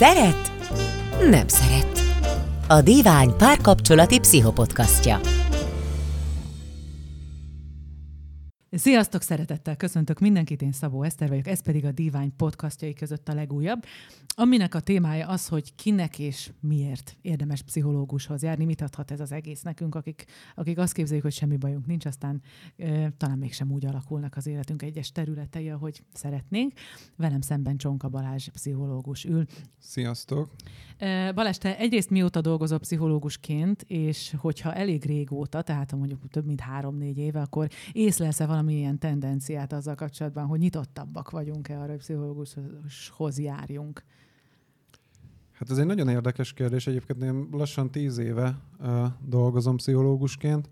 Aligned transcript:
Szeret? 0.00 0.52
Nem 1.30 1.48
szeret. 1.48 2.00
A 2.68 2.80
Divány 2.80 3.36
párkapcsolati 3.36 4.18
pszichopodcastja. 4.18 5.20
Sziasztok, 8.72 9.22
szeretettel 9.22 9.76
köszöntök 9.76 10.18
mindenkit, 10.18 10.62
én 10.62 10.72
Szabó 10.72 11.02
Eszter 11.02 11.28
vagyok, 11.28 11.46
ez 11.46 11.62
pedig 11.62 11.84
a 11.84 11.92
Divány 11.92 12.36
podcastjai 12.36 12.92
között 12.92 13.28
a 13.28 13.34
legújabb, 13.34 13.84
aminek 14.28 14.74
a 14.74 14.80
témája 14.80 15.28
az, 15.28 15.48
hogy 15.48 15.74
kinek 15.74 16.18
és 16.18 16.50
miért 16.60 17.16
érdemes 17.22 17.62
pszichológushoz 17.62 18.42
járni, 18.42 18.64
mit 18.64 18.80
adhat 18.80 19.10
ez 19.10 19.20
az 19.20 19.32
egész 19.32 19.62
nekünk, 19.62 19.94
akik, 19.94 20.24
akik 20.54 20.78
azt 20.78 20.92
képzeljük, 20.92 21.24
hogy 21.24 21.32
semmi 21.32 21.56
bajunk 21.56 21.86
nincs, 21.86 22.06
aztán 22.06 22.42
e, 22.76 23.12
talán 23.16 23.38
mégsem 23.38 23.72
úgy 23.72 23.86
alakulnak 23.86 24.36
az 24.36 24.46
életünk 24.46 24.82
egyes 24.82 25.12
területei, 25.12 25.70
ahogy 25.70 26.02
szeretnénk. 26.12 26.72
Velem 27.16 27.40
szemben 27.40 27.76
Csonka 27.76 28.08
Balázs 28.08 28.48
pszichológus 28.48 29.24
ül. 29.24 29.44
Sziasztok! 29.78 30.50
E, 30.98 31.32
Balázs, 31.32 31.56
te 31.56 31.78
egyrészt 31.78 32.10
mióta 32.10 32.40
dolgozol 32.40 32.78
pszichológusként, 32.78 33.82
és 33.82 34.34
hogyha 34.38 34.74
elég 34.74 35.04
régóta, 35.04 35.62
tehát 35.62 35.90
ha 35.90 35.96
mondjuk 35.96 36.28
több 36.30 36.46
mint 36.46 36.60
három-négy 36.60 37.18
éve, 37.18 37.40
akkor 37.40 37.68
észlelsz-e 37.92 38.46
valamilyen 38.60 38.98
tendenciát 38.98 39.72
azzal 39.72 39.94
kapcsolatban, 39.94 40.46
hogy 40.46 40.58
nyitottabbak 40.58 41.30
vagyunk-e 41.30 41.78
arra, 41.80 41.90
hogy 41.90 41.98
pszichológushoz 41.98 43.38
járjunk? 43.38 44.04
Hát 45.52 45.70
ez 45.70 45.78
egy 45.78 45.86
nagyon 45.86 46.08
érdekes 46.08 46.52
kérdés. 46.52 46.86
Egyébként 46.86 47.22
én 47.22 47.48
lassan 47.52 47.90
tíz 47.90 48.18
éve 48.18 48.58
uh, 48.80 49.06
dolgozom 49.26 49.76
pszichológusként, 49.76 50.68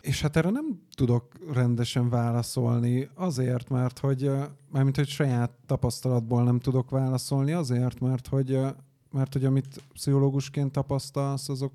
és 0.00 0.22
hát 0.22 0.36
erre 0.36 0.50
nem 0.50 0.82
tudok 0.94 1.24
rendesen 1.52 2.08
válaszolni 2.08 3.08
azért, 3.14 3.68
mert 3.68 3.98
hogy, 3.98 4.26
uh, 4.26 4.44
mármint 4.70 4.96
hogy 4.96 5.08
saját 5.08 5.50
tapasztalatból 5.66 6.42
nem 6.44 6.58
tudok 6.58 6.90
válaszolni, 6.90 7.52
azért, 7.52 8.00
mert 8.00 8.26
hogy, 8.26 8.52
uh, 8.52 8.68
mert 9.10 9.32
hogy 9.32 9.44
amit 9.44 9.82
pszichológusként 9.92 10.72
tapasztalsz, 10.72 11.48
azok 11.48 11.72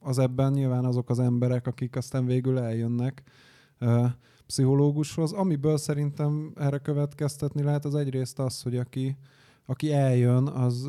az 0.00 0.18
ebben 0.18 0.52
nyilván 0.52 0.84
azok 0.84 1.10
az 1.10 1.18
emberek, 1.18 1.66
akik 1.66 1.96
aztán 1.96 2.26
végül 2.26 2.58
eljönnek 2.58 3.22
pszichológushoz. 4.48 5.32
Amiből 5.32 5.76
szerintem 5.76 6.52
erre 6.56 6.78
következtetni 6.78 7.62
lehet, 7.62 7.84
az 7.84 7.94
egyrészt 7.94 8.38
az, 8.38 8.62
hogy 8.62 8.76
aki, 8.76 9.16
aki 9.66 9.92
eljön, 9.92 10.46
az, 10.46 10.86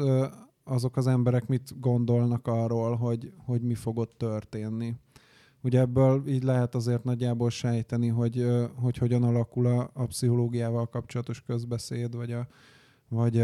azok 0.63 0.97
az 0.97 1.07
emberek 1.07 1.47
mit 1.47 1.79
gondolnak 1.79 2.47
arról, 2.47 2.95
hogy, 2.95 3.31
hogy 3.45 3.61
mi 3.61 3.73
fog 3.73 3.97
ott 3.97 4.13
történni. 4.17 4.95
Ugye 5.61 5.79
ebből 5.79 6.27
így 6.27 6.43
lehet 6.43 6.75
azért 6.75 7.03
nagyjából 7.03 7.49
sejteni, 7.49 8.07
hogy, 8.07 8.47
hogy 8.75 8.97
hogyan 8.97 9.23
alakul 9.23 9.65
a, 9.65 9.89
a 9.93 10.05
pszichológiával 10.05 10.89
kapcsolatos 10.89 11.41
közbeszéd, 11.41 12.15
vagy, 12.15 12.31
a, 12.31 12.47
vagy, 13.09 13.43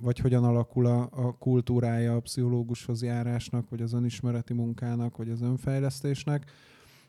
vagy 0.00 0.18
hogyan 0.18 0.44
alakul 0.44 0.86
a, 0.86 1.08
a 1.12 1.36
kultúrája 1.38 2.14
a 2.14 2.20
pszichológushoz 2.20 3.02
járásnak, 3.02 3.68
vagy 3.68 3.82
az 3.82 3.92
önismereti 3.92 4.52
munkának, 4.52 5.16
vagy 5.16 5.30
az 5.30 5.42
önfejlesztésnek. 5.42 6.50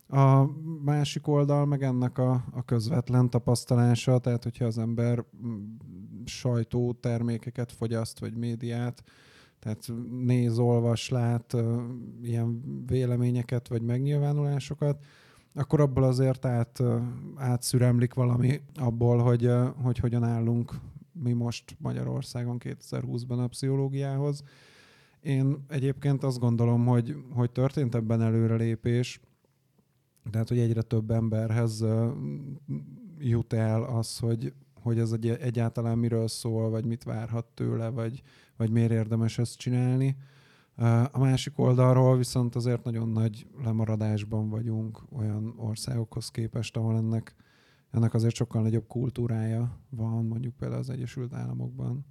A 0.07 0.45
másik 0.83 1.27
oldal 1.27 1.65
meg 1.65 1.83
ennek 1.83 2.17
a, 2.17 2.43
a 2.51 2.65
közvetlen 2.65 3.29
tapasztalása, 3.29 4.19
tehát 4.19 4.43
hogyha 4.43 4.65
az 4.65 4.77
ember 4.77 5.23
sajtótermékeket 6.25 7.71
fogyaszt, 7.71 8.19
vagy 8.19 8.35
médiát, 8.35 9.03
tehát 9.59 9.91
néz, 10.25 10.59
olvas, 10.59 11.09
lát 11.09 11.55
ilyen 12.21 12.61
véleményeket, 12.85 13.67
vagy 13.67 13.81
megnyilvánulásokat, 13.81 15.03
akkor 15.53 15.81
abból 15.81 16.03
azért 16.03 16.45
át, 16.45 16.83
átszüremlik 17.35 18.13
valami 18.13 18.61
abból, 18.75 19.17
hogy, 19.17 19.51
hogy 19.81 19.97
hogyan 19.97 20.23
állunk 20.23 20.73
mi 21.11 21.33
most 21.33 21.75
Magyarországon 21.79 22.57
2020-ban 22.59 23.43
a 23.43 23.47
pszichológiához. 23.47 24.43
Én 25.21 25.65
egyébként 25.67 26.23
azt 26.23 26.39
gondolom, 26.39 26.85
hogy, 26.85 27.15
hogy 27.33 27.51
történt 27.51 27.95
ebben 27.95 28.21
előrelépés, 28.21 29.19
tehát, 30.29 30.47
hogy 30.47 30.59
egyre 30.59 30.81
több 30.81 31.11
emberhez 31.11 31.85
jut 33.19 33.53
el 33.53 33.83
az, 33.83 34.17
hogy, 34.17 34.53
hogy 34.81 34.99
ez 34.99 35.11
egy, 35.11 35.27
egyáltalán 35.27 35.97
miről 35.97 36.27
szól, 36.27 36.69
vagy 36.69 36.85
mit 36.85 37.03
várhat 37.03 37.45
tőle, 37.45 37.89
vagy, 37.89 38.21
vagy 38.57 38.69
miért 38.69 38.91
érdemes 38.91 39.37
ezt 39.37 39.57
csinálni. 39.57 40.17
A 41.11 41.19
másik 41.19 41.59
oldalról 41.59 42.17
viszont 42.17 42.55
azért 42.55 42.83
nagyon 42.83 43.09
nagy 43.09 43.47
lemaradásban 43.63 44.49
vagyunk 44.49 45.01
olyan 45.11 45.53
országokhoz 45.57 46.29
képest, 46.29 46.77
ahol 46.77 46.95
ennek, 46.95 47.35
ennek 47.91 48.13
azért 48.13 48.35
sokkal 48.35 48.61
nagyobb 48.61 48.87
kultúrája 48.87 49.79
van, 49.89 50.25
mondjuk 50.25 50.55
például 50.55 50.79
az 50.79 50.89
Egyesült 50.89 51.33
Államokban. 51.33 52.05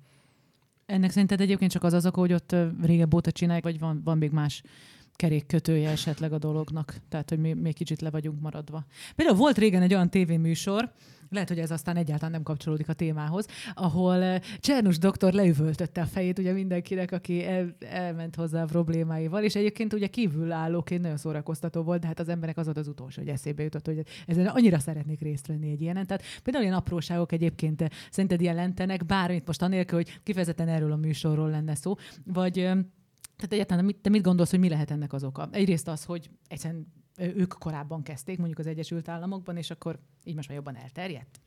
Ennek 0.86 1.10
szerinted 1.10 1.40
egyébként 1.40 1.70
csak 1.70 1.82
az 1.82 1.92
az 1.92 2.06
oka, 2.06 2.20
hogy 2.20 2.32
ott 2.32 2.56
régebb 2.82 3.14
óta 3.14 3.32
csinálják, 3.32 3.64
vagy 3.64 3.78
van, 3.78 4.00
van 4.04 4.18
még 4.18 4.30
más 4.30 4.62
kerékkötője 5.16 5.90
esetleg 5.90 6.32
a 6.32 6.38
dolognak, 6.38 6.94
tehát 7.08 7.28
hogy 7.28 7.38
mi 7.38 7.52
még 7.52 7.74
kicsit 7.74 8.00
le 8.00 8.10
vagyunk 8.10 8.40
maradva. 8.40 8.84
Például 9.16 9.38
volt 9.38 9.58
régen 9.58 9.82
egy 9.82 9.94
olyan 9.94 10.10
tévéműsor, 10.10 10.92
lehet, 11.30 11.48
hogy 11.48 11.58
ez 11.58 11.70
aztán 11.70 11.96
egyáltalán 11.96 12.30
nem 12.30 12.42
kapcsolódik 12.42 12.88
a 12.88 12.92
témához, 12.92 13.46
ahol 13.74 14.22
eh, 14.22 14.40
Csernus 14.60 14.98
doktor 14.98 15.32
leüvöltötte 15.32 16.00
a 16.00 16.06
fejét 16.06 16.38
ugye 16.38 16.52
mindenkinek, 16.52 17.12
aki 17.12 17.44
el, 17.44 17.76
elment 17.90 18.34
hozzá 18.34 18.62
a 18.62 18.66
problémáival, 18.66 19.42
és 19.42 19.54
egyébként 19.54 19.92
ugye 19.92 20.06
kívülállóként 20.06 21.02
nagyon 21.02 21.16
szórakoztató 21.16 21.82
volt, 21.82 22.00
de 22.00 22.06
hát 22.06 22.20
az 22.20 22.28
emberek 22.28 22.56
az 22.56 22.64
volt 22.64 22.76
az 22.76 22.88
utolsó, 22.88 23.22
hogy 23.22 23.30
eszébe 23.30 23.62
jutott, 23.62 23.86
hogy 23.86 24.02
ezen 24.26 24.46
annyira 24.46 24.78
szeretnék 24.78 25.20
részt 25.20 25.46
venni 25.46 25.70
egy 25.70 25.80
ilyenen. 25.80 26.06
Tehát 26.06 26.24
például 26.42 26.64
ilyen 26.64 26.76
apróságok 26.76 27.32
egyébként 27.32 27.82
eh, 27.82 27.88
szerinted 28.10 28.40
jelentenek, 28.40 29.06
bármit 29.06 29.46
most 29.46 29.62
anélkül, 29.62 29.98
hogy 29.98 30.20
kifejezetten 30.22 30.68
erről 30.68 30.92
a 30.92 30.96
műsorról 30.96 31.50
lenne 31.50 31.74
szó, 31.74 31.94
vagy 32.24 32.58
eh, 32.58 32.76
tehát 33.36 33.52
egyáltalán 33.52 33.96
te 34.02 34.10
mit 34.10 34.22
gondolsz, 34.22 34.50
hogy 34.50 34.58
mi 34.58 34.68
lehet 34.68 34.90
ennek 34.90 35.12
az 35.12 35.24
oka? 35.24 35.48
Egyrészt 35.52 35.88
az, 35.88 36.04
hogy 36.04 36.30
egyszerűen 36.48 36.86
ők 37.16 37.54
korábban 37.58 38.02
kezdték, 38.02 38.38
mondjuk 38.38 38.58
az 38.58 38.66
Egyesült 38.66 39.08
Államokban, 39.08 39.56
és 39.56 39.70
akkor 39.70 39.98
így 40.24 40.34
most 40.34 40.48
már 40.48 40.56
jobban 40.56 40.76
elterjedt? 40.76 41.40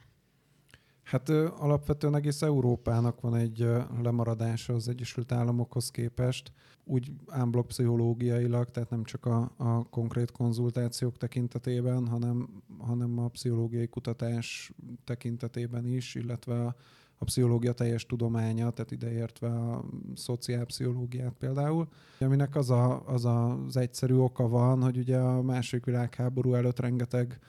Hát 1.04 1.30
alapvetően 1.30 2.16
egész 2.16 2.42
Európának 2.42 3.22
van 3.22 3.36
egy 3.36 3.68
lemaradása 4.02 4.74
az 4.74 4.88
Egyesült 4.88 5.32
Államokhoz 5.32 5.92
képest, 5.92 6.52
úgy 6.84 7.12
ámblok 7.28 7.68
pszichológiailag, 7.68 8.70
tehát 8.70 8.90
nem 8.90 9.04
csak 9.04 9.26
a, 9.26 9.52
a 9.58 9.84
konkrét 9.84 10.32
konzultációk 10.32 11.18
tekintetében, 11.18 12.08
hanem, 12.08 12.64
hanem 12.78 13.20
a 13.20 13.28
pszichológiai 13.28 13.88
kutatás 13.88 14.72
tekintetében 15.04 15.86
is, 15.86 16.16
illetve 16.16 16.66
a, 16.66 16.76
a 17.22 17.25
pszichológia 17.25 17.74
teljes 17.74 18.06
tudománya, 18.06 18.69
tehát 18.69 18.91
ideértve 18.91 19.47
a 19.47 19.85
szociálpszichológiát 20.16 21.34
például, 21.34 21.88
aminek 22.19 22.56
az, 22.56 22.69
a, 22.69 23.07
az 23.07 23.25
az 23.25 23.78
egyszerű 23.78 24.16
oka 24.16 24.47
van, 24.47 24.81
hogy 24.81 24.97
ugye 24.97 25.18
a 25.18 25.41
második 25.41 25.85
világháború 25.85 26.53
előtt 26.53 26.79
rengeteg 26.79 27.40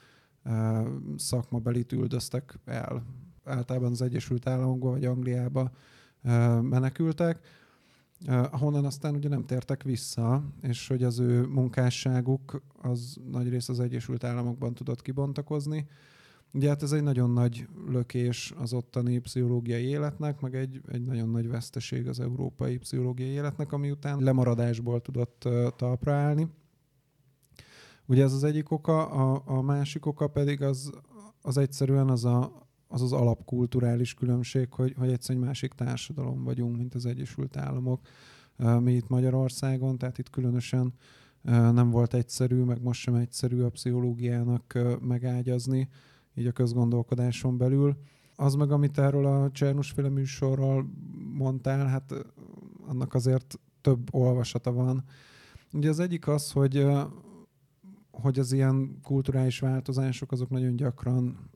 uh, 0.45 0.87
szakmabelit 1.17 1.91
üldöztek 1.91 2.59
el. 2.65 3.05
Általában 3.43 3.91
az 3.91 4.01
Egyesült 4.01 4.47
Államokba 4.47 4.89
vagy 4.89 5.05
Angliába 5.05 5.71
uh, 6.23 6.61
menekültek, 6.61 7.39
uh, 8.27 8.53
ahonnan 8.53 8.85
aztán 8.85 9.15
ugye 9.15 9.29
nem 9.29 9.45
tértek 9.45 9.83
vissza, 9.83 10.43
és 10.61 10.87
hogy 10.87 11.03
az 11.03 11.19
ő 11.19 11.45
munkásságuk 11.45 12.61
az 12.81 13.17
nagy 13.31 13.49
rész 13.49 13.69
az 13.69 13.79
Egyesült 13.79 14.23
Államokban 14.23 14.73
tudott 14.73 15.01
kibontakozni, 15.01 15.87
Ugye 16.53 16.67
hát 16.67 16.83
ez 16.83 16.91
egy 16.91 17.03
nagyon 17.03 17.29
nagy 17.29 17.67
lökés 17.87 18.53
az 18.57 18.73
ottani 18.73 19.19
pszichológiai 19.19 19.83
életnek, 19.83 20.39
meg 20.39 20.55
egy, 20.55 20.81
egy 20.87 21.03
nagyon 21.03 21.29
nagy 21.29 21.47
veszteség 21.47 22.07
az 22.07 22.19
európai 22.19 22.77
pszichológiai 22.77 23.29
életnek, 23.29 23.71
ami 23.71 23.91
után 23.91 24.19
lemaradásból 24.19 25.01
tudott 25.01 25.47
talpra 25.75 26.13
állni. 26.13 26.47
Ugye 28.05 28.23
ez 28.23 28.33
az 28.33 28.43
egyik 28.43 28.71
oka, 28.71 29.05
a, 29.05 29.41
a 29.45 29.61
másik 29.61 30.05
oka 30.05 30.27
pedig 30.27 30.61
az, 30.61 30.91
az 31.41 31.57
egyszerűen 31.57 32.09
az 32.09 32.25
a, 32.25 32.67
az, 32.87 33.01
az 33.01 33.11
alapkulturális 33.11 34.13
különbség, 34.13 34.73
hogy, 34.73 34.93
hogy 34.97 35.11
egyszerűen 35.11 35.41
egy 35.41 35.47
másik 35.47 35.73
társadalom 35.73 36.43
vagyunk, 36.43 36.77
mint 36.77 36.95
az 36.95 37.05
Egyesült 37.05 37.57
Államok. 37.57 38.01
Mi 38.79 38.93
itt 38.93 39.07
Magyarországon, 39.07 39.97
tehát 39.97 40.17
itt 40.17 40.29
különösen 40.29 40.93
nem 41.71 41.89
volt 41.89 42.13
egyszerű, 42.13 42.63
meg 42.63 42.81
most 42.81 43.01
sem 43.01 43.15
egyszerű 43.15 43.61
a 43.61 43.69
pszichológiának 43.69 44.77
megágyazni 45.01 45.89
így 46.35 46.47
a 46.47 46.51
közgondolkodáson 46.51 47.57
belül. 47.57 47.97
Az 48.35 48.53
meg, 48.53 48.71
amit 48.71 48.97
erről 48.97 49.25
a 49.25 49.51
Csernusféle 49.51 50.09
műsorral 50.09 50.89
mondtál, 51.33 51.85
hát 51.87 52.13
annak 52.87 53.13
azért 53.13 53.59
több 53.81 54.13
olvasata 54.13 54.71
van. 54.71 55.03
Ugye 55.73 55.89
az 55.89 55.99
egyik 55.99 56.27
az, 56.27 56.51
hogy 56.51 56.87
hogy 58.11 58.39
az 58.39 58.51
ilyen 58.51 58.99
kulturális 59.03 59.59
változások 59.59 60.31
azok 60.31 60.49
nagyon 60.49 60.75
gyakran 60.75 61.49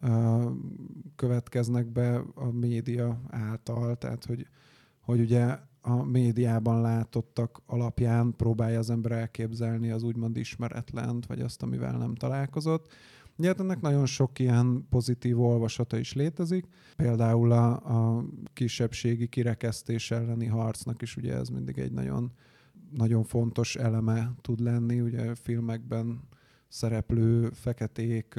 következnek 1.15 1.85
be 1.91 2.23
a 2.35 2.51
média 2.51 3.21
által, 3.29 3.95
tehát 3.95 4.25
hogy, 4.25 4.47
hogy 4.99 5.19
ugye 5.19 5.57
a 5.81 6.03
médiában 6.03 6.81
látottak 6.81 7.61
alapján 7.65 8.35
próbálja 8.35 8.79
az 8.79 8.89
ember 8.89 9.11
elképzelni 9.11 9.89
az 9.89 10.03
úgymond 10.03 10.37
ismeretlent, 10.37 11.25
vagy 11.25 11.41
azt, 11.41 11.63
amivel 11.63 11.97
nem 11.97 12.15
találkozott 12.15 12.93
Ugye 13.37 13.47
hát 13.47 13.59
ennek 13.59 13.81
nagyon 13.81 14.05
sok 14.05 14.39
ilyen 14.39 14.85
pozitív 14.89 15.41
olvasata 15.41 15.97
is 15.97 16.13
létezik, 16.13 16.65
például 16.95 17.51
a, 17.51 17.71
a 17.73 18.25
kisebbségi 18.53 19.27
kirekesztés 19.27 20.11
elleni 20.11 20.45
harcnak 20.45 21.01
is 21.01 21.17
ugye 21.17 21.33
ez 21.33 21.49
mindig 21.49 21.77
egy 21.77 21.91
nagyon, 21.91 22.31
nagyon 22.91 23.23
fontos 23.23 23.75
eleme 23.75 24.31
tud 24.41 24.59
lenni, 24.59 25.01
ugye 25.01 25.35
filmekben 25.35 26.21
szereplő 26.67 27.49
feketék, 27.53 28.35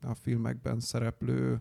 a 0.00 0.14
filmekben 0.14 0.80
szereplő 0.80 1.60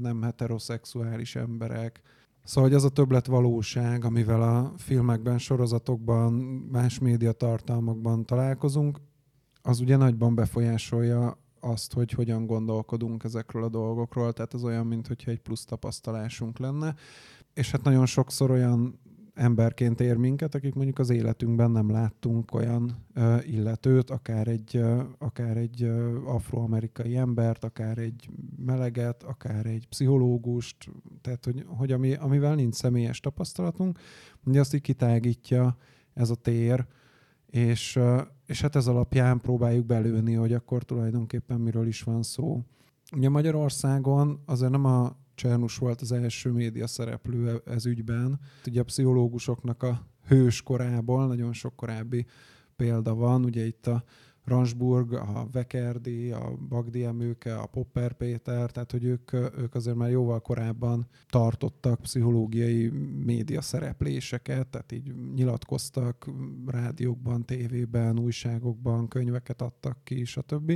nem 0.00 0.22
heteroszexuális 0.22 1.36
emberek, 1.36 2.02
Szóval, 2.44 2.68
hogy 2.68 2.78
az 2.78 2.84
a 2.84 2.88
többlet 2.88 3.26
valóság, 3.26 4.04
amivel 4.04 4.42
a 4.42 4.72
filmekben, 4.76 5.38
sorozatokban, 5.38 6.32
más 6.72 6.98
médiatartalmakban 6.98 8.24
találkozunk, 8.24 9.00
az 9.62 9.80
ugye 9.80 9.96
nagyban 9.96 10.34
befolyásolja 10.34 11.38
azt, 11.60 11.92
hogy 11.92 12.10
hogyan 12.10 12.46
gondolkodunk 12.46 13.24
ezekről 13.24 13.64
a 13.64 13.68
dolgokról, 13.68 14.32
tehát 14.32 14.54
az 14.54 14.64
olyan, 14.64 14.86
mintha 14.86 15.30
egy 15.30 15.40
plusz 15.40 15.64
tapasztalásunk 15.64 16.58
lenne. 16.58 16.94
És 17.54 17.70
hát 17.70 17.82
nagyon 17.82 18.06
sokszor 18.06 18.50
olyan 18.50 19.00
emberként 19.34 20.00
ér 20.00 20.16
minket, 20.16 20.54
akik 20.54 20.74
mondjuk 20.74 20.98
az 20.98 21.10
életünkben 21.10 21.70
nem 21.70 21.90
láttunk 21.90 22.54
olyan 22.54 23.06
uh, 23.14 23.52
illetőt, 23.52 24.10
akár 24.10 24.48
egy, 24.48 24.76
uh, 24.76 25.02
akár 25.18 25.56
egy 25.56 25.82
uh, 25.82 26.34
afroamerikai 26.34 27.16
embert, 27.16 27.64
akár 27.64 27.98
egy 27.98 28.28
meleget, 28.56 29.22
akár 29.22 29.66
egy 29.66 29.88
pszichológust, 29.88 30.76
tehát 31.20 31.44
hogy, 31.44 31.64
hogy 31.66 31.92
ami, 31.92 32.14
amivel 32.14 32.54
nincs 32.54 32.74
személyes 32.74 33.20
tapasztalatunk, 33.20 33.98
ugye 34.44 34.60
azt 34.60 34.74
így 34.74 34.80
kitágítja 34.80 35.76
ez 36.14 36.30
a 36.30 36.34
tér, 36.34 36.86
és, 37.52 37.98
és 38.46 38.60
hát 38.60 38.76
ez 38.76 38.86
alapján 38.86 39.40
próbáljuk 39.40 39.86
belőni, 39.86 40.34
hogy 40.34 40.52
akkor 40.52 40.82
tulajdonképpen 40.82 41.60
miről 41.60 41.86
is 41.86 42.02
van 42.02 42.22
szó. 42.22 42.62
Ugye 43.16 43.28
Magyarországon 43.28 44.42
azért 44.46 44.70
nem 44.70 44.84
a 44.84 45.16
Csernus 45.34 45.76
volt 45.76 46.00
az 46.00 46.12
első 46.12 46.50
média 46.50 46.86
szereplő 46.86 47.62
ez 47.66 47.86
ügyben. 47.86 48.40
Ugye 48.66 48.80
a 48.80 48.84
pszichológusoknak 48.84 49.82
a 49.82 50.06
hős 50.26 50.62
korából 50.62 51.26
nagyon 51.26 51.52
sok 51.52 51.76
korábbi 51.76 52.26
példa 52.76 53.14
van. 53.14 53.44
Ugye 53.44 53.66
itt 53.66 53.86
a 53.86 54.04
Ransburg, 54.44 55.12
a 55.12 55.46
Vekerdi, 55.52 56.30
a 56.30 56.52
Bagdi 56.68 57.04
Emőke, 57.04 57.54
a 57.56 57.66
Popper 57.66 58.12
Péter, 58.12 58.70
tehát 58.70 58.90
hogy 58.90 59.04
ők, 59.04 59.32
ők 59.32 59.74
azért 59.74 59.96
már 59.96 60.10
jóval 60.10 60.40
korábban 60.40 61.06
tartottak 61.28 62.00
pszichológiai 62.00 62.88
média 63.24 63.60
szerepléseket, 63.60 64.66
tehát 64.66 64.92
így 64.92 65.14
nyilatkoztak 65.34 66.30
rádiókban, 66.66 67.44
tévében, 67.44 68.18
újságokban, 68.18 69.08
könyveket 69.08 69.62
adtak 69.62 69.98
ki, 70.04 70.24
stb. 70.24 70.66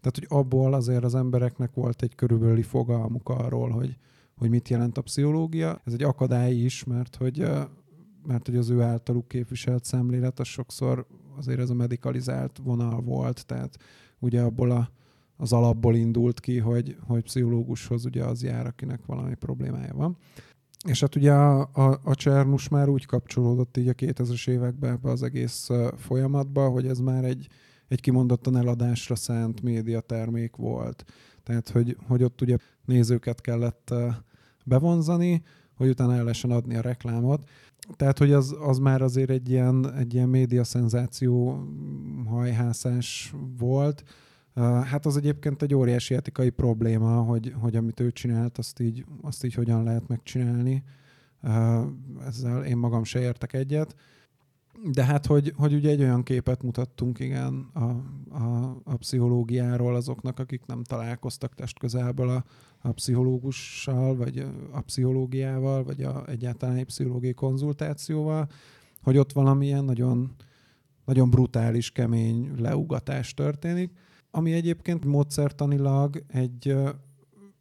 Tehát, 0.00 0.18
hogy 0.18 0.26
abból 0.28 0.74
azért 0.74 1.04
az 1.04 1.14
embereknek 1.14 1.74
volt 1.74 2.02
egy 2.02 2.14
körülbelüli 2.14 2.62
fogalmuk 2.62 3.28
arról, 3.28 3.70
hogy, 3.70 3.96
hogy 4.36 4.50
mit 4.50 4.68
jelent 4.68 4.98
a 4.98 5.02
pszichológia. 5.02 5.80
Ez 5.84 5.92
egy 5.92 6.02
akadály 6.02 6.54
is, 6.54 6.84
mert 6.84 7.16
hogy, 7.16 7.46
mert 8.26 8.46
hogy 8.46 8.56
az 8.56 8.70
ő 8.70 8.80
általuk 8.80 9.28
képviselt 9.28 9.84
szemlélet, 9.84 10.40
az 10.40 10.46
sokszor 10.46 11.06
azért 11.36 11.58
ez 11.58 11.70
a 11.70 11.74
medikalizált 11.74 12.60
vonal 12.62 13.00
volt, 13.00 13.46
tehát 13.46 13.76
ugye 14.18 14.42
abból 14.42 14.70
a, 14.70 14.90
az 15.36 15.52
alapból 15.52 15.94
indult 15.94 16.40
ki, 16.40 16.58
hogy, 16.58 16.96
hogy 17.06 17.22
pszichológushoz 17.22 18.04
ugye 18.04 18.24
az 18.24 18.42
jár, 18.42 18.66
akinek 18.66 19.06
valami 19.06 19.34
problémája 19.34 19.94
van. 19.94 20.16
És 20.86 21.00
hát 21.00 21.16
ugye 21.16 21.32
a, 21.32 21.60
a, 21.60 22.00
a 22.04 22.14
Csernus 22.14 22.68
már 22.68 22.88
úgy 22.88 23.06
kapcsolódott 23.06 23.76
így 23.76 23.88
a 23.88 23.92
2000-es 23.92 24.48
években 24.48 24.92
ebbe 24.92 25.10
az 25.10 25.22
egész 25.22 25.68
folyamatba, 25.96 26.68
hogy 26.68 26.86
ez 26.86 26.98
már 26.98 27.24
egy, 27.24 27.48
egy 27.88 28.00
kimondottan 28.00 28.56
eladásra 28.56 29.14
szánt 29.14 29.62
médiatermék 29.62 30.56
volt. 30.56 31.04
Tehát, 31.42 31.68
hogy, 31.68 31.96
hogy 32.06 32.22
ott 32.22 32.40
ugye 32.40 32.56
nézőket 32.84 33.40
kellett 33.40 33.94
bevonzani, 34.64 35.42
hogy 35.76 35.88
utána 35.88 36.14
el 36.14 36.22
lehessen 36.22 36.50
adni 36.50 36.76
a 36.76 36.80
reklámot. 36.80 37.48
Tehát, 37.90 38.18
hogy 38.18 38.32
az, 38.32 38.56
az 38.60 38.78
már 38.78 39.02
azért 39.02 39.30
egy 39.30 39.50
ilyen, 39.50 39.94
egy 39.94 40.14
ilyen 40.14 40.28
média 40.28 40.64
szenzáció 40.64 41.64
hajhászás 42.26 43.34
volt. 43.58 44.04
Hát 44.54 45.06
az 45.06 45.16
egyébként 45.16 45.62
egy 45.62 45.74
óriási 45.74 46.14
etikai 46.14 46.50
probléma, 46.50 47.20
hogy, 47.20 47.54
hogy 47.60 47.76
amit 47.76 48.00
ő 48.00 48.10
csinált, 48.10 48.58
azt 48.58 48.80
így, 48.80 49.04
azt 49.22 49.44
így 49.44 49.54
hogyan 49.54 49.84
lehet 49.84 50.08
megcsinálni. 50.08 50.82
Ezzel 52.26 52.64
én 52.64 52.76
magam 52.76 53.04
se 53.04 53.20
értek 53.20 53.52
egyet. 53.52 53.94
De 54.92 55.04
hát, 55.04 55.26
hogy, 55.26 55.52
hogy 55.56 55.74
ugye 55.74 55.90
egy 55.90 56.00
olyan 56.00 56.22
képet 56.22 56.62
mutattunk, 56.62 57.18
igen, 57.18 57.70
a, 57.72 57.80
a, 58.36 58.76
a 58.84 58.96
pszichológiáról 58.96 59.94
azoknak, 59.94 60.38
akik 60.38 60.66
nem 60.66 60.82
találkoztak 60.82 61.54
testközelből 61.54 62.28
a, 62.28 62.44
a 62.80 62.92
pszichológussal, 62.92 64.16
vagy 64.16 64.46
a 64.70 64.80
pszichológiával, 64.80 65.84
vagy 65.84 66.02
a, 66.02 66.28
egyáltalán 66.28 66.76
egy 66.76 66.84
pszichológiai 66.84 67.34
konzultációval, 67.34 68.48
hogy 69.02 69.16
ott 69.16 69.32
valamilyen 69.32 69.84
nagyon, 69.84 70.34
nagyon 71.04 71.30
brutális, 71.30 71.90
kemény 71.90 72.50
leugatás 72.58 73.34
történik, 73.34 73.92
ami 74.30 74.52
egyébként 74.52 75.04
módszertanilag 75.04 76.24
egy 76.28 76.74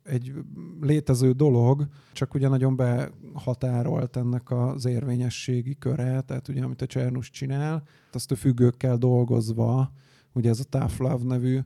egy 0.03 0.33
létező 0.81 1.31
dolog, 1.31 1.88
csak 2.13 2.33
ugye 2.33 2.48
nagyon 2.48 2.75
behatárolt 2.75 4.15
ennek 4.15 4.51
az 4.51 4.86
érvényességi 4.86 5.75
köre, 5.80 6.21
tehát 6.21 6.48
ugye 6.48 6.63
amit 6.63 6.81
a 6.81 6.86
Csernus 6.86 7.30
csinál, 7.30 7.83
azt 8.12 8.31
a 8.31 8.36
függőkkel 8.36 8.98
dolgozva, 8.98 9.92
ugye 10.33 10.50
ez 10.50 10.59
a 10.59 10.63
Tough 10.63 11.00
Love 11.00 11.24
nevű 11.24 11.59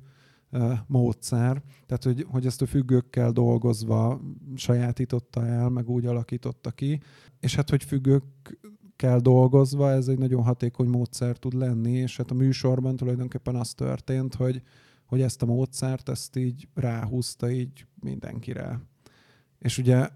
módszer, 0.87 1.61
tehát 1.85 2.03
hogy, 2.03 2.25
hogy 2.29 2.45
ezt 2.45 2.61
a 2.61 2.65
függőkkel 2.65 3.31
dolgozva 3.31 4.21
sajátította 4.55 5.45
el, 5.45 5.69
meg 5.69 5.89
úgy 5.89 6.05
alakította 6.05 6.71
ki, 6.71 7.01
és 7.39 7.55
hát 7.55 7.69
hogy 7.69 7.83
függőkkel 7.83 9.19
dolgozva 9.19 9.91
ez 9.91 10.07
egy 10.07 10.17
nagyon 10.17 10.43
hatékony 10.43 10.87
módszer 10.87 11.37
tud 11.37 11.53
lenni, 11.53 11.91
és 11.91 12.17
hát 12.17 12.31
a 12.31 12.33
műsorban 12.33 12.95
tulajdonképpen 12.95 13.55
az 13.55 13.73
történt, 13.73 14.35
hogy, 14.35 14.61
hogy 15.05 15.21
ezt 15.21 15.41
a 15.41 15.45
módszert, 15.45 16.09
ezt 16.09 16.35
így 16.35 16.67
ráhúzta 16.73 17.51
így 17.51 17.85
mindenkire. 17.99 18.81
És 19.59 19.77
ugye 19.77 20.09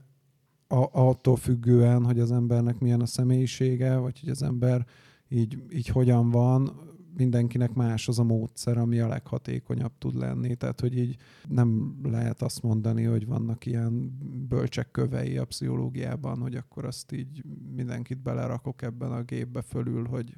a, 0.67 0.89
attól 0.91 1.35
függően, 1.35 2.05
hogy 2.05 2.19
az 2.19 2.31
embernek 2.31 2.79
milyen 2.79 3.01
a 3.01 3.05
személyisége, 3.05 3.97
vagy 3.97 4.19
hogy 4.19 4.29
az 4.29 4.43
ember 4.43 4.85
így, 5.27 5.63
így 5.73 5.87
hogyan 5.87 6.29
van, 6.29 6.87
mindenkinek 7.19 7.73
más 7.73 8.07
az 8.07 8.19
a 8.19 8.23
módszer, 8.23 8.77
ami 8.77 8.99
a 8.99 9.07
leghatékonyabb 9.07 9.91
tud 9.97 10.15
lenni. 10.15 10.55
Tehát, 10.55 10.79
hogy 10.79 10.97
így 10.97 11.17
nem 11.47 11.99
lehet 12.03 12.41
azt 12.41 12.61
mondani, 12.61 13.03
hogy 13.03 13.25
vannak 13.25 13.65
ilyen 13.65 14.17
bölcsek 14.47 14.91
kövei 14.91 15.37
a 15.37 15.45
pszichológiában, 15.45 16.39
hogy 16.39 16.55
akkor 16.55 16.85
azt 16.85 17.11
így 17.11 17.43
mindenkit 17.75 18.21
belerakok 18.21 18.81
ebben 18.81 19.11
a 19.11 19.23
gépbe 19.23 19.61
fölül, 19.61 20.07
hogy 20.07 20.35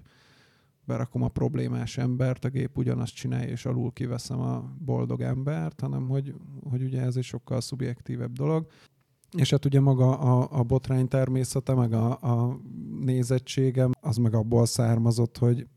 berakom 0.85 1.21
a 1.21 1.27
problémás 1.27 1.97
embert, 1.97 2.45
a 2.45 2.49
gép 2.49 2.77
ugyanazt 2.77 3.13
csinálja, 3.13 3.49
és 3.49 3.65
alul 3.65 3.91
kiveszem 3.91 4.39
a 4.39 4.73
boldog 4.79 5.21
embert, 5.21 5.79
hanem 5.79 6.07
hogy, 6.07 6.35
hogy 6.69 6.83
ugye 6.83 7.01
ez 7.01 7.15
egy 7.15 7.23
sokkal 7.23 7.61
szubjektívebb 7.61 8.31
dolog. 8.31 8.67
És 9.37 9.49
hát 9.49 9.65
ugye 9.65 9.79
maga 9.79 10.19
a, 10.19 10.59
a 10.59 10.63
botrány 10.63 11.07
természete, 11.07 11.73
meg 11.73 11.93
a, 11.93 12.11
a 12.11 12.59
nézettségem, 12.99 13.91
az 13.99 14.17
meg 14.17 14.33
abból 14.33 14.65
származott, 14.65 15.37
hogy, 15.37 15.67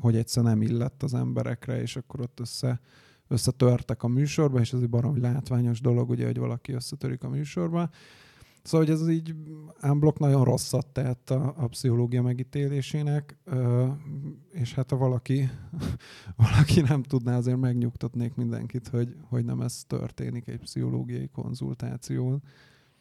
hogy 0.00 0.16
egyszer 0.16 0.42
nem 0.42 0.62
illett 0.62 1.02
az 1.02 1.14
emberekre, 1.14 1.80
és 1.80 1.96
akkor 1.96 2.20
ott 2.20 2.40
össze, 2.40 2.80
összetörtek 3.28 4.02
a 4.02 4.08
műsorba, 4.08 4.60
és 4.60 4.72
ez 4.72 4.80
egy 4.80 4.88
baromi 4.88 5.20
látványos 5.20 5.80
dolog, 5.80 6.10
ugye, 6.10 6.26
hogy 6.26 6.38
valaki 6.38 6.72
összetörik 6.72 7.24
a 7.24 7.28
műsorba. 7.28 7.90
Szóval, 8.62 8.86
hogy 8.86 8.94
ez 8.94 9.08
így 9.08 9.34
unblock 9.82 10.18
nagyon 10.18 10.44
rosszat 10.44 10.86
tett 10.86 11.30
a, 11.30 11.54
a 11.56 11.66
pszichológia 11.66 12.22
megítélésének, 12.22 13.38
és 14.50 14.74
hát 14.74 14.90
ha 14.90 14.96
valaki, 14.96 15.48
valaki 16.36 16.80
nem 16.80 17.02
tudná, 17.02 17.36
azért 17.36 17.58
megnyugtatnék 17.58 18.34
mindenkit, 18.34 18.88
hogy, 18.88 19.16
hogy 19.28 19.44
nem 19.44 19.60
ez 19.60 19.84
történik 19.86 20.48
egy 20.48 20.58
pszichológiai 20.58 21.28
konzultáción. 21.28 22.42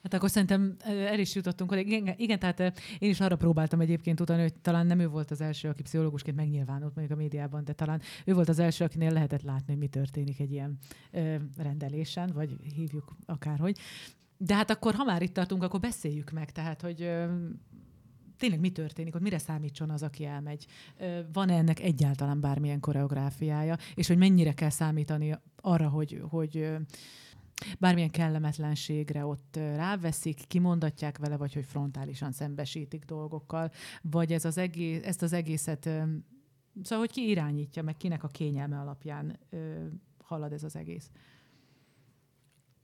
Hát 0.04 0.14
akkor 0.14 0.30
szerintem 0.30 0.76
el 0.86 1.20
is 1.20 1.36
jutottunk, 1.36 1.70
hogy 1.70 1.80
igen, 1.80 2.14
igen, 2.18 2.40
tehát 2.40 2.60
én 3.00 3.10
is 3.10 3.20
arra 3.20 3.36
próbáltam 3.36 3.80
egyébként 3.80 4.20
utána, 4.20 4.42
hogy 4.42 4.54
talán 4.54 4.86
nem 4.86 5.00
ő 5.00 5.08
volt 5.08 5.32
az 5.32 5.42
első, 5.42 5.70
aki 5.70 5.82
pszichológusként 5.82 6.36
megnyilvánult 6.36 6.96
mondjuk 6.96 7.18
a 7.18 7.22
médiában, 7.22 7.64
de 7.64 7.74
talán 7.74 8.02
ő 8.26 8.34
volt 8.34 8.50
az 8.50 8.60
első, 8.60 8.84
akinél 8.84 9.12
lehetett 9.12 9.42
látni, 9.42 9.66
hogy 9.66 9.78
mi 9.78 9.88
történik 9.88 10.40
egy 10.40 10.52
ilyen 10.52 10.78
ö, 11.12 11.36
rendelésen, 11.58 12.32
vagy 12.34 12.56
hívjuk 12.76 13.16
akárhogy. 13.26 13.78
De 14.44 14.56
hát 14.56 14.70
akkor, 14.70 14.94
ha 14.94 15.04
már 15.04 15.22
itt 15.22 15.34
tartunk, 15.34 15.64
akkor 15.64 15.80
beszéljük 15.80 16.32
meg, 16.32 16.52
tehát, 16.52 16.82
hogy 16.82 17.02
ö, 17.02 17.26
tényleg 18.38 18.60
mi 18.60 18.72
történik, 18.72 19.14
hogy 19.14 19.22
mire 19.22 19.38
számítson 19.38 19.90
az, 19.90 20.04
aki 20.04 20.26
elmegy. 20.26 20.66
Van-e 21.34 21.54
ennek 21.58 21.80
egyáltalán 21.80 22.40
bármilyen 22.40 22.80
koreográfiája, 22.80 23.78
és 23.96 24.08
hogy 24.08 24.18
mennyire 24.18 24.54
kell 24.54 24.70
számítani 24.70 25.38
arra, 25.56 25.90
hogy, 25.90 26.22
hogy 26.30 26.70
bármilyen 27.80 28.10
kellemetlenségre 28.10 29.26
ott 29.26 29.56
ráveszik, 29.56 30.48
kimondatják 30.48 31.18
vele, 31.18 31.38
vagy 31.38 31.54
hogy 31.54 31.66
frontálisan 31.66 32.32
szembesítik 32.32 33.06
dolgokkal, 33.06 33.72
vagy 34.02 34.32
ez 34.32 34.46
az 34.46 34.58
egész, 34.58 35.06
ezt 35.06 35.22
az 35.22 35.34
egészet, 35.34 35.84
szóval 36.84 37.00
hogy 37.00 37.12
ki 37.12 37.30
irányítja, 37.30 37.84
meg 37.84 37.98
kinek 37.98 38.24
a 38.24 38.28
kényelme 38.28 38.80
alapján 38.80 39.40
halad 40.24 40.54
ez 40.54 40.64
az 40.64 40.76
egész? 40.76 41.10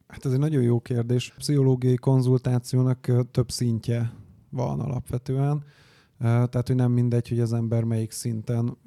Hát 0.07 0.25
ez 0.25 0.31
egy 0.31 0.39
nagyon 0.39 0.61
jó 0.61 0.79
kérdés. 0.79 1.29
A 1.31 1.37
pszichológiai 1.37 1.95
konzultációnak 1.95 3.11
több 3.31 3.51
szintje 3.51 4.13
van 4.49 4.79
alapvetően, 4.79 5.63
tehát 6.19 6.67
hogy 6.67 6.75
nem 6.75 6.91
mindegy, 6.91 7.29
hogy 7.29 7.39
az 7.39 7.53
ember 7.53 7.83
melyik 7.83 8.11
szinten 8.11 8.77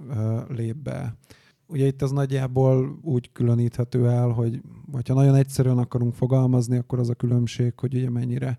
lép 0.48 0.76
be. 0.76 1.16
Ugye 1.66 1.86
itt 1.86 2.02
ez 2.02 2.10
nagyjából 2.10 2.98
úgy 3.02 3.32
különíthető 3.32 4.08
el, 4.08 4.28
hogy 4.28 4.60
ha 5.08 5.14
nagyon 5.14 5.34
egyszerűen 5.34 5.78
akarunk 5.78 6.14
fogalmazni, 6.14 6.76
akkor 6.76 6.98
az 6.98 7.08
a 7.10 7.14
különbség, 7.14 7.72
hogy 7.76 7.94
ugye 7.94 8.10
mennyire, 8.10 8.58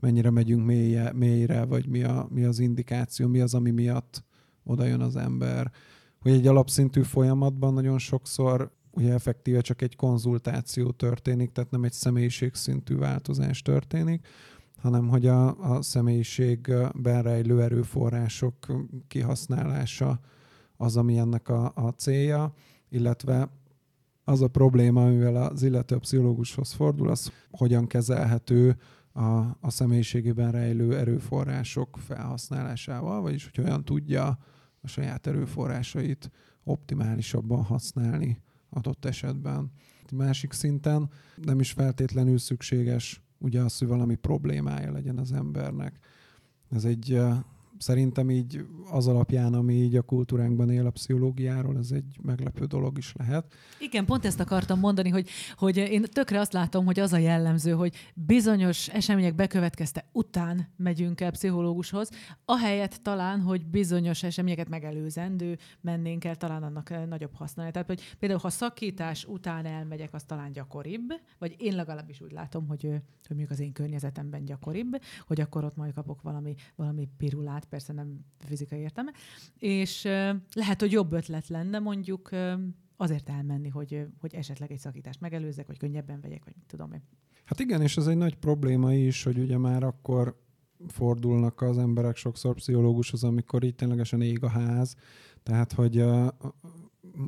mennyire 0.00 0.30
megyünk 0.30 0.66
mélye, 0.66 1.12
mélyre, 1.12 1.64
vagy 1.64 1.88
mi, 1.88 2.02
a, 2.02 2.28
mi 2.30 2.44
az 2.44 2.58
indikáció, 2.58 3.28
mi 3.28 3.40
az, 3.40 3.54
ami 3.54 3.70
miatt 3.70 4.24
oda 4.64 4.84
jön 4.84 5.00
az 5.00 5.16
ember. 5.16 5.70
Hogy 6.20 6.32
egy 6.32 6.46
alapszintű 6.46 7.02
folyamatban 7.02 7.74
nagyon 7.74 7.98
sokszor 7.98 8.70
ugye 8.96 9.12
effektíve 9.12 9.60
csak 9.60 9.82
egy 9.82 9.96
konzultáció 9.96 10.90
történik, 10.90 11.52
tehát 11.52 11.70
nem 11.70 11.84
egy 11.84 11.92
személyiségszintű 11.92 12.96
változás 12.96 13.62
történik, 13.62 14.26
hanem 14.76 15.08
hogy 15.08 15.26
a, 15.26 15.74
a 15.74 15.82
személyiségben 15.82 17.22
rejlő 17.22 17.62
erőforrások 17.62 18.54
kihasználása 19.08 20.20
az, 20.76 20.96
ami 20.96 21.18
ennek 21.18 21.48
a, 21.48 21.72
a 21.74 21.88
célja, 21.88 22.54
illetve 22.88 23.50
az 24.24 24.40
a 24.42 24.48
probléma, 24.48 25.04
amivel 25.04 25.36
az 25.36 25.62
illető 25.62 25.96
pszichológushoz 25.98 26.72
fordul, 26.72 27.08
az 27.08 27.32
hogyan 27.50 27.86
kezelhető 27.86 28.76
a, 29.12 29.26
a 29.60 29.70
személyiségében 29.70 30.50
rejlő 30.52 30.96
erőforrások 30.96 31.96
felhasználásával, 31.98 33.20
vagyis 33.20 33.50
hogy 33.54 33.64
olyan 33.64 33.84
tudja 33.84 34.38
a 34.80 34.88
saját 34.88 35.26
erőforrásait 35.26 36.30
optimálisabban 36.64 37.62
használni 37.62 38.44
adott 38.76 39.04
esetben. 39.04 39.70
Másik 40.12 40.52
szinten 40.52 41.10
nem 41.36 41.60
is 41.60 41.72
feltétlenül 41.72 42.38
szükséges 42.38 43.22
ugye 43.38 43.60
az, 43.60 43.78
hogy 43.78 43.88
valami 43.88 44.14
problémája 44.14 44.92
legyen 44.92 45.18
az 45.18 45.32
embernek. 45.32 45.98
Ez 46.70 46.84
egy 46.84 47.22
szerintem 47.78 48.30
így 48.30 48.66
az 48.90 49.06
alapján, 49.06 49.54
ami 49.54 49.74
így 49.74 49.96
a 49.96 50.02
kultúránkban 50.02 50.70
él 50.70 50.86
a 50.86 50.90
pszichológiáról, 50.90 51.78
ez 51.78 51.90
egy 51.90 52.18
meglepő 52.22 52.64
dolog 52.64 52.98
is 52.98 53.12
lehet. 53.16 53.54
Igen, 53.80 54.04
pont 54.04 54.24
ezt 54.24 54.40
akartam 54.40 54.78
mondani, 54.78 55.08
hogy, 55.08 55.28
hogy 55.56 55.76
én 55.76 56.02
tökre 56.02 56.40
azt 56.40 56.52
látom, 56.52 56.84
hogy 56.84 57.00
az 57.00 57.12
a 57.12 57.18
jellemző, 57.18 57.70
hogy 57.70 57.94
bizonyos 58.14 58.88
események 58.88 59.34
bekövetkezte 59.34 60.08
után 60.12 60.68
megyünk 60.76 61.20
el 61.20 61.30
pszichológushoz, 61.30 62.10
ahelyett 62.44 62.94
talán, 63.02 63.40
hogy 63.40 63.66
bizonyos 63.66 64.22
eseményeket 64.22 64.68
megelőzendő 64.68 65.58
mennénk 65.80 66.24
el, 66.24 66.36
talán 66.36 66.62
annak 66.62 66.90
eh, 66.90 67.06
nagyobb 67.06 67.34
használja. 67.34 67.72
Tehát, 67.72 67.88
hogy 67.88 68.00
például 68.18 68.40
ha 68.40 68.50
szakítás 68.50 69.24
után 69.24 69.66
elmegyek, 69.66 70.14
az 70.14 70.22
talán 70.22 70.52
gyakoribb, 70.52 71.12
vagy 71.38 71.54
én 71.58 71.74
legalábbis 71.74 72.20
úgy 72.20 72.32
látom, 72.32 72.66
hogy, 72.66 72.82
hogy 72.82 73.36
mondjuk 73.36 73.50
az 73.50 73.60
én 73.60 73.72
környezetemben 73.72 74.44
gyakoribb, 74.44 75.00
hogy 75.26 75.40
akkor 75.40 75.64
ott 75.64 75.76
majd 75.76 75.94
kapok 75.94 76.22
valami, 76.22 76.54
valami 76.76 77.08
pirulát, 77.16 77.64
persze 77.68 77.92
nem 77.92 78.24
fizikai 78.38 78.78
értelme, 78.78 79.12
és 79.58 80.02
lehet, 80.54 80.80
hogy 80.80 80.92
jobb 80.92 81.12
ötlet 81.12 81.48
lenne 81.48 81.78
mondjuk 81.78 82.30
azért 82.96 83.28
elmenni, 83.28 83.68
hogy, 83.68 84.06
hogy 84.20 84.34
esetleg 84.34 84.72
egy 84.72 84.78
szakítást 84.78 85.20
megelőzzek, 85.20 85.66
vagy 85.66 85.78
könnyebben 85.78 86.20
vegyek, 86.20 86.44
vagy 86.44 86.54
mit 86.56 86.66
tudom 86.66 86.92
én. 86.92 87.02
Hát 87.44 87.60
igen, 87.60 87.82
és 87.82 87.96
ez 87.96 88.06
egy 88.06 88.16
nagy 88.16 88.34
probléma 88.34 88.94
is, 88.94 89.22
hogy 89.22 89.38
ugye 89.38 89.58
már 89.58 89.82
akkor 89.82 90.40
fordulnak 90.88 91.60
az 91.60 91.78
emberek 91.78 92.16
sokszor 92.16 92.54
pszichológushoz, 92.54 93.24
amikor 93.24 93.64
így 93.64 93.74
ténylegesen 93.74 94.20
ég 94.20 94.42
a 94.42 94.48
ház, 94.48 94.94
tehát 95.42 95.72
hogy, 95.72 96.04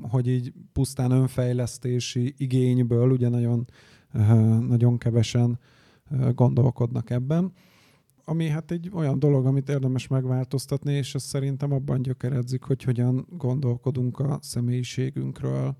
hogy 0.02 0.28
így 0.28 0.52
pusztán 0.72 1.10
önfejlesztési 1.10 2.34
igényből 2.36 3.10
ugye 3.10 3.28
nagyon, 3.28 3.64
nagyon 4.68 4.98
kevesen 4.98 5.58
gondolkodnak 6.34 7.10
ebben 7.10 7.52
ami 8.28 8.48
hát 8.48 8.70
egy 8.70 8.90
olyan 8.92 9.18
dolog, 9.18 9.46
amit 9.46 9.68
érdemes 9.68 10.06
megváltoztatni, 10.06 10.92
és 10.92 11.14
ez 11.14 11.22
szerintem 11.22 11.72
abban 11.72 12.02
gyökeredzik, 12.02 12.62
hogy 12.62 12.82
hogyan 12.82 13.26
gondolkodunk 13.30 14.18
a 14.18 14.38
személyiségünkről. 14.42 15.76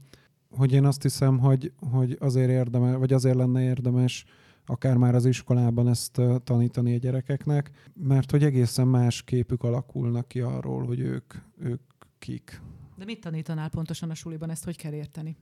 Hogy 0.50 0.73
én 0.73 0.85
azt 0.85 1.02
hiszem, 1.02 1.38
hogy, 1.38 1.73
hogy 1.90 2.17
azért 2.21 2.50
érdemes, 2.50 2.97
vagy 2.97 3.12
azért 3.12 3.37
lenne 3.37 3.62
érdemes 3.62 4.25
akár 4.67 4.97
már 4.97 5.14
az 5.14 5.25
iskolában 5.25 5.88
ezt 5.88 6.21
tanítani 6.45 6.95
a 6.95 6.99
gyerekeknek, 6.99 7.71
mert 7.95 8.31
hogy 8.31 8.45
egészen 8.45 8.88
más 8.88 9.23
képük 9.23 9.62
alakulnak 9.62 10.28
ki 10.28 10.40
arról, 10.40 10.87
hogy 10.87 11.00
ők, 11.00 11.35
ők 11.59 11.81
kik. 12.19 12.61
De 12.97 13.05
mit 13.05 13.21
tanítanál 13.21 13.69
pontosan 13.69 14.11
a 14.11 14.14
suliban, 14.14 14.50
ezt 14.50 14.64
hogy 14.64 14.76
kell 14.76 14.93
érteni? 14.93 15.37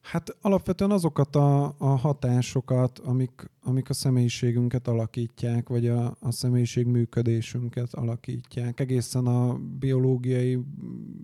Hát 0.00 0.36
alapvetően 0.40 0.90
azokat 0.90 1.36
a, 1.36 1.74
a 1.78 1.86
hatásokat, 1.86 2.98
amik, 2.98 3.50
amik 3.62 3.90
a 3.90 3.92
személyiségünket 3.92 4.88
alakítják, 4.88 5.68
vagy 5.68 5.86
a, 5.86 6.16
a 6.20 6.30
személyiség 6.30 6.86
működésünket 6.86 7.94
alakítják. 7.94 8.80
Egészen 8.80 9.26
a 9.26 9.58
biológiai 9.78 10.58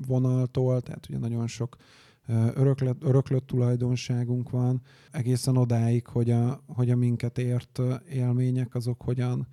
vonaltól, 0.07 0.81
tehát 0.81 1.09
ugye 1.09 1.19
nagyon 1.19 1.47
sok 1.47 1.77
öröklött, 2.55 3.03
öröklött 3.03 3.47
tulajdonságunk 3.47 4.51
van, 4.51 4.83
egészen 5.11 5.57
odáig, 5.57 6.07
hogy 6.07 6.31
a, 6.31 6.63
hogy 6.67 6.91
a 6.91 6.97
minket 6.97 7.39
ért 7.39 7.81
élmények, 8.11 8.75
azok 8.75 9.03
hogyan 9.03 9.47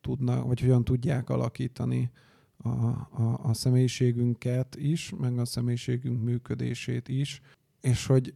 tudnak, 0.00 0.46
vagy 0.46 0.60
hogyan 0.60 0.84
tudják 0.84 1.30
alakítani 1.30 2.10
a, 2.56 2.68
a, 2.68 3.40
a 3.42 3.54
személyiségünket 3.54 4.76
is, 4.76 5.12
meg 5.18 5.38
a 5.38 5.44
személyiségünk 5.44 6.22
működését 6.22 7.08
is, 7.08 7.40
és 7.80 8.06
hogy 8.06 8.34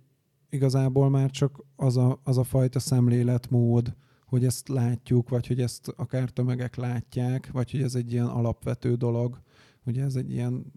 igazából 0.50 1.10
már 1.10 1.30
csak 1.30 1.64
az 1.76 1.96
a, 1.96 2.20
az 2.24 2.38
a 2.38 2.44
fajta 2.44 2.78
szemléletmód, 2.78 3.96
hogy 4.26 4.44
ezt 4.44 4.68
látjuk, 4.68 5.28
vagy 5.28 5.46
hogy 5.46 5.60
ezt 5.60 5.88
akár 5.96 6.30
tömegek 6.30 6.76
látják, 6.76 7.50
vagy 7.52 7.70
hogy 7.70 7.82
ez 7.82 7.94
egy 7.94 8.12
ilyen 8.12 8.26
alapvető 8.26 8.94
dolog, 8.94 9.40
hogy 9.84 9.98
ez 9.98 10.14
egy 10.14 10.30
ilyen 10.30 10.72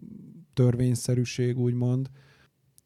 törvényszerűség, 0.54 1.58
úgymond, 1.58 2.10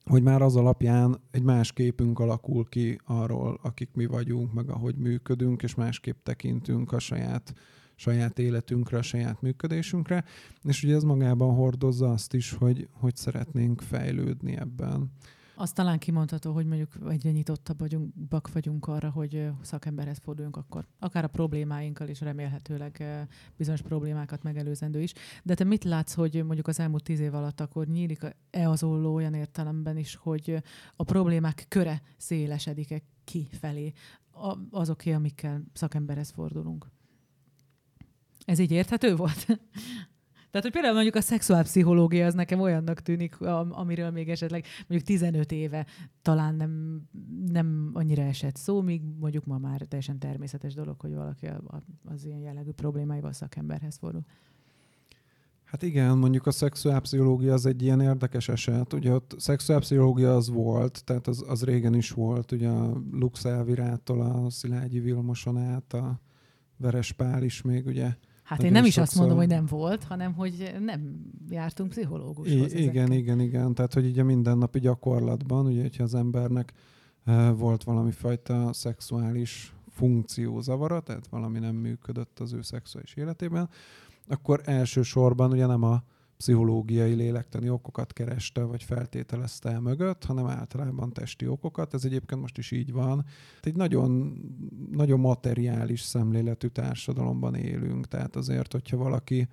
hogy 0.04 0.22
már 0.22 0.42
az 0.42 0.56
alapján 0.56 1.20
egy 1.30 1.42
más 1.42 1.72
képünk 1.72 2.18
alakul 2.18 2.64
ki 2.68 3.00
arról, 3.04 3.58
akik 3.62 3.90
mi 3.94 4.06
vagyunk, 4.06 4.52
meg 4.52 4.70
ahogy 4.70 4.96
működünk, 4.96 5.62
és 5.62 5.74
másképp 5.74 6.22
tekintünk 6.22 6.92
a 6.92 6.98
saját, 6.98 7.54
saját 7.94 8.38
életünkre, 8.38 8.98
a 8.98 9.02
saját 9.02 9.42
működésünkre, 9.42 10.24
és 10.62 10.82
ugye 10.82 10.94
ez 10.94 11.02
magában 11.02 11.54
hordozza 11.54 12.10
azt 12.10 12.34
is, 12.34 12.52
hogy, 12.52 12.88
hogy 12.92 13.16
szeretnénk 13.16 13.80
fejlődni 13.80 14.56
ebben. 14.56 15.10
Azt 15.58 15.74
talán 15.74 15.98
kimondható, 15.98 16.52
hogy 16.52 16.66
mondjuk 16.66 16.92
egyre 17.08 17.30
nyitottabb 17.30 17.78
vagyunk, 17.78 18.14
bak 18.28 18.52
vagyunk 18.52 18.86
arra, 18.86 19.10
hogy 19.10 19.48
szakemberhez 19.62 20.18
forduljunk 20.18 20.56
akkor. 20.56 20.86
Akár 20.98 21.24
a 21.24 21.28
problémáinkkal 21.28 22.08
is 22.08 22.20
remélhetőleg 22.20 23.04
bizonyos 23.56 23.82
problémákat 23.82 24.42
megelőzendő 24.42 25.02
is. 25.02 25.12
De 25.42 25.54
te 25.54 25.64
mit 25.64 25.84
látsz, 25.84 26.14
hogy 26.14 26.44
mondjuk 26.44 26.68
az 26.68 26.80
elmúlt 26.80 27.02
tíz 27.02 27.20
év 27.20 27.34
alatt 27.34 27.60
akkor 27.60 27.86
nyílik-e 27.86 28.68
az 28.70 28.82
olló 28.82 29.14
olyan 29.14 29.34
értelemben 29.34 29.96
is, 29.96 30.14
hogy 30.14 30.62
a 30.96 31.04
problémák 31.04 31.64
köre 31.68 32.02
szélesedik-e 32.16 33.02
kifelé 33.24 33.92
azoké, 34.70 35.12
amikkel 35.12 35.62
szakemberhez 35.72 36.30
fordulunk? 36.30 36.86
Ez 38.44 38.58
így 38.58 38.70
érthető 38.70 39.16
volt? 39.16 39.46
Tehát, 40.56 40.70
hogy 40.70 40.80
például 40.80 41.02
mondjuk 41.02 41.24
a 41.24 41.26
szexuálpszichológia 41.26 42.26
az 42.26 42.34
nekem 42.34 42.60
olyannak 42.60 43.00
tűnik, 43.00 43.40
amiről 43.70 44.10
még 44.10 44.28
esetleg 44.28 44.64
mondjuk 44.88 45.02
15 45.08 45.52
éve 45.52 45.86
talán 46.22 46.54
nem, 46.54 47.02
nem 47.50 47.90
annyira 47.92 48.22
esett 48.22 48.56
szó, 48.56 48.80
míg 48.80 49.02
mondjuk 49.20 49.44
ma 49.44 49.58
már 49.58 49.80
teljesen 49.80 50.18
természetes 50.18 50.74
dolog, 50.74 51.00
hogy 51.00 51.14
valaki 51.14 51.48
az 52.04 52.24
ilyen 52.24 52.38
jellegű 52.38 52.70
problémáival 52.70 53.32
szakemberhez 53.32 53.96
fordul. 53.96 54.24
Hát 55.64 55.82
igen, 55.82 56.18
mondjuk 56.18 56.46
a 56.46 56.50
szexuálpszichológia 56.50 57.52
az 57.52 57.66
egy 57.66 57.82
ilyen 57.82 58.00
érdekes 58.00 58.48
eset. 58.48 58.92
Ugye 58.92 59.12
ott 59.12 59.34
szexuálpszichológia 59.38 60.34
az 60.34 60.48
volt, 60.48 61.04
tehát 61.04 61.26
az, 61.26 61.44
az 61.48 61.64
régen 61.64 61.94
is 61.94 62.10
volt, 62.10 62.52
ugye 62.52 62.68
a 62.68 63.02
Lux 63.12 63.44
Elvirától 63.44 64.20
a 64.20 64.50
Szilágyi 64.50 65.00
Vilmoson 65.00 65.58
át 65.58 65.92
a 65.92 66.20
Veres 66.76 67.12
Pál 67.12 67.42
is 67.42 67.62
még 67.62 67.86
ugye 67.86 68.16
Hát 68.46 68.62
én 68.62 68.72
nem 68.72 68.84
is 68.84 68.96
azt 68.96 69.14
mondom, 69.14 69.36
hogy 69.36 69.46
nem 69.48 69.66
volt, 69.66 70.04
hanem 70.04 70.34
hogy 70.34 70.74
nem 70.80 71.30
jártunk 71.48 71.90
pszichológushoz. 71.90 72.72
I- 72.72 72.82
igen, 72.82 73.12
igen, 73.12 73.40
igen. 73.40 73.74
Tehát, 73.74 73.94
hogy 73.94 74.04
így 74.06 74.18
a 74.18 74.24
mindennapi 74.24 74.78
gyakorlatban, 74.78 75.66
ugye, 75.66 75.80
hogyha 75.82 76.02
az 76.02 76.14
embernek 76.14 76.72
uh, 77.26 77.56
volt 77.56 77.84
valami 77.84 78.10
fajta 78.10 78.72
szexuális 78.72 79.74
funkciózavara, 79.88 81.00
tehát 81.00 81.26
valami 81.26 81.58
nem 81.58 81.74
működött 81.74 82.40
az 82.40 82.52
ő 82.52 82.62
szexuális 82.62 83.14
életében, 83.14 83.68
akkor 84.28 84.60
elsősorban 84.64 85.50
ugye 85.50 85.66
nem 85.66 85.82
a 85.82 86.02
pszichológiai 86.36 87.14
lélektani 87.14 87.68
okokat 87.68 88.12
kereste, 88.12 88.62
vagy 88.62 88.82
feltételezte 88.82 89.70
el 89.70 89.80
mögött, 89.80 90.24
hanem 90.24 90.46
általában 90.46 91.12
testi 91.12 91.46
okokat. 91.46 91.94
Ez 91.94 92.04
egyébként 92.04 92.40
most 92.40 92.58
is 92.58 92.70
így 92.70 92.92
van. 92.92 93.24
Egy 93.62 93.76
nagyon, 93.76 94.38
nagyon 94.90 95.20
materiális 95.20 96.00
szemléletű 96.00 96.66
társadalomban 96.66 97.54
élünk, 97.54 98.08
tehát 98.08 98.36
azért, 98.36 98.72
hogyha 98.72 98.96
valaki 98.96 99.48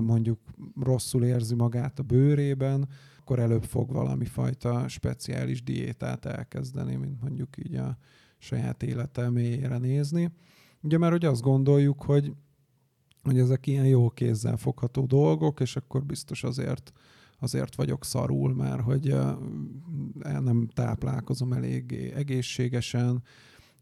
mondjuk 0.00 0.38
rosszul 0.80 1.24
érzi 1.24 1.54
magát 1.54 1.98
a 1.98 2.02
bőrében, 2.02 2.88
akkor 3.20 3.38
előbb 3.38 3.64
fog 3.64 3.92
valami 3.92 4.24
fajta 4.24 4.88
speciális 4.88 5.62
diétát 5.62 6.24
elkezdeni, 6.24 6.94
mint 6.96 7.20
mondjuk 7.20 7.48
így 7.66 7.74
a 7.74 7.96
saját 8.38 8.82
élete 8.82 9.30
mélyére 9.30 9.78
nézni. 9.78 10.32
Ugye 10.80 10.98
mert 10.98 11.12
hogy 11.12 11.24
azt 11.24 11.42
gondoljuk, 11.42 12.02
hogy, 12.02 12.32
hogy 13.24 13.38
ezek 13.38 13.66
ilyen 13.66 13.86
jó 13.86 14.10
kézzel 14.10 14.56
fogható 14.56 15.06
dolgok, 15.06 15.60
és 15.60 15.76
akkor 15.76 16.04
biztos 16.04 16.44
azért 16.44 16.92
azért 17.38 17.74
vagyok 17.74 18.04
szarul, 18.04 18.54
mert 18.54 18.80
hogy 18.80 19.14
nem 20.22 20.68
táplálkozom 20.74 21.52
eléggé 21.52 22.12
egészségesen, 22.12 23.22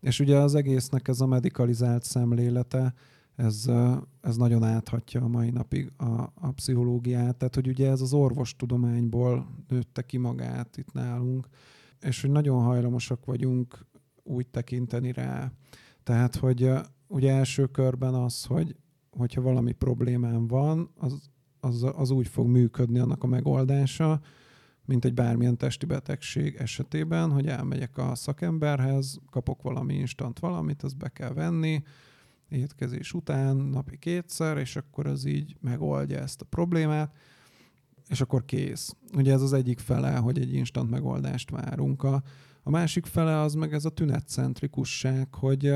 és 0.01 0.21
ugye 0.21 0.37
az 0.37 0.55
egésznek 0.55 1.09
ez 1.09 1.21
a 1.21 1.27
medikalizált 1.27 2.03
szemlélete, 2.03 2.95
ez, 3.37 3.65
ez 4.21 4.37
nagyon 4.37 4.63
áthatja 4.63 5.23
a 5.23 5.29
mai 5.29 5.51
napig 5.51 5.93
a, 5.97 6.33
a 6.35 6.53
pszichológiát. 6.55 7.37
Tehát, 7.37 7.55
hogy 7.55 7.69
ugye 7.69 7.91
ez 7.91 8.01
az 8.01 8.13
orvostudományból 8.13 9.47
nőtte 9.69 10.03
ki 10.03 10.17
magát 10.17 10.77
itt 10.77 10.93
nálunk, 10.93 11.49
és 12.01 12.21
hogy 12.21 12.31
nagyon 12.31 12.63
hajlamosak 12.63 13.25
vagyunk 13.25 13.87
úgy 14.23 14.47
tekinteni 14.47 15.13
rá. 15.13 15.53
Tehát, 16.03 16.37
hogy 16.37 16.71
ugye 17.07 17.33
első 17.33 17.67
körben 17.67 18.15
az, 18.15 18.45
hogy 18.45 18.77
hogyha 19.17 19.41
valami 19.41 19.73
problémám 19.73 20.47
van, 20.47 20.91
az, 20.99 21.31
az, 21.61 21.87
az 21.95 22.11
úgy 22.11 22.29
fog 22.29 22.47
működni 22.47 22.99
annak 22.99 23.23
a 23.23 23.27
megoldása, 23.27 24.21
mint 24.85 25.05
egy 25.05 25.15
bármilyen 25.15 25.57
testi 25.57 25.87
betegség 25.87 26.55
esetében, 26.55 27.31
hogy 27.31 27.47
elmegyek 27.47 27.99
a 27.99 28.15
szakemberhez, 28.15 29.19
kapok 29.31 29.63
valami 29.63 29.95
instant 29.95 30.39
valamit, 30.39 30.83
azt 30.83 30.97
be 30.97 31.09
kell 31.09 31.33
venni, 31.33 31.83
étkezés 32.49 33.13
után 33.13 33.57
napi 33.57 33.99
kétszer, 33.99 34.57
és 34.57 34.77
akkor 34.77 35.07
az 35.07 35.25
így 35.25 35.57
megoldja 35.61 36.19
ezt 36.19 36.41
a 36.41 36.45
problémát, 36.45 37.15
és 38.09 38.21
akkor 38.21 38.45
kész. 38.45 38.95
Ugye 39.17 39.33
ez 39.33 39.43
az 39.43 39.53
egyik 39.53 39.79
fele, 39.79 40.17
hogy 40.17 40.39
egy 40.39 40.55
instant 40.55 40.91
megoldást 40.91 41.51
várunk. 41.51 42.03
A, 42.03 42.23
a 42.63 42.71
másik 42.71 43.07
fele 43.07 43.41
az 43.41 43.55
meg 43.55 43.73
ez 43.73 43.85
a 43.85 43.91
tünetcentrikusság, 43.91 45.35
hogy, 45.35 45.75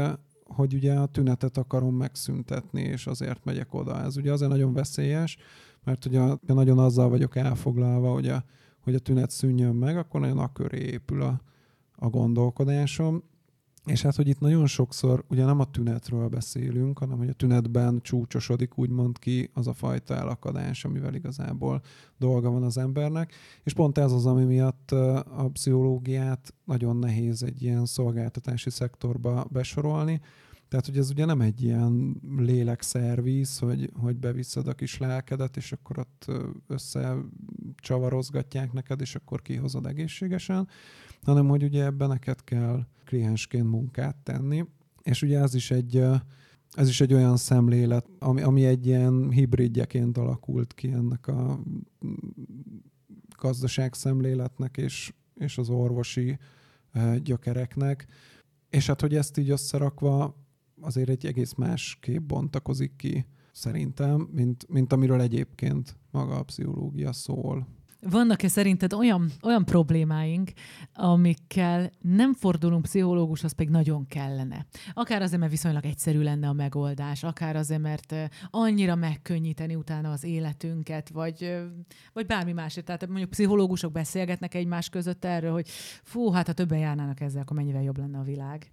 hogy 0.48 0.74
ugye 0.74 0.94
a 0.94 1.06
tünetet 1.06 1.56
akarom 1.56 1.94
megszüntetni, 1.94 2.80
és 2.80 3.06
azért 3.06 3.44
megyek 3.44 3.74
oda. 3.74 4.02
Ez 4.02 4.16
ugye 4.16 4.32
azért 4.32 4.50
nagyon 4.50 4.72
veszélyes, 4.72 5.36
mert 5.84 6.04
ugye 6.04 6.20
nagyon 6.46 6.78
azzal 6.78 7.08
vagyok 7.08 7.36
elfoglalva, 7.36 8.12
hogy 8.12 8.28
a, 8.28 8.44
hogy 8.80 8.94
a 8.94 8.98
tünet 8.98 9.30
szűnjön 9.30 9.74
meg, 9.74 9.96
akkor 9.96 10.20
nagyon 10.20 10.38
a 10.38 10.52
köré 10.52 10.78
épül 10.78 11.22
a, 11.22 11.40
a 11.94 12.08
gondolkodásom. 12.08 13.22
És 13.86 14.02
hát, 14.02 14.16
hogy 14.16 14.28
itt 14.28 14.40
nagyon 14.40 14.66
sokszor 14.66 15.24
ugye 15.28 15.44
nem 15.44 15.60
a 15.60 15.70
tünetről 15.70 16.28
beszélünk, 16.28 16.98
hanem 16.98 17.18
hogy 17.18 17.28
a 17.28 17.32
tünetben 17.32 18.00
csúcsosodik 18.02 18.78
úgymond 18.78 19.18
ki 19.18 19.50
az 19.52 19.66
a 19.66 19.72
fajta 19.72 20.14
elakadás, 20.14 20.84
amivel 20.84 21.14
igazából 21.14 21.82
dolga 22.18 22.50
van 22.50 22.62
az 22.62 22.78
embernek. 22.78 23.32
És 23.62 23.72
pont 23.72 23.98
ez 23.98 24.12
az, 24.12 24.26
ami 24.26 24.44
miatt 24.44 24.90
a 24.90 25.48
pszichológiát 25.52 26.54
nagyon 26.64 26.96
nehéz 26.96 27.42
egy 27.42 27.62
ilyen 27.62 27.86
szolgáltatási 27.86 28.70
szektorba 28.70 29.46
besorolni, 29.50 30.20
tehát, 30.68 30.86
hogy 30.86 30.98
ez 30.98 31.10
ugye 31.10 31.24
nem 31.24 31.40
egy 31.40 31.62
ilyen 31.62 32.20
lélekszervíz, 32.38 33.58
hogy, 33.58 33.90
hogy 34.00 34.16
beviszed 34.16 34.68
a 34.68 34.74
kis 34.74 34.98
lelkedet, 34.98 35.56
és 35.56 35.72
akkor 35.72 35.98
ott 35.98 36.26
összecsavarozgatják 36.66 38.72
neked, 38.72 39.00
és 39.00 39.14
akkor 39.14 39.42
kihozod 39.42 39.86
egészségesen, 39.86 40.68
hanem 41.22 41.48
hogy 41.48 41.62
ugye 41.62 41.84
ebben 41.84 42.08
neked 42.08 42.44
kell 42.44 42.86
kliensként 43.04 43.70
munkát 43.70 44.16
tenni. 44.16 44.64
És 45.02 45.22
ugye 45.22 45.40
ez 45.40 45.54
is 45.54 45.70
egy, 45.70 45.96
ez 46.70 46.88
is 46.88 47.00
egy 47.00 47.14
olyan 47.14 47.36
szemlélet, 47.36 48.06
ami, 48.18 48.42
ami 48.42 48.64
egy 48.64 48.86
ilyen 48.86 49.30
hibridjeként 49.30 50.18
alakult 50.18 50.74
ki 50.74 50.92
ennek 50.92 51.26
a 51.26 51.60
gazdaság 53.38 53.94
szemléletnek 53.94 54.76
és, 54.76 55.12
és 55.34 55.58
az 55.58 55.68
orvosi 55.68 56.38
gyökereknek. 57.22 58.06
És 58.70 58.86
hát, 58.86 59.00
hogy 59.00 59.14
ezt 59.14 59.38
így 59.38 59.50
összerakva 59.50 60.44
azért 60.80 61.08
egy 61.08 61.26
egész 61.26 61.54
más 61.54 61.98
kép 62.00 62.22
bontakozik 62.22 62.96
ki 62.96 63.26
szerintem, 63.52 64.28
mint, 64.32 64.68
mint 64.68 64.92
amiről 64.92 65.20
egyébként 65.20 65.96
maga 66.10 66.36
a 66.36 66.42
pszichológia 66.42 67.12
szól. 67.12 67.66
Vannak-e 68.10 68.48
szerinted 68.48 68.92
olyan, 68.92 69.30
olyan 69.42 69.64
problémáink, 69.64 70.50
amikkel 70.94 71.90
nem 72.00 72.34
fordulunk 72.34 72.82
pszichológushoz, 72.82 73.52
pedig 73.52 73.72
nagyon 73.72 74.06
kellene? 74.06 74.66
Akár 74.94 75.22
azért, 75.22 75.40
mert 75.40 75.52
viszonylag 75.52 75.84
egyszerű 75.84 76.22
lenne 76.22 76.48
a 76.48 76.52
megoldás, 76.52 77.22
akár 77.22 77.56
azért, 77.56 77.80
mert 77.80 78.14
annyira 78.50 78.94
megkönnyíteni 78.94 79.74
utána 79.74 80.10
az 80.10 80.24
életünket, 80.24 81.08
vagy, 81.08 81.56
vagy 82.12 82.26
bármi 82.26 82.52
másért. 82.52 82.86
Tehát 82.86 83.06
mondjuk 83.06 83.30
pszichológusok 83.30 83.92
beszélgetnek 83.92 84.54
egymás 84.54 84.88
között 84.88 85.24
erről, 85.24 85.52
hogy 85.52 85.68
fú, 86.02 86.30
hát 86.30 86.46
ha 86.46 86.52
többen 86.52 86.78
járnának 86.78 87.20
ezzel, 87.20 87.42
akkor 87.42 87.56
mennyivel 87.56 87.82
jobb 87.82 87.98
lenne 87.98 88.18
a 88.18 88.22
világ. 88.22 88.72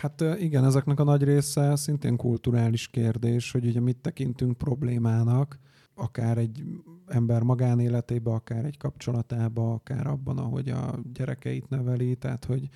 Hát 0.00 0.24
igen, 0.38 0.64
ezeknek 0.64 1.00
a 1.00 1.04
nagy 1.04 1.22
része 1.22 1.76
szintén 1.76 2.16
kulturális 2.16 2.88
kérdés, 2.88 3.50
hogy 3.50 3.66
ugye 3.66 3.80
mit 3.80 3.96
tekintünk 3.96 4.58
problémának, 4.58 5.58
akár 5.96 6.38
egy 6.38 6.64
ember 7.06 7.42
magánéletébe, 7.42 8.30
akár 8.30 8.64
egy 8.64 8.76
kapcsolatába, 8.76 9.72
akár 9.72 10.06
abban, 10.06 10.38
ahogy 10.38 10.68
a 10.68 10.98
gyerekeit 11.12 11.68
neveli, 11.68 12.16
tehát 12.16 12.44
hogy, 12.44 12.68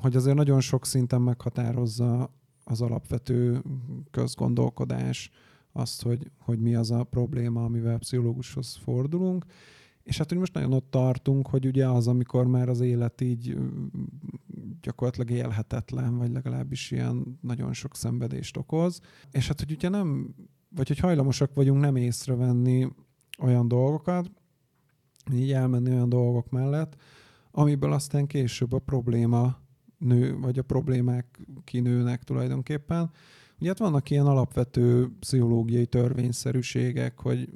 hogy 0.00 0.16
azért 0.16 0.36
nagyon 0.36 0.60
sok 0.60 0.86
szinten 0.86 1.20
meghatározza 1.20 2.30
az 2.64 2.80
alapvető 2.80 3.62
közgondolkodás 4.10 5.30
azt, 5.72 6.02
hogy, 6.02 6.30
hogy 6.38 6.58
mi 6.58 6.74
az 6.74 6.90
a 6.90 7.04
probléma, 7.04 7.64
amivel 7.64 7.98
pszichológushoz 7.98 8.76
fordulunk. 8.76 9.44
És 10.02 10.18
hát, 10.18 10.28
hogy 10.28 10.38
most 10.38 10.54
nagyon 10.54 10.72
ott 10.72 10.90
tartunk, 10.90 11.48
hogy 11.48 11.66
ugye 11.66 11.88
az, 11.88 12.08
amikor 12.08 12.46
már 12.46 12.68
az 12.68 12.80
élet 12.80 13.20
így 13.20 13.58
gyakorlatilag 14.82 15.30
élhetetlen, 15.30 16.18
vagy 16.18 16.32
legalábbis 16.32 16.90
ilyen 16.90 17.38
nagyon 17.40 17.72
sok 17.72 17.96
szenvedést 17.96 18.56
okoz. 18.56 19.00
És 19.30 19.48
hát, 19.48 19.60
hogy 19.60 19.72
ugye 19.72 19.88
nem, 19.88 20.34
vagy 20.74 20.88
hogy 20.88 20.98
hajlamosak 20.98 21.54
vagyunk 21.54 21.80
nem 21.80 21.96
észrevenni 21.96 22.88
olyan 23.38 23.68
dolgokat, 23.68 24.30
így 25.32 25.52
elmenni 25.52 25.90
olyan 25.90 26.08
dolgok 26.08 26.50
mellett, 26.50 26.96
amiből 27.50 27.92
aztán 27.92 28.26
később 28.26 28.72
a 28.72 28.78
probléma 28.78 29.58
nő, 29.98 30.38
vagy 30.38 30.58
a 30.58 30.62
problémák 30.62 31.40
kinőnek 31.64 32.22
tulajdonképpen. 32.22 33.10
Ugye 33.58 33.68
hát 33.68 33.78
vannak 33.78 34.10
ilyen 34.10 34.26
alapvető 34.26 35.10
pszichológiai 35.18 35.86
törvényszerűségek, 35.86 37.20
hogy 37.20 37.48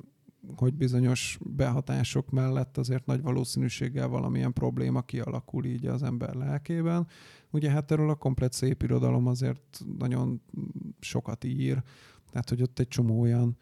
hogy 0.57 0.75
bizonyos 0.75 1.39
behatások 1.43 2.31
mellett 2.31 2.79
azért 2.79 3.07
nagy 3.07 3.23
valószínűséggel 3.23 4.09
valamilyen 4.09 4.53
probléma 4.53 5.03
kialakul 5.03 5.65
így 5.65 5.87
az 5.87 6.03
ember 6.03 6.35
lelkében. 6.35 7.07
Ugye 7.51 7.71
hát 7.71 7.91
erről 7.91 8.11
a 8.11 8.15
komplet 8.15 8.53
szép 8.53 8.83
irodalom 8.83 9.27
azért 9.27 9.85
nagyon 9.99 10.43
sokat 11.01 11.45
ír, 11.45 11.83
tehát 12.35 12.49
hogy 12.49 12.63
ott 12.63 12.79
egy 12.79 12.89
csomó 12.89 13.21
olyan 13.21 13.57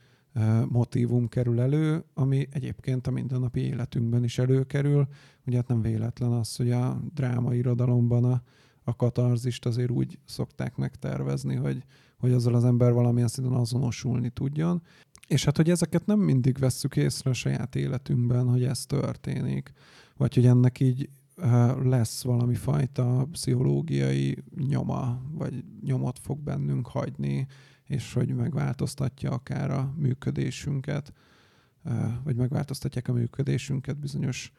motívum 0.68 1.28
kerül 1.28 1.60
elő, 1.60 2.04
ami 2.14 2.48
egyébként 2.50 3.06
a 3.06 3.10
mindennapi 3.10 3.60
életünkben 3.60 4.24
is 4.24 4.38
előkerül. 4.38 5.08
Ugye 5.46 5.56
hát 5.56 5.68
nem 5.68 5.82
véletlen 5.82 6.32
az, 6.32 6.56
hogy 6.56 6.70
a 6.70 7.02
dráma 7.14 7.54
irodalomban 7.54 8.24
a, 8.24 8.42
a 8.84 8.96
katarzist 8.96 9.66
azért 9.66 9.90
úgy 9.90 10.18
szokták 10.24 10.76
megtervezni, 10.76 11.54
hogy, 11.54 11.84
hogy 12.18 12.32
azzal 12.32 12.54
az 12.54 12.64
ember 12.64 12.92
valamilyen 12.92 13.28
szinten 13.28 13.52
azonosulni 13.52 14.30
tudjon. 14.30 14.82
És 15.28 15.44
hát, 15.44 15.56
hogy 15.56 15.70
ezeket 15.70 16.06
nem 16.06 16.18
mindig 16.18 16.58
vesszük 16.58 16.96
észre 16.96 17.30
a 17.30 17.34
saját 17.34 17.76
életünkben, 17.76 18.48
hogy 18.48 18.64
ez 18.64 18.86
történik, 18.86 19.72
vagy 20.16 20.34
hogy 20.34 20.46
ennek 20.46 20.80
így 20.80 21.08
lesz 21.82 22.22
valami 22.22 22.54
fajta 22.54 23.28
pszichológiai 23.32 24.38
nyoma, 24.68 25.22
vagy 25.32 25.64
nyomot 25.82 26.18
fog 26.18 26.38
bennünk 26.38 26.86
hagyni, 26.86 27.46
és 27.86 28.12
hogy 28.12 28.34
megváltoztatja 28.34 29.30
akár 29.30 29.70
a 29.70 29.94
működésünket, 29.96 31.12
vagy 32.24 32.36
megváltoztatják 32.36 33.08
a 33.08 33.12
működésünket 33.12 33.98
bizonyos, 33.98 34.52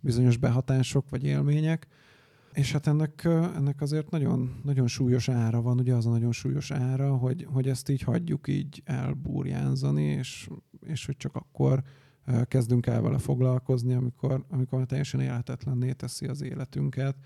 bizonyos 0.00 0.36
behatások 0.36 1.10
vagy 1.10 1.24
élmények. 1.24 1.86
És 2.52 2.72
hát 2.72 2.86
ennek, 2.86 3.24
ennek 3.24 3.80
azért 3.80 4.10
nagyon, 4.10 4.60
nagyon 4.64 4.86
súlyos 4.86 5.28
ára 5.28 5.62
van, 5.62 5.78
ugye 5.78 5.94
az 5.94 6.06
a 6.06 6.10
nagyon 6.10 6.32
súlyos 6.32 6.70
ára, 6.70 7.16
hogy, 7.16 7.46
hogy 7.52 7.68
ezt 7.68 7.88
így 7.88 8.02
hagyjuk 8.02 8.48
így 8.48 8.82
elbúrjánzani, 8.84 10.02
és, 10.02 10.48
és 10.80 11.06
hogy 11.06 11.16
csak 11.16 11.34
akkor 11.34 11.82
kezdünk 12.44 12.86
el 12.86 13.00
vele 13.00 13.18
foglalkozni, 13.18 13.94
amikor, 13.94 14.44
amikor 14.48 14.86
teljesen 14.86 15.20
élhetetlenné 15.20 15.92
teszi 15.92 16.26
az 16.26 16.42
életünket. 16.42 17.16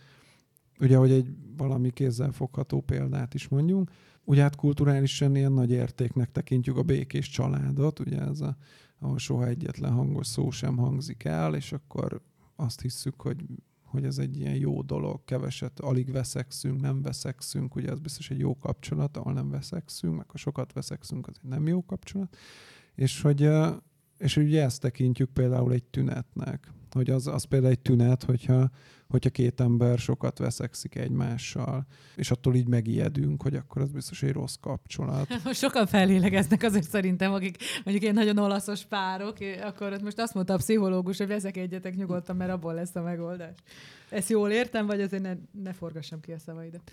Ugye, 0.80 0.96
hogy 0.96 1.10
egy 1.10 1.34
valami 1.56 1.90
kézzel 1.90 2.32
fogható 2.32 2.80
példát 2.80 3.34
is 3.34 3.48
mondjunk. 3.48 3.90
Ugye 4.30 4.42
hát 4.42 4.56
kulturálisan 4.56 5.36
ilyen 5.36 5.52
nagy 5.52 5.70
értéknek 5.70 6.32
tekintjük 6.32 6.76
a 6.76 6.82
békés 6.82 7.28
családot, 7.28 7.98
ugye 7.98 8.20
ez 8.20 8.40
a, 8.40 8.56
ahol 8.98 9.18
soha 9.18 9.46
egyetlen 9.46 9.92
hangos 9.92 10.26
szó 10.26 10.50
sem 10.50 10.76
hangzik 10.76 11.24
el, 11.24 11.54
és 11.54 11.72
akkor 11.72 12.22
azt 12.56 12.80
hisszük, 12.80 13.20
hogy 13.20 13.44
hogy 13.84 14.04
ez 14.04 14.18
egy 14.18 14.36
ilyen 14.36 14.54
jó 14.54 14.82
dolog, 14.82 15.24
keveset, 15.24 15.80
alig 15.80 16.12
veszekszünk, 16.12 16.80
nem 16.80 17.02
veszekszünk, 17.02 17.74
ugye 17.74 17.90
az 17.90 17.98
biztos 17.98 18.30
egy 18.30 18.38
jó 18.38 18.58
kapcsolat, 18.58 19.16
ahol 19.16 19.32
nem 19.32 19.50
veszekszünk, 19.50 20.16
meg 20.16 20.30
ha 20.30 20.36
sokat 20.36 20.72
veszekszünk, 20.72 21.26
az 21.26 21.34
egy 21.42 21.48
nem 21.48 21.66
jó 21.66 21.84
kapcsolat. 21.84 22.36
és 22.94 23.20
hogy, 23.20 23.48
és 24.18 24.36
ugye 24.36 24.62
ezt 24.62 24.80
tekintjük 24.80 25.30
például 25.30 25.72
egy 25.72 25.84
tünetnek, 25.84 26.72
hogy 26.94 27.10
az, 27.10 27.26
az 27.26 27.44
például 27.44 27.72
egy 27.72 27.80
tünet, 27.80 28.24
hogyha, 28.24 28.70
hogyha 29.08 29.30
két 29.30 29.60
ember 29.60 29.98
sokat 29.98 30.38
veszekszik 30.38 30.94
egymással, 30.94 31.86
és 32.16 32.30
attól 32.30 32.54
így 32.54 32.68
megijedünk, 32.68 33.42
hogy 33.42 33.54
akkor 33.54 33.82
az 33.82 33.92
biztos 33.92 34.22
egy 34.22 34.32
rossz 34.32 34.54
kapcsolat. 34.60 35.26
Sokan 35.52 35.86
fellélegeznek 35.86 36.62
azért 36.62 36.88
szerintem, 36.88 37.32
akik 37.32 37.56
mondjuk 37.74 38.02
ilyen 38.02 38.14
nagyon 38.14 38.38
olaszos 38.38 38.84
párok, 38.84 39.36
akkor 39.62 40.00
most 40.02 40.18
azt 40.18 40.34
mondta 40.34 40.52
a 40.52 40.56
pszichológus, 40.56 41.18
hogy 41.18 41.26
veszek 41.26 41.56
egyetek 41.56 41.96
nyugodtan, 41.96 42.36
mert 42.36 42.50
abból 42.50 42.74
lesz 42.74 42.96
a 42.96 43.02
megoldás. 43.02 43.54
Ezt 44.08 44.28
jól 44.28 44.50
értem, 44.50 44.86
vagy 44.86 45.00
azért 45.00 45.22
ne, 45.22 45.32
ne 45.62 45.72
forgassam 45.72 46.20
ki 46.20 46.32
a 46.32 46.38
szavaidat? 46.38 46.92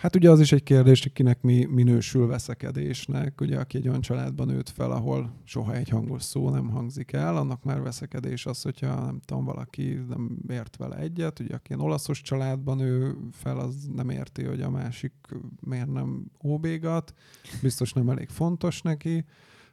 Hát 0.00 0.16
ugye 0.16 0.30
az 0.30 0.40
is 0.40 0.52
egy 0.52 0.62
kérdés, 0.62 1.02
hogy 1.02 1.12
kinek 1.12 1.42
mi 1.42 1.64
minősül 1.64 2.26
veszekedésnek. 2.26 3.40
Ugye 3.40 3.58
aki 3.58 3.76
egy 3.76 3.88
olyan 3.88 4.00
családban 4.00 4.46
nőtt 4.46 4.68
fel, 4.68 4.90
ahol 4.90 5.32
soha 5.44 5.74
egy 5.74 5.88
hangos 5.88 6.22
szó 6.22 6.50
nem 6.50 6.68
hangzik 6.68 7.12
el, 7.12 7.36
annak 7.36 7.64
már 7.64 7.80
veszekedés 7.80 8.46
az, 8.46 8.62
hogyha 8.62 9.04
nem 9.04 9.20
tudom, 9.24 9.44
valaki 9.44 10.04
nem 10.08 10.38
ért 10.48 10.76
vele 10.76 10.96
egyet. 10.96 11.40
Ugye 11.40 11.54
aki 11.54 11.66
ilyen 11.68 11.84
olaszos 11.84 12.20
családban 12.20 12.76
nő 12.76 13.16
fel, 13.32 13.58
az 13.58 13.88
nem 13.94 14.10
érti, 14.10 14.44
hogy 14.44 14.60
a 14.60 14.70
másik 14.70 15.12
miért 15.60 15.92
nem 15.92 16.24
óbégat. 16.44 17.14
Biztos 17.62 17.92
nem 17.92 18.08
elég 18.08 18.28
fontos 18.28 18.82
neki. 18.82 19.24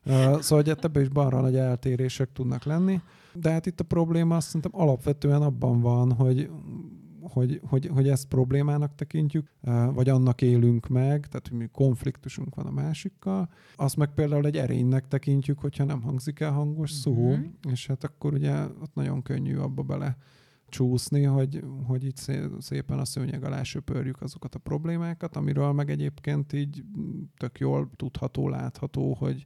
Szóval, 0.05 0.63
hogy 0.63 0.69
ebben 0.69 1.01
is 1.01 1.09
balra 1.09 1.41
nagy 1.41 1.55
eltérések 1.55 2.31
tudnak 2.33 2.63
lenni. 2.63 3.01
De 3.33 3.51
hát 3.51 3.65
itt 3.65 3.79
a 3.79 3.83
probléma 3.83 4.35
azt 4.35 4.47
szerintem 4.47 4.81
alapvetően 4.81 5.41
abban 5.41 5.81
van, 5.81 6.11
hogy 6.11 6.49
hogy, 7.31 7.61
hogy, 7.63 7.89
hogy 7.93 8.07
ezt 8.07 8.27
problémának 8.27 8.95
tekintjük, 8.95 9.51
vagy 9.93 10.09
annak 10.09 10.41
élünk 10.41 10.87
meg, 10.87 11.27
tehát 11.27 11.47
hogy 11.47 11.57
mi 11.57 11.67
konfliktusunk 11.71 12.55
van 12.55 12.65
a 12.65 12.71
másikkal, 12.71 13.49
azt 13.75 13.95
meg 13.95 14.13
például 14.13 14.45
egy 14.45 14.57
erénynek 14.57 15.07
tekintjük, 15.07 15.59
hogyha 15.59 15.83
nem 15.83 16.01
hangzik 16.01 16.39
el 16.39 16.51
hangos 16.51 16.91
szó, 16.91 17.11
uh-huh. 17.11 17.45
és 17.71 17.87
hát 17.87 18.03
akkor 18.03 18.33
ugye 18.33 18.63
ott 18.63 18.93
nagyon 18.93 19.21
könnyű 19.21 19.55
abba 19.55 19.81
bele 19.81 20.17
csúszni, 20.69 21.23
hogy, 21.23 21.63
hogy 21.85 22.03
itt 22.03 22.17
szépen 22.59 22.99
a 22.99 23.05
szőnyeg 23.05 23.43
alá 23.43 23.63
söpörjük 23.63 24.21
azokat 24.21 24.55
a 24.55 24.59
problémákat, 24.59 25.35
amiről 25.35 25.71
meg 25.71 25.89
egyébként 25.89 26.53
így 26.53 26.83
tök 27.37 27.59
jól 27.59 27.89
tudható, 27.95 28.49
látható, 28.49 29.13
hogy, 29.13 29.45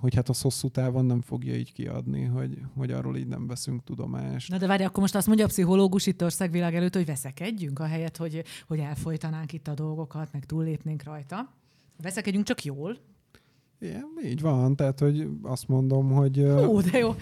hogy 0.00 0.14
hát 0.14 0.28
az 0.28 0.40
hosszú 0.40 0.68
távon 0.68 1.04
nem 1.04 1.20
fogja 1.20 1.54
így 1.54 1.72
kiadni, 1.72 2.24
hogy, 2.24 2.58
hogy 2.76 2.90
arról 2.90 3.16
így 3.16 3.26
nem 3.26 3.46
veszünk 3.46 3.84
tudomást. 3.84 4.50
Na 4.50 4.58
de 4.58 4.66
várj, 4.66 4.84
akkor 4.84 5.00
most 5.00 5.14
azt 5.14 5.26
mondja 5.26 5.44
a 5.44 5.48
pszichológus 5.48 6.06
itt 6.06 6.22
országvilág 6.22 6.74
előtt, 6.74 6.94
hogy 6.94 7.06
veszekedjünk, 7.06 7.78
ahelyett, 7.78 8.16
hogy, 8.16 8.44
hogy 8.66 8.78
elfolytanánk 8.78 9.52
itt 9.52 9.68
a 9.68 9.74
dolgokat, 9.74 10.28
meg 10.32 10.44
túllépnénk 10.44 11.02
rajta. 11.02 11.52
Veszekedjünk 12.02 12.46
csak 12.46 12.64
jól. 12.64 12.98
Igen, 13.80 14.08
így 14.24 14.40
van, 14.40 14.76
tehát 14.76 14.98
hogy 14.98 15.28
azt 15.42 15.68
mondom, 15.68 16.10
hogy... 16.10 16.40
Ó, 16.40 16.80
de 16.80 16.98
jó. 16.98 17.14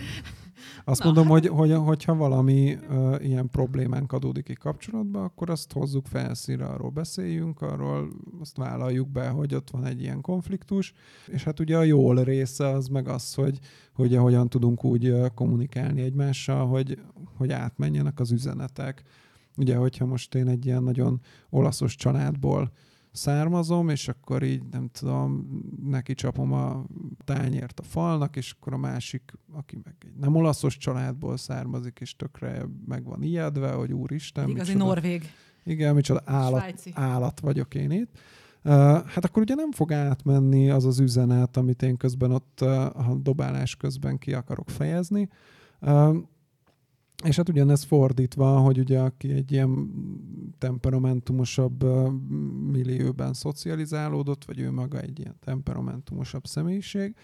Azt 0.84 0.98
Na, 0.98 1.04
mondom, 1.04 1.24
hát... 1.24 1.32
hogy, 1.32 1.46
hogy, 1.46 1.72
hogyha 1.72 2.14
valami 2.14 2.78
uh, 2.88 3.24
ilyen 3.24 3.48
problémánk 3.48 4.12
adódik 4.12 4.48
egy 4.48 4.58
kapcsolatban, 4.58 5.22
akkor 5.22 5.50
azt 5.50 5.72
hozzuk 5.72 6.06
felszínre, 6.06 6.66
arról 6.66 6.90
beszéljünk, 6.90 7.60
arról 7.60 8.08
azt 8.40 8.56
vállaljuk 8.56 9.08
be, 9.08 9.28
hogy 9.28 9.54
ott 9.54 9.70
van 9.70 9.84
egy 9.84 10.00
ilyen 10.00 10.20
konfliktus, 10.20 10.92
és 11.26 11.44
hát 11.44 11.60
ugye 11.60 11.76
a 11.76 11.82
jól 11.82 12.24
része 12.24 12.66
az 12.66 12.86
meg 12.86 13.08
az, 13.08 13.34
hogy, 13.34 13.58
hogy 13.94 14.16
hogyan 14.16 14.48
tudunk 14.48 14.84
úgy 14.84 15.14
kommunikálni 15.34 16.00
egymással, 16.00 16.66
hogy, 16.66 16.98
hogy 17.36 17.52
átmenjenek 17.52 18.20
az 18.20 18.30
üzenetek. 18.30 19.02
Ugye, 19.56 19.76
hogyha 19.76 20.06
most 20.06 20.34
én 20.34 20.48
egy 20.48 20.66
ilyen 20.66 20.82
nagyon 20.82 21.20
olaszos 21.50 21.94
családból 21.94 22.72
származom, 23.12 23.88
és 23.88 24.08
akkor 24.08 24.42
így 24.42 24.62
nem 24.70 24.88
tudom, 24.92 25.46
neki 25.84 26.14
csapom 26.14 26.52
a 26.52 26.84
tányért 27.24 27.80
a 27.80 27.82
falnak, 27.82 28.36
és 28.36 28.54
akkor 28.58 28.72
a 28.72 28.76
másik, 28.76 29.32
aki 29.52 29.78
meg 29.84 29.94
egy 30.00 30.16
nem 30.20 30.34
olaszos 30.34 30.76
családból 30.76 31.36
származik, 31.36 31.98
és 32.00 32.16
tökre 32.16 32.66
meg 32.86 33.04
van 33.04 33.22
ijedve, 33.22 33.70
hogy 33.72 33.92
úristen. 33.92 34.48
Igazi 34.48 34.72
micsoda, 34.72 34.84
norvég. 34.84 35.24
Igen, 35.64 35.94
micsoda 35.94 36.22
állat, 36.24 36.82
állat 36.92 37.40
vagyok 37.40 37.74
én 37.74 37.90
itt. 37.90 38.18
Uh, 38.64 38.72
hát 39.06 39.24
akkor 39.24 39.42
ugye 39.42 39.54
nem 39.54 39.72
fog 39.72 39.92
átmenni 39.92 40.70
az 40.70 40.84
az 40.84 41.00
üzenet, 41.00 41.56
amit 41.56 41.82
én 41.82 41.96
közben 41.96 42.30
ott 42.30 42.58
uh, 42.62 43.08
a 43.10 43.14
dobálás 43.22 43.76
közben 43.76 44.18
ki 44.18 44.34
akarok 44.34 44.70
fejezni. 44.70 45.28
Uh, 45.80 46.16
és 47.24 47.36
hát 47.36 47.48
ugyanez 47.48 47.82
fordítva, 47.82 48.58
hogy 48.58 48.78
ugye 48.78 49.00
aki 49.00 49.32
egy 49.32 49.52
ilyen 49.52 49.90
temperamentumosabb 50.58 51.84
millióben 52.70 53.32
szocializálódott, 53.32 54.44
vagy 54.44 54.60
ő 54.60 54.70
maga 54.70 55.00
egy 55.00 55.18
ilyen 55.18 55.36
temperamentumosabb 55.40 56.46
személyiség, 56.46 57.14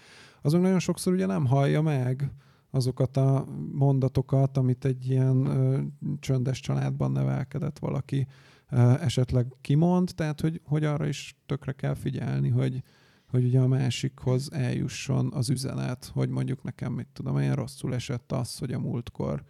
azon 0.41 0.61
nagyon 0.61 0.79
sokszor 0.79 1.13
ugye 1.13 1.25
nem 1.25 1.45
hallja 1.45 1.81
meg 1.81 2.31
azokat 2.71 3.17
a 3.17 3.45
mondatokat, 3.71 4.57
amit 4.57 4.85
egy 4.85 5.09
ilyen 5.09 5.45
ö, 5.45 5.79
csöndes 6.19 6.59
családban 6.59 7.11
nevelkedett 7.11 7.79
valaki 7.79 8.27
ö, 8.69 8.93
esetleg 8.99 9.47
kimond, 9.61 10.11
tehát 10.15 10.41
hogy, 10.41 10.61
hogy 10.63 10.83
arra 10.83 11.07
is 11.07 11.35
tökre 11.45 11.71
kell 11.71 11.93
figyelni, 11.93 12.49
hogy, 12.49 12.83
hogy 13.27 13.43
ugye 13.43 13.59
a 13.59 13.67
másikhoz 13.67 14.51
eljusson 14.51 15.31
az 15.33 15.49
üzenet, 15.49 16.11
hogy 16.13 16.29
mondjuk 16.29 16.63
nekem, 16.63 16.93
mit 16.93 17.07
tudom, 17.13 17.37
én 17.37 17.53
rosszul 17.53 17.93
esett 17.93 18.31
az, 18.31 18.57
hogy 18.57 18.71
a 18.71 18.79
múltkor 18.79 19.43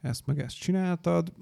ezt 0.00 0.26
meg 0.26 0.38
ezt 0.38 0.58
csináltad, 0.58 1.32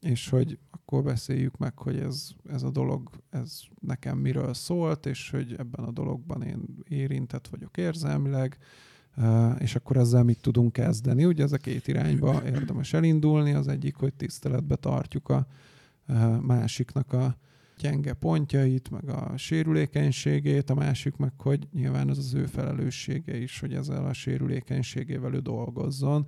és 0.00 0.28
hogy 0.28 0.58
akkor 0.70 1.02
beszéljük 1.02 1.56
meg, 1.56 1.78
hogy 1.78 1.98
ez, 1.98 2.28
ez 2.48 2.62
a 2.62 2.70
dolog, 2.70 3.10
ez 3.30 3.60
nekem 3.80 4.18
miről 4.18 4.54
szólt, 4.54 5.06
és 5.06 5.30
hogy 5.30 5.54
ebben 5.58 5.84
a 5.84 5.90
dologban 5.90 6.42
én 6.42 6.64
érintett 6.88 7.48
vagyok 7.48 7.76
érzelmileg, 7.76 8.58
és 9.58 9.74
akkor 9.74 9.96
ezzel 9.96 10.22
mit 10.22 10.40
tudunk 10.40 10.72
kezdeni. 10.72 11.24
Ugye 11.24 11.42
ez 11.42 11.52
a 11.52 11.56
két 11.56 11.88
irányba 11.88 12.42
érdemes 12.46 12.92
elindulni. 12.92 13.52
Az 13.52 13.68
egyik, 13.68 13.96
hogy 13.96 14.14
tiszteletbe 14.14 14.76
tartjuk 14.76 15.28
a 15.28 15.46
másiknak 16.40 17.12
a 17.12 17.36
gyenge 17.78 18.12
pontjait, 18.12 18.90
meg 18.90 19.08
a 19.08 19.36
sérülékenységét, 19.36 20.70
a 20.70 20.74
másik 20.74 21.16
meg, 21.16 21.32
hogy 21.36 21.68
nyilván 21.72 22.10
ez 22.10 22.18
az 22.18 22.34
ő 22.34 22.46
felelőssége 22.46 23.36
is, 23.36 23.60
hogy 23.60 23.74
ezzel 23.74 24.06
a 24.06 24.12
sérülékenységével 24.12 25.34
ő 25.34 25.38
dolgozzon 25.38 26.26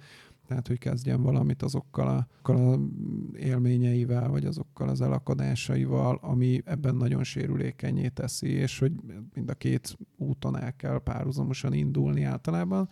tehát 0.52 0.68
hogy 0.68 0.78
kezdjen 0.78 1.22
valamit 1.22 1.62
azokkal 1.62 2.08
a, 2.08 2.26
azokkal 2.42 2.72
a 2.72 2.78
élményeivel, 3.38 4.28
vagy 4.28 4.44
azokkal 4.44 4.88
az 4.88 5.00
elakadásaival, 5.00 6.18
ami 6.22 6.62
ebben 6.64 6.94
nagyon 6.94 7.24
sérülékenyé 7.24 8.08
teszi, 8.08 8.48
és 8.48 8.78
hogy 8.78 8.92
mind 9.34 9.48
a 9.50 9.54
két 9.54 9.98
úton 10.16 10.58
el 10.58 10.76
kell 10.76 10.98
párhuzamosan 10.98 11.72
indulni 11.72 12.22
általában, 12.22 12.88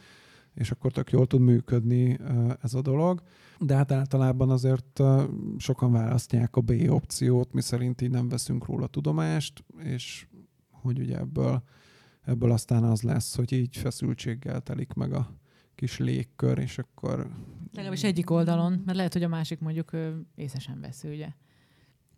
és 0.55 0.71
akkor 0.71 0.93
tök 0.93 1.11
jól 1.11 1.27
tud 1.27 1.41
működni 1.41 2.19
ez 2.63 2.75
a 2.75 2.83
dolog. 2.83 3.23
De 3.59 3.75
hát 3.75 3.93
általában 3.93 4.51
azért 4.51 5.03
sokan 5.57 5.93
választják 5.93 6.57
a 6.57 6.61
B 6.61 6.73
opciót, 6.89 7.53
mi 7.53 7.61
szerint 7.61 8.01
így 8.01 8.11
nem 8.11 8.29
veszünk 8.29 8.67
róla 8.67 8.87
tudomást, 8.87 9.65
és 9.83 10.27
hogy 10.71 10.99
ugye 10.99 11.19
ebből, 11.19 11.63
ebből 12.23 12.51
aztán 12.51 12.85
az 12.85 13.03
lesz, 13.03 13.37
hogy 13.37 13.53
így 13.53 13.77
feszültséggel 13.77 14.61
telik 14.61 14.93
meg 14.93 15.13
a, 15.13 15.39
kis 15.81 15.99
légkör, 15.99 16.59
és 16.59 16.79
akkor... 16.79 17.29
Legalábbis 17.73 18.05
egyik 18.05 18.31
oldalon, 18.31 18.83
mert 18.85 18.97
lehet, 18.97 19.13
hogy 19.13 19.23
a 19.23 19.29
másik 19.29 19.59
mondjuk 19.59 19.91
észre 20.35 20.59
sem 20.59 20.81
veszi, 20.81 21.09
ugye? 21.09 21.29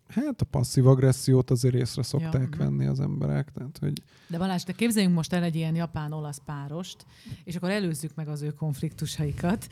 Hát 0.07 0.41
a 0.41 0.45
passzív 0.45 0.87
agressziót 0.87 1.51
azért 1.51 1.75
észre 1.75 2.03
szokták 2.03 2.47
ja. 2.51 2.57
Venni 2.57 2.85
az 2.85 2.99
emberek. 2.99 3.51
Tehát, 3.51 3.77
hogy... 3.77 4.01
De 4.27 4.37
Balázs, 4.37 4.63
de 4.63 4.71
képzeljünk 4.71 5.15
most 5.15 5.33
el 5.33 5.43
egy 5.43 5.55
ilyen 5.55 5.75
japán-olasz 5.75 6.41
párost, 6.45 7.05
és 7.43 7.55
akkor 7.55 7.69
előzzük 7.69 8.15
meg 8.15 8.27
az 8.27 8.41
ő 8.41 8.51
konfliktusaikat 8.51 9.67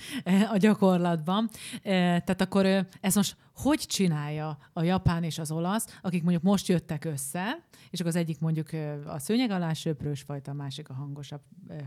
a 0.52 0.58
gyakorlatban. 0.58 1.50
Tehát 1.84 2.42
akkor 2.42 2.66
ez 3.02 3.16
most 3.16 3.36
hogy 3.62 3.80
csinálja 3.80 4.58
a 4.74 4.84
japán 4.84 5.24
és 5.24 5.40
az 5.40 5.52
olasz, 5.52 6.00
akik 6.02 6.22
mondjuk 6.22 6.44
most 6.44 6.68
jöttek 6.68 7.06
össze, 7.06 7.66
és 7.90 8.00
akkor 8.00 8.12
az 8.12 8.20
egyik 8.20 8.40
mondjuk 8.40 8.68
a 9.06 9.20
szőnyeg 9.20 9.52
alá 9.52 9.74
söprős 9.74 10.22
fajta, 10.22 10.52
a 10.52 10.54
másik 10.54 10.90
a 10.90 10.94
hangosabb 10.94 11.42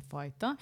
fajta. 0.08 0.56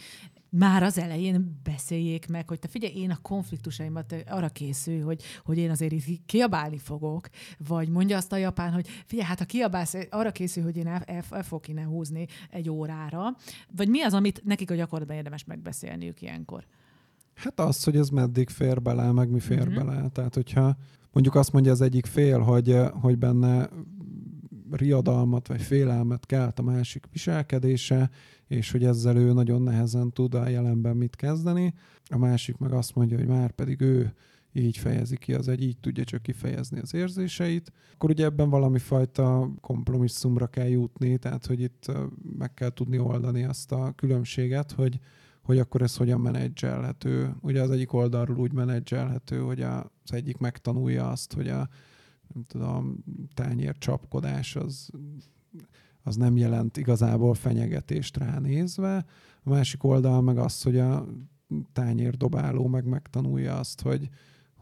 Már 0.49 0.83
az 0.83 0.99
elején 0.99 1.61
beszéljék 1.62 2.29
meg, 2.29 2.49
hogy 2.49 2.59
te 2.59 2.68
figyelj, 2.68 2.95
én 2.95 3.11
a 3.11 3.18
konfliktusaimat 3.23 4.14
arra 4.29 4.49
készül, 4.49 5.05
hogy, 5.05 5.23
hogy 5.45 5.59
én 5.59 5.71
azért 5.71 5.92
itt 5.92 6.27
kiabálni 6.27 6.79
fogok, 6.79 7.29
vagy 7.59 7.82
mondja 7.88 8.16
azt 8.16 8.33
a 8.33 8.37
japán, 8.37 8.73
hogy 8.73 8.88
figyelj, 9.07 9.29
hát 9.29 9.38
ha 9.38 9.45
kiabálsz, 9.45 9.95
arra 10.11 10.33
készül, 10.33 10.62
hogy 10.62 10.77
én 10.77 10.87
el, 10.87 11.03
el, 11.07 11.23
el 11.31 11.42
fogok 11.42 11.68
innen 11.68 11.87
húzni 11.87 12.27
egy 12.51 12.71
órára, 12.71 13.37
vagy 13.77 13.88
mi 13.88 14.03
az, 14.03 14.14
amit 14.14 14.42
nekik 14.45 14.71
a 14.71 14.75
gyakorlatban 14.75 15.16
érdemes 15.16 15.45
megbeszélniük 15.45 16.23
ilyenkor? 16.23 16.66
Hát 17.35 17.61
az, 17.61 17.85
hogy 17.85 17.97
ez 17.97 18.09
meddig 18.09 18.49
fér 18.49 18.83
bele, 18.83 19.12
meg 19.12 19.31
mi 19.31 19.40
fér 19.40 19.64
mm-hmm. 19.64 19.75
bele. 19.75 20.09
Tehát, 20.09 20.35
hogyha 20.35 20.77
mondjuk 21.12 21.35
azt 21.35 21.53
mondja 21.53 21.73
az 21.73 21.81
egyik 21.81 22.07
fél, 22.07 22.38
hogy, 22.38 22.77
hogy 23.01 23.18
benne 23.18 23.68
riadalmat 24.71 25.49
vagy 25.49 25.62
félelmet 25.62 26.27
kelt 26.27 26.59
a 26.59 26.62
másik 26.62 27.07
viselkedése, 27.12 28.11
és 28.47 28.71
hogy 28.71 28.85
ezzel 28.85 29.16
ő 29.16 29.33
nagyon 29.33 29.62
nehezen 29.62 30.12
tud 30.12 30.35
a 30.35 30.49
jelenben 30.49 30.97
mit 30.97 31.16
kezdeni. 31.16 31.75
A 32.09 32.18
másik 32.18 32.57
meg 32.57 32.73
azt 32.73 32.95
mondja, 32.95 33.18
hogy 33.18 33.27
már 33.27 33.51
pedig 33.51 33.81
ő 33.81 34.14
így 34.53 34.77
fejezi 34.77 35.17
ki, 35.17 35.35
az 35.35 35.49
egy 35.49 35.62
így 35.62 35.79
tudja 35.79 36.05
csak 36.05 36.23
kifejezni 36.23 36.81
az 36.81 36.95
érzéseit. 36.95 37.73
Akkor 37.93 38.11
ugye 38.11 38.25
ebben 38.25 38.51
valami 38.51 38.79
fajta 38.79 39.51
kompromisszumra 39.61 40.47
kell 40.47 40.69
jutni, 40.69 41.19
tehát 41.19 41.47
hogy 41.47 41.61
itt 41.61 41.93
meg 42.38 42.55
kell 42.55 42.71
tudni 42.71 42.99
oldani 42.99 43.45
azt 43.45 43.73
a 43.73 43.93
különbséget, 43.97 44.73
hogy, 44.73 44.99
hogy 45.43 45.59
akkor 45.59 45.83
ez 45.83 45.97
hogyan 45.97 46.21
menedzselhető. 46.21 47.35
Ugye 47.41 47.62
az 47.62 47.71
egyik 47.71 47.93
oldalról 47.93 48.38
úgy 48.38 48.53
menedzselhető, 48.53 49.38
hogy 49.38 49.61
az 49.61 50.12
egyik 50.12 50.37
megtanulja 50.37 51.11
azt, 51.11 51.33
hogy 51.33 51.49
a 51.49 51.69
nem 52.35 52.45
tudom, 52.47 53.05
tányér 53.35 53.79
csapkodás 53.79 54.57
az, 54.57 54.91
az 56.03 56.17
nem 56.17 56.37
jelent 56.37 56.77
igazából 56.77 57.35
fenyegetést 57.35 58.17
ránézve. 58.17 59.05
A 59.43 59.51
másik 59.51 59.85
oldal 59.85 60.21
meg 60.21 60.38
az, 60.38 60.62
hogy 60.62 60.79
a 60.79 61.07
tányér 61.73 62.17
dobáló 62.17 62.67
meg 62.67 62.85
megtanulja 62.85 63.59
azt, 63.59 63.81
hogy, 63.81 64.09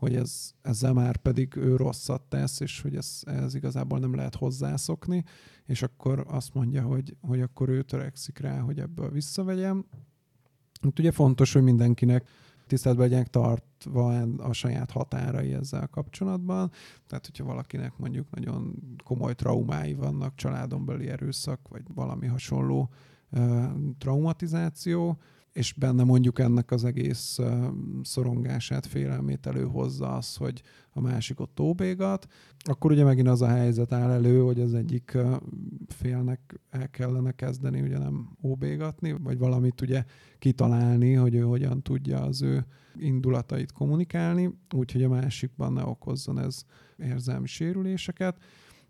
hogy 0.01 0.15
ez, 0.15 0.53
ezzel 0.63 0.93
már 0.93 1.17
pedig 1.17 1.57
ő 1.57 1.77
rosszat 1.77 2.23
tesz, 2.23 2.61
és 2.61 2.81
hogy 2.81 2.97
ez, 2.97 3.21
ez 3.25 3.55
igazából 3.55 3.99
nem 3.99 4.15
lehet 4.15 4.35
hozzászokni, 4.35 5.25
és 5.67 5.83
akkor 5.83 6.25
azt 6.29 6.55
mondja, 6.55 6.83
hogy, 6.83 7.17
hogy 7.21 7.41
akkor 7.41 7.69
ő 7.69 7.83
törekszik 7.83 8.39
rá, 8.39 8.59
hogy 8.59 8.79
ebből 8.79 9.11
visszavegyem. 9.11 9.85
Hát 10.83 10.99
ugye 10.99 11.11
fontos, 11.11 11.53
hogy 11.53 11.63
mindenkinek 11.63 12.29
tiszteletben 12.67 13.09
legyenek 13.09 13.31
tartva 13.31 14.21
a 14.23 14.53
saját 14.53 14.91
határai 14.91 15.53
ezzel 15.53 15.87
kapcsolatban. 15.87 16.71
Tehát, 17.07 17.27
hogyha 17.27 17.45
valakinek 17.45 17.97
mondjuk 17.97 18.31
nagyon 18.31 18.75
komoly 19.05 19.35
traumái 19.35 19.95
vannak, 19.95 20.35
családon 20.35 20.85
belüli 20.85 21.09
erőszak, 21.09 21.69
vagy 21.69 21.83
valami 21.95 22.27
hasonló 22.27 22.91
traumatizáció, 23.99 25.19
és 25.53 25.73
benne 25.73 26.05
mondjuk 26.05 26.39
ennek 26.39 26.71
az 26.71 26.85
egész 26.85 27.39
szorongását, 28.03 28.87
félelmét 28.87 29.47
előhozza 29.47 30.17
az, 30.17 30.37
hogy 30.37 30.63
a 30.91 31.01
másik 31.01 31.41
ott 31.41 31.61
óbégat, 31.61 32.27
akkor 32.59 32.91
ugye 32.91 33.05
megint 33.05 33.29
az 33.29 33.43
a 33.43 33.47
helyzet 33.49 33.93
áll 33.93 34.11
elő, 34.11 34.41
hogy 34.41 34.61
az 34.61 34.75
egyik 34.75 35.19
félnek 35.87 36.61
el 36.71 36.91
kellene 36.91 37.33
kezdeni 37.33 37.81
ugye 37.81 37.99
nem 37.99 38.37
óbégatni, 38.43 39.13
vagy 39.13 39.39
valamit 39.39 39.81
ugye 39.81 40.05
kitalálni, 40.39 41.13
hogy 41.13 41.35
ő 41.35 41.41
hogyan 41.41 41.83
tudja 41.83 42.21
az 42.23 42.43
ő 42.43 42.67
indulatait 42.97 43.73
kommunikálni, 43.73 44.59
úgyhogy 44.75 45.03
a 45.03 45.09
másikban 45.09 45.73
ne 45.73 45.85
okozzon 45.85 46.39
ez 46.39 46.63
érzelmi 46.99 47.47
sérüléseket. 47.47 48.37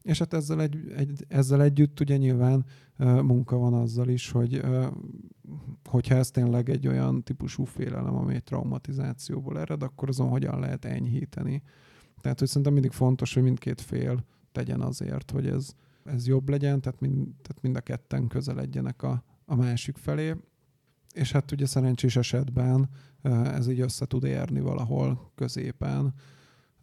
És 0.03 0.19
hát 0.19 0.33
ezzel, 0.33 0.61
egy, 0.61 0.93
egy, 0.97 1.25
ezzel 1.29 1.63
együtt 1.63 2.01
ugye 2.01 2.17
nyilván 2.17 2.65
munka 2.99 3.57
van 3.57 3.75
azzal 3.75 4.09
is, 4.09 4.31
hogy 4.31 4.63
hogyha 5.89 6.15
ez 6.15 6.31
tényleg 6.31 6.69
egy 6.69 6.87
olyan 6.87 7.23
típusú 7.23 7.65
félelem, 7.65 8.17
ami 8.17 8.35
egy 8.35 8.45
traumatizációból 8.45 9.59
ered, 9.59 9.83
akkor 9.83 10.09
azon 10.09 10.29
hogyan 10.29 10.61
lehet 10.61 10.85
enyhíteni. 10.85 11.63
Tehát, 12.21 12.39
hogy 12.39 12.49
szerintem 12.49 12.73
mindig 12.73 12.91
fontos, 12.91 13.35
hogy 13.35 13.43
mindkét 13.43 13.81
fél 13.81 14.25
tegyen 14.53 14.81
azért, 14.81 15.31
hogy 15.31 15.47
ez, 15.47 15.73
ez 16.05 16.27
jobb 16.27 16.49
legyen, 16.49 16.81
tehát 16.81 17.01
mind, 17.01 17.15
tehát 17.15 17.63
mind 17.63 17.77
a 17.77 17.81
ketten 17.81 18.27
közeledjenek 18.27 19.03
a, 19.03 19.25
a 19.45 19.55
másik 19.55 19.97
felé. 19.97 20.35
És 21.15 21.33
hát 21.33 21.53
ugye 21.53 21.67
szerencsés 21.67 22.17
esetben 22.17 22.89
ez 23.45 23.69
így 23.69 23.81
össze 23.81 24.07
tud 24.07 24.25
érni 24.25 24.61
valahol 24.61 25.33
középen, 25.35 26.15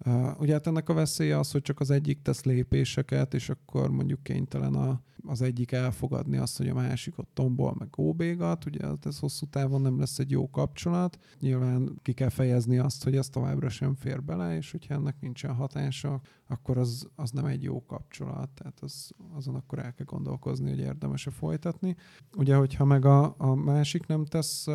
Uh, 0.05 0.39
ugye 0.39 0.53
hát 0.53 0.67
ennek 0.67 0.89
a 0.89 0.93
veszélye 0.93 1.39
az, 1.39 1.51
hogy 1.51 1.62
csak 1.62 1.79
az 1.79 1.91
egyik 1.91 2.21
tesz 2.21 2.43
lépéseket, 2.43 3.33
és 3.33 3.49
akkor 3.49 3.91
mondjuk 3.91 4.23
kénytelen 4.23 4.73
a, 4.73 5.01
az 5.23 5.41
egyik 5.41 5.71
elfogadni 5.71 6.38
azt, 6.38 6.57
hogy 6.57 6.67
a 6.67 6.73
másik 6.73 7.17
ott 7.17 7.29
tombol, 7.33 7.75
meg 7.79 7.97
óbégat, 7.97 8.65
ugye 8.65 8.86
hát 8.86 9.05
ez 9.05 9.19
hosszú 9.19 9.45
távon 9.45 9.81
nem 9.81 9.99
lesz 9.99 10.19
egy 10.19 10.31
jó 10.31 10.49
kapcsolat. 10.49 11.17
Nyilván 11.39 11.99
ki 12.01 12.13
kell 12.13 12.29
fejezni 12.29 12.77
azt, 12.77 13.03
hogy 13.03 13.15
ez 13.15 13.29
továbbra 13.29 13.69
sem 13.69 13.95
fér 13.95 14.23
bele, 14.23 14.55
és 14.55 14.71
hogyha 14.71 14.93
ennek 14.93 15.15
nincsen 15.19 15.53
hatása, 15.53 16.21
akkor 16.47 16.77
az, 16.77 17.07
az 17.15 17.31
nem 17.31 17.45
egy 17.45 17.63
jó 17.63 17.86
kapcsolat, 17.86 18.49
tehát 18.49 18.79
az, 18.79 19.12
azon 19.33 19.55
akkor 19.55 19.79
el 19.79 19.93
kell 19.93 20.05
gondolkozni, 20.05 20.69
hogy 20.69 20.79
érdemes-e 20.79 21.31
folytatni. 21.31 21.95
Ugye, 22.38 22.55
hogyha 22.55 22.86
meg 22.86 23.05
a, 23.05 23.36
a 23.38 23.55
másik 23.55 24.05
nem 24.05 24.25
tesz 24.25 24.67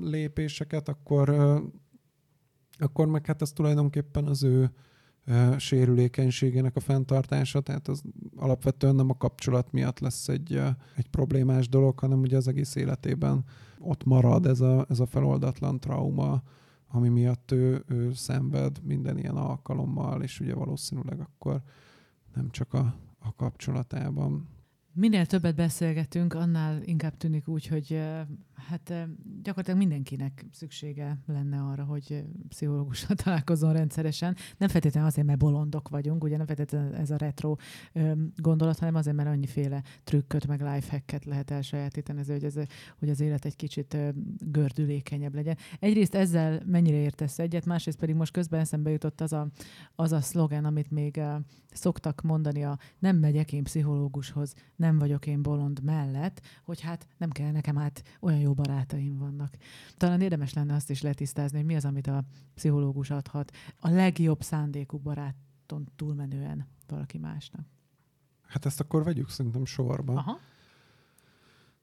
lépéseket, 0.00 0.88
akkor 0.88 1.28
akkor 2.78 3.06
meg 3.06 3.26
hát 3.26 3.42
ez 3.42 3.52
tulajdonképpen 3.52 4.26
az 4.26 4.42
ő 4.42 4.70
sérülékenységének 5.56 6.76
a 6.76 6.80
fenntartása, 6.80 7.60
tehát 7.60 7.88
az 7.88 8.02
alapvetően 8.36 8.94
nem 8.94 9.10
a 9.10 9.16
kapcsolat 9.16 9.72
miatt 9.72 9.98
lesz 9.98 10.28
egy, 10.28 10.62
egy 10.96 11.08
problémás 11.08 11.68
dolog, 11.68 11.98
hanem 11.98 12.20
ugye 12.20 12.36
az 12.36 12.48
egész 12.48 12.74
életében 12.74 13.44
ott 13.78 14.04
marad 14.04 14.46
ez 14.46 14.60
a, 14.60 14.86
ez 14.88 15.00
a 15.00 15.06
feloldatlan 15.06 15.80
trauma, 15.80 16.42
ami 16.88 17.08
miatt 17.08 17.52
ő, 17.52 17.84
ő 17.88 18.12
szenved 18.12 18.80
minden 18.82 19.18
ilyen 19.18 19.36
alkalommal, 19.36 20.22
és 20.22 20.40
ugye 20.40 20.54
valószínűleg 20.54 21.20
akkor 21.20 21.62
nem 22.34 22.50
csak 22.50 22.74
a, 22.74 22.94
a 23.18 23.34
kapcsolatában. 23.36 24.48
Minél 24.92 25.26
többet 25.26 25.54
beszélgetünk, 25.54 26.34
annál 26.34 26.82
inkább 26.82 27.16
tűnik 27.16 27.48
úgy, 27.48 27.66
hogy 27.66 28.02
hát 28.56 29.08
gyakorlatilag 29.42 29.78
mindenkinek 29.78 30.44
szüksége 30.52 31.18
lenne 31.26 31.60
arra, 31.60 31.84
hogy 31.84 32.24
pszichológussal 32.48 33.16
találkozon 33.24 33.72
rendszeresen. 33.72 34.36
Nem 34.56 34.68
feltétlenül 34.68 35.08
azért, 35.08 35.26
mert 35.26 35.38
bolondok 35.38 35.88
vagyunk, 35.88 36.24
ugye 36.24 36.36
nem 36.36 36.46
feltétlenül 36.46 36.94
ez 36.94 37.10
a 37.10 37.16
retro 37.16 37.56
gondolat, 38.36 38.78
hanem 38.78 38.94
azért, 38.94 39.16
mert 39.16 39.28
annyiféle 39.28 39.82
trükköt, 40.04 40.46
meg 40.46 40.60
lifehacket 40.60 41.24
lehet 41.24 41.50
elsajátítani, 41.50 42.24
hogy, 42.26 42.44
ez, 42.44 42.54
hogy 42.98 43.08
az 43.10 43.20
élet 43.20 43.44
egy 43.44 43.56
kicsit 43.56 43.96
gördülékenyebb 44.38 45.34
legyen. 45.34 45.56
Egyrészt 45.78 46.14
ezzel 46.14 46.62
mennyire 46.66 46.96
értesz 46.96 47.38
egyet, 47.38 47.66
másrészt 47.66 47.98
pedig 47.98 48.14
most 48.14 48.32
közben 48.32 48.60
eszembe 48.60 48.90
jutott 48.90 49.20
az 49.20 49.32
a, 49.32 49.48
az 49.94 50.12
a 50.12 50.20
szlogen, 50.20 50.64
amit 50.64 50.90
még 50.90 51.20
szoktak 51.72 52.22
mondani 52.22 52.64
a 52.64 52.78
nem 52.98 53.16
megyek 53.16 53.52
én 53.52 53.62
pszichológushoz, 53.62 54.54
nem 54.76 54.98
vagyok 54.98 55.26
én 55.26 55.42
bolond 55.42 55.82
mellett, 55.82 56.40
hogy 56.64 56.80
hát 56.80 57.06
nem 57.16 57.30
kell 57.30 57.50
nekem 57.50 57.76
hát 57.76 58.02
olyan 58.20 58.38
jó 58.46 58.54
barátaim 58.54 59.18
vannak. 59.18 59.56
Talán 59.96 60.20
érdemes 60.20 60.52
lenne 60.52 60.74
azt 60.74 60.90
is 60.90 61.02
letisztázni, 61.02 61.56
hogy 61.56 61.66
mi 61.66 61.76
az, 61.76 61.84
amit 61.84 62.06
a 62.06 62.24
pszichológus 62.54 63.10
adhat 63.10 63.52
a 63.80 63.88
legjobb 63.88 64.42
szándékú 64.42 64.98
baráton 64.98 65.88
túlmenően 65.96 66.66
valaki 66.86 67.18
másnak. 67.18 67.66
Hát 68.46 68.66
ezt 68.66 68.80
akkor 68.80 69.04
vegyük 69.04 69.28
szerintem 69.28 69.64
sorba. 69.64 70.12
Aha. 70.12 70.38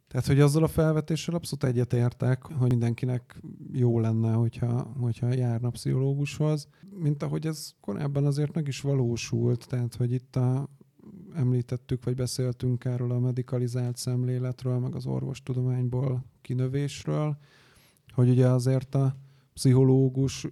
Tehát, 0.08 0.28
hogy 0.28 0.40
azzal 0.40 0.64
a 0.64 0.68
felvetéssel 0.68 1.36
abszolút 1.36 1.64
egyetértek, 1.64 2.44
hogy 2.44 2.70
mindenkinek 2.70 3.42
jó 3.72 4.00
lenne, 4.00 4.34
hogyha, 4.34 4.82
hogyha 5.00 5.34
járna 5.34 5.70
pszichológushoz, 5.70 6.68
mint 6.90 7.24
ahogy 7.24 7.46
ez 7.46 7.74
korábban 7.80 8.26
azért 8.26 8.54
meg 8.54 8.68
is 8.68 8.82
valósult, 8.82 9.68
tehát, 9.68 9.96
hogy 9.96 10.12
itt 10.12 10.36
a, 10.36 10.70
említettük, 11.36 12.04
vagy 12.04 12.16
beszéltünk 12.16 12.86
erről 12.86 13.12
a 13.12 13.20
medikalizált 13.20 13.98
szemléletről, 13.98 14.80
meg 14.80 14.96
az 14.96 15.06
orvostudományból 15.06 16.24
kinövésről, 16.42 17.38
hogy 18.14 18.30
ugye 18.30 18.48
azért 18.48 18.96
a 18.96 19.16
pszichológus, 19.54 20.48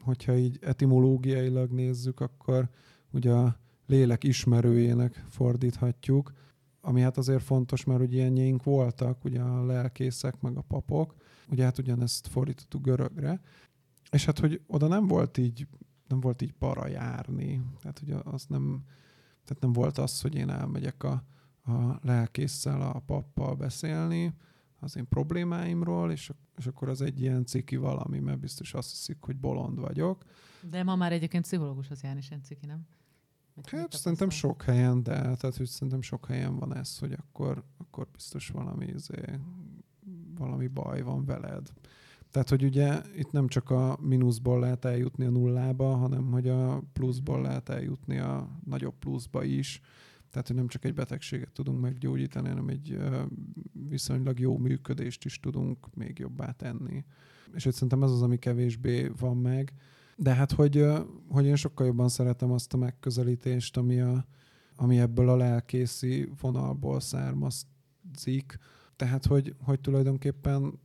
hogyha 0.00 0.36
így 0.36 0.58
etimológiailag 0.60 1.70
nézzük, 1.70 2.20
akkor 2.20 2.68
ugye 3.10 3.32
a 3.32 3.56
lélek 3.86 4.24
ismerőjének 4.24 5.24
fordíthatjuk, 5.28 6.32
ami 6.80 7.00
hát 7.00 7.16
azért 7.16 7.42
fontos, 7.42 7.84
mert 7.84 8.00
ugye 8.00 8.16
ilyenjeink 8.16 8.62
voltak, 8.62 9.24
ugye 9.24 9.40
a 9.40 9.64
lelkészek, 9.64 10.40
meg 10.40 10.56
a 10.56 10.60
papok, 10.60 11.14
ugye 11.50 11.64
hát 11.64 11.78
ugyanezt 11.78 12.26
fordítottuk 12.26 12.82
görögre, 12.82 13.40
és 14.10 14.24
hát, 14.24 14.38
hogy 14.38 14.60
oda 14.66 14.86
nem 14.86 15.06
volt 15.06 15.38
így, 15.38 15.66
nem 16.08 16.20
volt 16.20 16.42
így 16.42 16.52
para 16.52 16.88
járni, 16.88 17.62
tehát 17.80 18.00
ugye 18.02 18.14
az 18.24 18.44
nem, 18.48 18.82
tehát 19.44 19.62
nem 19.62 19.72
volt 19.72 19.98
az, 19.98 20.20
hogy 20.20 20.34
én 20.34 20.50
elmegyek 20.50 21.02
a, 21.02 21.24
a 21.64 21.98
lelkészsel, 22.02 22.80
a 22.80 23.02
pappal 23.06 23.54
beszélni 23.54 24.34
az 24.80 24.96
én 24.96 25.08
problémáimról, 25.08 26.12
és, 26.12 26.32
és 26.56 26.66
akkor 26.66 26.88
az 26.88 27.00
egy 27.00 27.20
ilyen 27.20 27.44
ciki 27.44 27.76
valami, 27.76 28.18
mert 28.18 28.38
biztos 28.38 28.74
azt 28.74 28.90
hiszik, 28.90 29.16
hogy 29.20 29.36
bolond 29.36 29.80
vagyok. 29.80 30.24
De 30.70 30.82
ma 30.82 30.96
már 30.96 31.12
egyébként 31.12 31.44
pszichológushoz 31.44 32.02
járni 32.02 32.20
sem 32.20 32.40
ciki, 32.40 32.66
nem? 32.66 32.86
Mit 33.54 33.68
hát 33.68 33.92
szerintem 33.92 34.30
sok 34.30 34.62
helyen, 34.62 35.02
de 35.02 35.12
tehát 35.12 35.56
hogy 35.56 35.66
szerintem 35.66 36.02
sok 36.02 36.26
helyen 36.26 36.58
van 36.58 36.76
ez, 36.76 36.98
hogy 36.98 37.12
akkor, 37.12 37.64
akkor 37.78 38.08
biztos 38.12 38.48
valami, 38.48 38.86
izé, 38.86 39.40
valami 40.34 40.66
baj 40.66 41.02
van 41.02 41.24
veled. 41.24 41.72
Tehát, 42.34 42.48
hogy 42.48 42.64
ugye 42.64 43.00
itt 43.16 43.30
nem 43.30 43.48
csak 43.48 43.70
a 43.70 43.98
mínuszból 44.00 44.60
lehet 44.60 44.84
eljutni 44.84 45.24
a 45.24 45.30
nullába, 45.30 45.94
hanem 45.94 46.30
hogy 46.30 46.48
a 46.48 46.82
pluszból 46.92 47.42
lehet 47.42 47.68
eljutni 47.68 48.18
a 48.18 48.48
nagyobb 48.64 48.94
pluszba 48.98 49.44
is. 49.44 49.80
Tehát, 50.30 50.46
hogy 50.46 50.56
nem 50.56 50.66
csak 50.66 50.84
egy 50.84 50.94
betegséget 50.94 51.52
tudunk 51.52 51.80
meggyógyítani, 51.80 52.48
hanem 52.48 52.68
egy 52.68 52.98
viszonylag 53.88 54.38
jó 54.38 54.58
működést 54.58 55.24
is 55.24 55.40
tudunk 55.40 55.94
még 55.94 56.18
jobbá 56.18 56.50
tenni. 56.50 57.04
És 57.52 57.64
hogy 57.64 57.72
szerintem 57.72 58.02
ez 58.02 58.10
az, 58.10 58.22
ami 58.22 58.36
kevésbé 58.38 59.10
van 59.18 59.36
meg. 59.36 59.72
De 60.16 60.34
hát, 60.34 60.52
hogy, 60.52 60.86
hogy 61.28 61.44
én 61.46 61.56
sokkal 61.56 61.86
jobban 61.86 62.08
szeretem 62.08 62.50
azt 62.50 62.74
a 62.74 62.76
megközelítést, 62.76 63.76
ami, 63.76 64.00
a, 64.00 64.26
ami 64.76 64.98
ebből 64.98 65.28
a 65.28 65.36
lelkészi 65.36 66.28
vonalból 66.40 67.00
származik. 67.00 68.58
Tehát, 68.96 69.26
hogy, 69.26 69.54
hogy 69.62 69.80
tulajdonképpen 69.80 70.82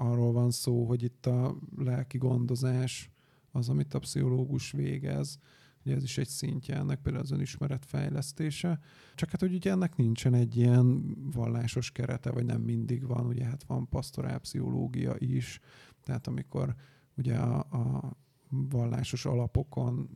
arról 0.00 0.32
van 0.32 0.50
szó, 0.50 0.84
hogy 0.84 1.02
itt 1.02 1.26
a 1.26 1.56
lelki 1.76 2.18
gondozás 2.18 3.10
az, 3.50 3.68
amit 3.68 3.94
a 3.94 3.98
pszichológus 3.98 4.72
végez. 4.72 5.38
Ugye 5.84 5.94
ez 5.94 6.02
is 6.02 6.18
egy 6.18 6.28
szintje 6.28 6.76
ennek, 6.76 7.00
például 7.00 7.24
az 7.24 7.30
önismeret 7.30 7.84
fejlesztése. 7.84 8.80
Csak 9.14 9.30
hát, 9.30 9.40
hogy 9.40 9.54
ugye 9.54 9.70
ennek 9.70 9.96
nincsen 9.96 10.34
egy 10.34 10.56
ilyen 10.56 11.16
vallásos 11.32 11.92
kerete, 11.92 12.30
vagy 12.30 12.44
nem 12.44 12.60
mindig 12.60 13.06
van, 13.06 13.26
ugye 13.26 13.44
hát 13.44 13.64
van 13.66 13.88
pszichológia 14.40 15.14
is, 15.18 15.60
tehát 16.02 16.26
amikor 16.26 16.74
ugye 17.16 17.36
a, 17.36 17.58
a 17.58 18.16
vallásos 18.48 19.24
alapokon 19.24 20.10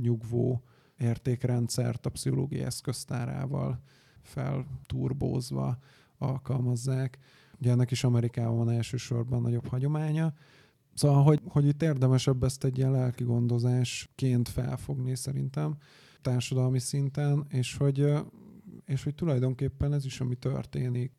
nyugvó 0.00 0.62
értékrendszert 0.98 2.06
a 2.06 2.10
pszichológiai 2.10 2.62
eszköztárával 2.62 3.82
felturbózva 4.22 5.78
alkalmazzák. 6.18 7.18
Ugye 7.60 7.70
ennek 7.70 7.90
is 7.90 8.04
Amerikában 8.04 8.56
van 8.56 8.70
elsősorban 8.70 9.42
nagyobb 9.42 9.66
hagyománya. 9.66 10.34
Szóval, 10.94 11.22
hogy, 11.22 11.40
hogy 11.48 11.66
itt 11.66 11.82
érdemesebb 11.82 12.42
ezt 12.42 12.64
egy 12.64 12.78
ilyen 12.78 12.90
lelki 12.90 13.24
gondozásként 13.24 14.48
felfogni 14.48 15.14
szerintem 15.14 15.76
társadalmi 16.20 16.78
szinten, 16.78 17.46
és 17.48 17.76
hogy, 17.76 18.12
és 18.84 19.04
hogy 19.04 19.14
tulajdonképpen 19.14 19.92
ez 19.92 20.04
is, 20.04 20.20
ami 20.20 20.34
történik. 20.34 21.12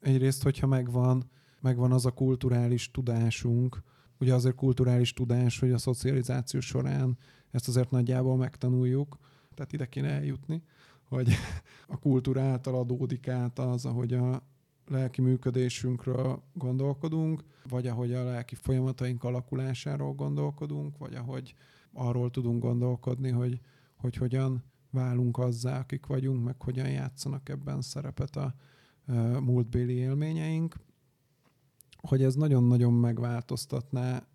Egyrészt, 0.00 0.42
hogyha 0.42 0.66
megvan, 0.66 1.30
megvan 1.60 1.92
az 1.92 2.06
a 2.06 2.10
kulturális 2.10 2.90
tudásunk, 2.90 3.82
ugye 4.18 4.34
azért 4.34 4.54
kulturális 4.54 5.12
tudás, 5.12 5.58
hogy 5.58 5.72
a 5.72 5.78
szocializáció 5.78 6.60
során 6.60 7.18
ezt 7.50 7.68
azért 7.68 7.90
nagyjából 7.90 8.36
megtanuljuk, 8.36 9.18
tehát 9.54 9.72
ide 9.72 9.86
kéne 9.86 10.08
eljutni, 10.08 10.62
hogy 11.08 11.32
a 11.86 11.98
kultúra 11.98 12.42
által 12.42 12.74
adódik 12.74 13.28
át 13.28 13.58
az, 13.58 13.84
ahogy 13.84 14.12
a 14.12 14.42
lelki 14.92 15.20
működésünkről 15.20 16.42
gondolkodunk, 16.52 17.44
vagy 17.68 17.86
ahogy 17.86 18.12
a 18.12 18.24
lelki 18.24 18.54
folyamataink 18.54 19.24
alakulásáról 19.24 20.12
gondolkodunk, 20.12 20.98
vagy 20.98 21.14
ahogy 21.14 21.54
arról 21.92 22.30
tudunk 22.30 22.62
gondolkodni, 22.62 23.30
hogy, 23.30 23.60
hogy 23.96 24.16
hogyan 24.16 24.64
válunk 24.90 25.38
azzá, 25.38 25.78
akik 25.78 26.06
vagyunk, 26.06 26.44
meg 26.44 26.62
hogyan 26.62 26.90
játszanak 26.90 27.48
ebben 27.48 27.80
szerepet 27.80 28.36
a 28.36 28.54
múltbéli 29.40 29.94
élményeink, 29.94 30.76
hogy 32.08 32.22
ez 32.22 32.34
nagyon-nagyon 32.34 32.92
megváltoztatná 32.92 34.26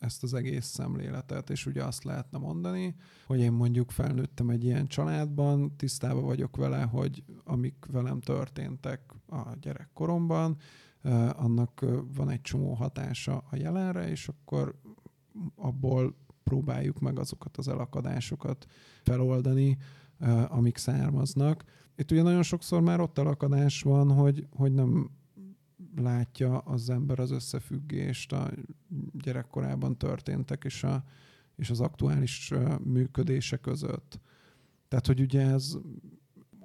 ezt 0.00 0.22
az 0.22 0.34
egész 0.34 0.66
szemléletet, 0.66 1.50
és 1.50 1.66
ugye 1.66 1.84
azt 1.84 2.04
lehetne 2.04 2.38
mondani, 2.38 2.94
hogy 3.26 3.40
én 3.40 3.52
mondjuk 3.52 3.90
felnőttem 3.90 4.50
egy 4.50 4.64
ilyen 4.64 4.86
családban, 4.86 5.76
tisztában 5.76 6.24
vagyok 6.24 6.56
vele, 6.56 6.82
hogy 6.82 7.24
amik 7.44 7.86
velem 7.90 8.20
történtek 8.20 9.00
a 9.28 9.42
gyerekkoromban, 9.60 10.56
annak 11.32 11.84
van 12.14 12.30
egy 12.30 12.40
csomó 12.40 12.72
hatása 12.72 13.44
a 13.50 13.56
jelenre, 13.56 14.08
és 14.08 14.28
akkor 14.28 14.80
abból 15.56 16.16
próbáljuk 16.44 16.98
meg 16.98 17.18
azokat 17.18 17.56
az 17.56 17.68
elakadásokat 17.68 18.66
feloldani, 19.02 19.78
amik 20.48 20.76
származnak. 20.76 21.64
Itt 21.96 22.10
ugye 22.10 22.22
nagyon 22.22 22.42
sokszor 22.42 22.80
már 22.80 23.00
ott 23.00 23.18
elakadás 23.18 23.82
van, 23.82 24.12
hogy, 24.12 24.46
hogy 24.50 24.72
nem 24.72 25.10
látja 25.96 26.58
az 26.58 26.90
ember 26.90 27.18
az 27.18 27.30
összefüggést 27.30 28.32
a 28.32 28.50
gyerekkorában 29.12 29.98
történtek 29.98 30.64
és, 30.64 30.84
a, 30.84 31.04
és 31.56 31.70
az 31.70 31.80
aktuális 31.80 32.52
működése 32.84 33.56
között. 33.56 34.20
Tehát, 34.88 35.06
hogy 35.06 35.20
ugye 35.20 35.40
ez 35.40 35.78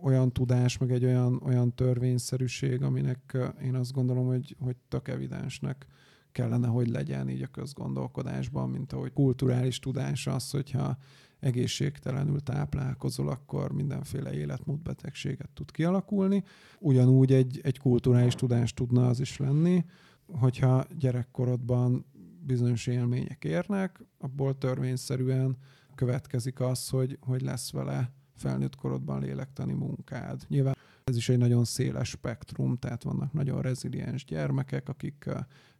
olyan 0.01 0.31
tudás, 0.31 0.77
meg 0.77 0.91
egy 0.91 1.05
olyan, 1.05 1.41
olyan 1.43 1.75
törvényszerűség, 1.75 2.81
aminek 2.81 3.37
én 3.61 3.75
azt 3.75 3.91
gondolom, 3.91 4.25
hogy, 4.25 4.55
hogy 4.59 4.75
tök 4.87 5.07
evidensnek 5.07 5.85
kellene, 6.31 6.67
hogy 6.67 6.87
legyen 6.87 7.29
így 7.29 7.41
a 7.41 7.47
közgondolkodásban, 7.47 8.69
mint 8.69 8.93
ahogy 8.93 9.13
kulturális 9.13 9.79
tudás 9.79 10.27
az, 10.27 10.49
hogyha 10.49 10.97
egészségtelenül 11.39 12.41
táplálkozol, 12.41 13.29
akkor 13.29 13.71
mindenféle 13.71 14.33
életmódbetegséget 14.33 15.49
tud 15.53 15.71
kialakulni. 15.71 16.43
Ugyanúgy 16.79 17.33
egy, 17.33 17.59
egy 17.63 17.79
kulturális 17.79 18.33
tudás 18.33 18.73
tudna 18.73 19.07
az 19.07 19.19
is 19.19 19.37
lenni, 19.37 19.85
hogyha 20.27 20.85
gyerekkorodban 20.97 22.05
bizonyos 22.45 22.87
élmények 22.87 23.43
érnek, 23.43 24.03
abból 24.17 24.57
törvényszerűen 24.57 25.57
következik 25.95 26.59
az, 26.59 26.89
hogy, 26.89 27.17
hogy 27.21 27.41
lesz 27.41 27.71
vele 27.71 28.11
felnőtt 28.35 28.75
korodban 28.75 29.21
lélektani 29.21 29.73
munkád. 29.73 30.45
Nyilván 30.47 30.75
ez 31.03 31.15
is 31.15 31.29
egy 31.29 31.37
nagyon 31.37 31.65
széles 31.65 32.09
spektrum, 32.09 32.77
tehát 32.77 33.03
vannak 33.03 33.33
nagyon 33.33 33.61
reziliens 33.61 34.25
gyermekek, 34.25 34.89
akik 34.89 35.29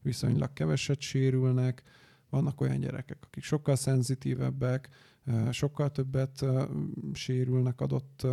viszonylag 0.01 0.53
keveset 0.53 1.01
sérülnek, 1.01 1.83
vannak 2.35 2.61
olyan 2.61 2.79
gyerekek, 2.79 3.17
akik 3.21 3.43
sokkal 3.43 3.75
szenzitívebbek, 3.75 4.89
sokkal 5.51 5.91
többet 5.91 6.45
sérülnek 7.13 7.81
adott 7.81 8.27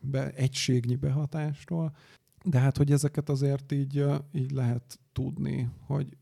be, 0.00 0.30
egységnyi 0.30 0.96
behatástól, 0.96 1.96
de 2.44 2.58
hát, 2.58 2.76
hogy 2.76 2.92
ezeket 2.92 3.28
azért 3.28 3.72
így, 3.72 4.04
így 4.32 4.50
lehet 4.50 4.98
tudni, 5.12 5.68
hogy, 5.86 6.16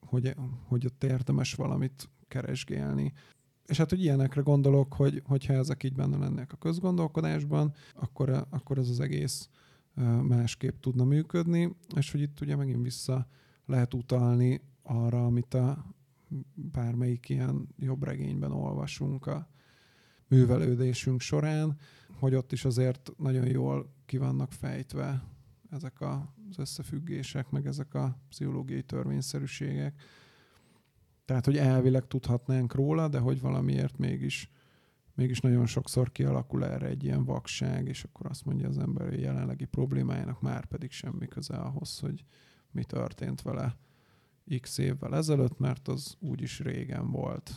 hogy, 0.00 0.34
hogy 0.66 0.86
ott 0.86 1.04
érdemes 1.04 1.54
valamit 1.54 2.08
keresgélni. 2.28 3.12
És 3.66 3.76
hát, 3.76 3.90
hogy 3.90 4.02
ilyenekre 4.02 4.40
gondolok, 4.40 4.94
hogy, 4.94 5.22
hogyha 5.24 5.52
ezek 5.52 5.82
így 5.82 5.94
benne 5.94 6.16
lennek 6.16 6.52
a 6.52 6.56
közgondolkodásban, 6.56 7.74
akkor, 7.94 8.46
akkor 8.50 8.78
ez 8.78 8.88
az 8.88 9.00
egész 9.00 9.48
másképp 10.22 10.80
tudna 10.80 11.04
működni, 11.04 11.76
és 11.96 12.10
hogy 12.10 12.20
itt 12.20 12.40
ugye 12.40 12.56
megint 12.56 12.82
vissza 12.82 13.26
lehet 13.66 13.94
utalni 13.94 14.60
arra, 14.82 15.26
amit 15.26 15.54
a, 15.54 15.84
bármelyik 16.54 17.28
ilyen 17.28 17.68
jobb 17.78 18.02
regényben 18.02 18.52
olvasunk 18.52 19.26
a 19.26 19.48
művelődésünk 20.28 21.20
során, 21.20 21.78
hogy 22.18 22.34
ott 22.34 22.52
is 22.52 22.64
azért 22.64 23.12
nagyon 23.16 23.46
jól 23.46 23.94
ki 24.06 24.16
vannak 24.16 24.52
fejtve 24.52 25.22
ezek 25.70 26.00
az 26.00 26.58
összefüggések, 26.58 27.50
meg 27.50 27.66
ezek 27.66 27.94
a 27.94 28.18
pszichológiai 28.28 28.82
törvényszerűségek. 28.82 30.02
Tehát, 31.24 31.44
hogy 31.44 31.56
elvileg 31.56 32.06
tudhatnánk 32.06 32.74
róla, 32.74 33.08
de 33.08 33.18
hogy 33.18 33.40
valamiért 33.40 33.98
mégis, 33.98 34.50
mégis 35.14 35.40
nagyon 35.40 35.66
sokszor 35.66 36.12
kialakul 36.12 36.64
erre 36.64 36.86
egy 36.86 37.04
ilyen 37.04 37.24
vakság, 37.24 37.88
és 37.88 38.04
akkor 38.04 38.26
azt 38.26 38.44
mondja 38.44 38.68
az 38.68 38.78
ember, 38.78 39.08
hogy 39.08 39.20
jelenlegi 39.20 39.64
problémájának 39.64 40.40
már 40.40 40.66
pedig 40.66 40.90
semmi 40.90 41.26
köze 41.28 41.56
ahhoz, 41.56 41.98
hogy 41.98 42.24
mi 42.70 42.84
történt 42.84 43.42
vele 43.42 43.76
x 44.60 44.78
évvel 44.78 45.16
ezelőtt, 45.16 45.58
mert 45.58 45.88
az 45.88 46.16
úgyis 46.18 46.60
régen 46.60 47.10
volt. 47.10 47.50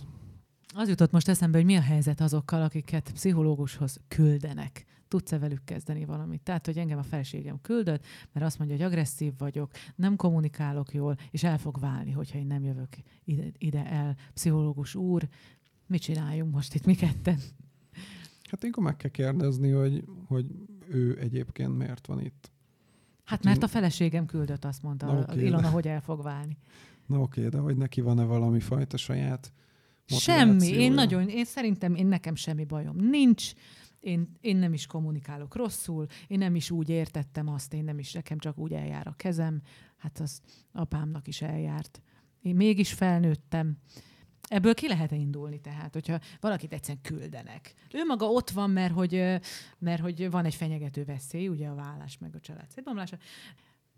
Az 0.74 0.90
jutott 0.90 1.12
most 1.12 1.28
eszembe, 1.28 1.58
hogy 1.58 1.66
mi 1.66 1.76
a 1.76 1.82
helyzet 1.82 2.22
azokkal, 2.22 2.62
akiket 2.62 3.12
pszichológushoz 3.12 4.00
küldenek. 4.08 4.86
Tudsz-e 5.08 5.40
velük 5.40 5.64
kezdeni 5.64 6.06
valamit? 6.06 6.42
Tehát, 6.42 6.66
hogy 6.66 6.78
engem 6.78 6.98
a 6.98 7.04
feleségem 7.04 7.62
küldött, 7.62 8.06
mert 8.32 8.46
azt 8.46 8.58
mondja, 8.58 8.78
hogy 8.78 8.86
agresszív 8.86 9.34
vagyok, 9.38 9.72
nem 9.96 10.16
kommunikálok 10.16 10.94
jól, 10.94 11.18
és 11.32 11.44
el 11.44 11.58
fog 11.58 11.80
válni, 11.80 12.12
hogyha 12.12 12.38
én 12.38 12.48
nem 12.48 12.64
jövök 12.64 12.96
ide, 13.24 13.52
ide 13.58 13.86
el. 13.86 14.16
Pszichológus 14.34 14.96
úr, 14.96 15.28
mit 15.88 16.02
csináljunk 16.02 16.54
most 16.54 16.74
itt 16.74 16.86
mi 16.86 16.96
ketten? 16.96 17.40
Hát 18.44 18.64
akkor 18.64 18.84
meg 18.84 18.96
kell 18.96 19.12
kérdezni, 19.12 19.70
hogy, 19.70 20.04
hogy 20.28 20.46
ő 20.90 21.20
egyébként 21.20 21.78
miért 21.78 22.08
van 22.08 22.22
itt. 22.22 22.52
Hát 23.26 23.44
mert 23.44 23.64
a 23.64 23.68
feleségem 23.68 24.26
küldött, 24.26 24.66
azt 24.66 24.82
mondta 24.82 25.06
Na, 25.06 25.20
okay, 25.20 25.46
Ilona, 25.46 25.62
de... 25.62 25.68
hogy 25.68 25.88
el 25.88 26.02
fog 26.02 26.24
válni. 26.24 26.58
Na 27.06 27.20
oké, 27.20 27.40
okay, 27.40 27.52
de 27.52 27.58
hogy 27.58 27.78
neki 27.78 28.02
van-e 28.02 28.24
valami 28.24 28.60
fajta 28.60 28.98
saját 28.98 29.54
Semmi. 30.06 30.68
Én 30.68 30.92
nagyon, 30.94 31.30
én 31.30 31.46
szerintem 31.46 31.96
én 31.96 32.06
nekem 32.06 32.36
semmi 32.36 32.66
bajom 32.66 32.96
nincs. 32.96 33.52
Én, 34.00 34.38
én 34.42 34.58
nem 34.58 34.74
is 34.74 34.86
kommunikálok 34.86 35.56
rosszul, 35.56 36.06
én 36.28 36.38
nem 36.38 36.56
is 36.56 36.72
úgy 36.72 36.90
értettem 36.90 37.48
azt, 37.48 37.74
én 37.74 37.84
nem 37.84 38.00
is, 38.00 38.12
nekem 38.12 38.38
csak 38.38 38.58
úgy 38.58 38.74
eljár 38.74 39.08
a 39.08 39.14
kezem. 39.18 39.62
Hát 39.98 40.20
az 40.20 40.42
apámnak 40.72 41.28
is 41.28 41.42
eljárt. 41.42 42.02
Én 42.42 42.56
mégis 42.56 42.94
felnőttem. 42.94 43.78
Ebből 44.48 44.74
ki 44.74 44.88
lehet 44.88 45.12
indulni 45.12 45.60
tehát, 45.60 45.94
hogyha 45.94 46.20
valakit 46.40 46.74
egyszerűen 46.74 47.04
küldenek. 47.04 47.74
Ő 47.94 48.04
maga 48.06 48.26
ott 48.26 48.50
van, 48.50 48.70
mert 48.70 48.94
hogy, 48.94 49.40
mert 49.80 50.02
hogy 50.02 50.30
van 50.30 50.46
egy 50.46 50.56
fenyegető 50.56 51.04
veszély, 51.04 51.48
ugye 51.48 51.68
a 51.68 51.76
vállás 51.76 52.18
meg 52.18 52.36
a 52.36 52.40
család 52.40 52.70
szétbomlása. 52.70 53.18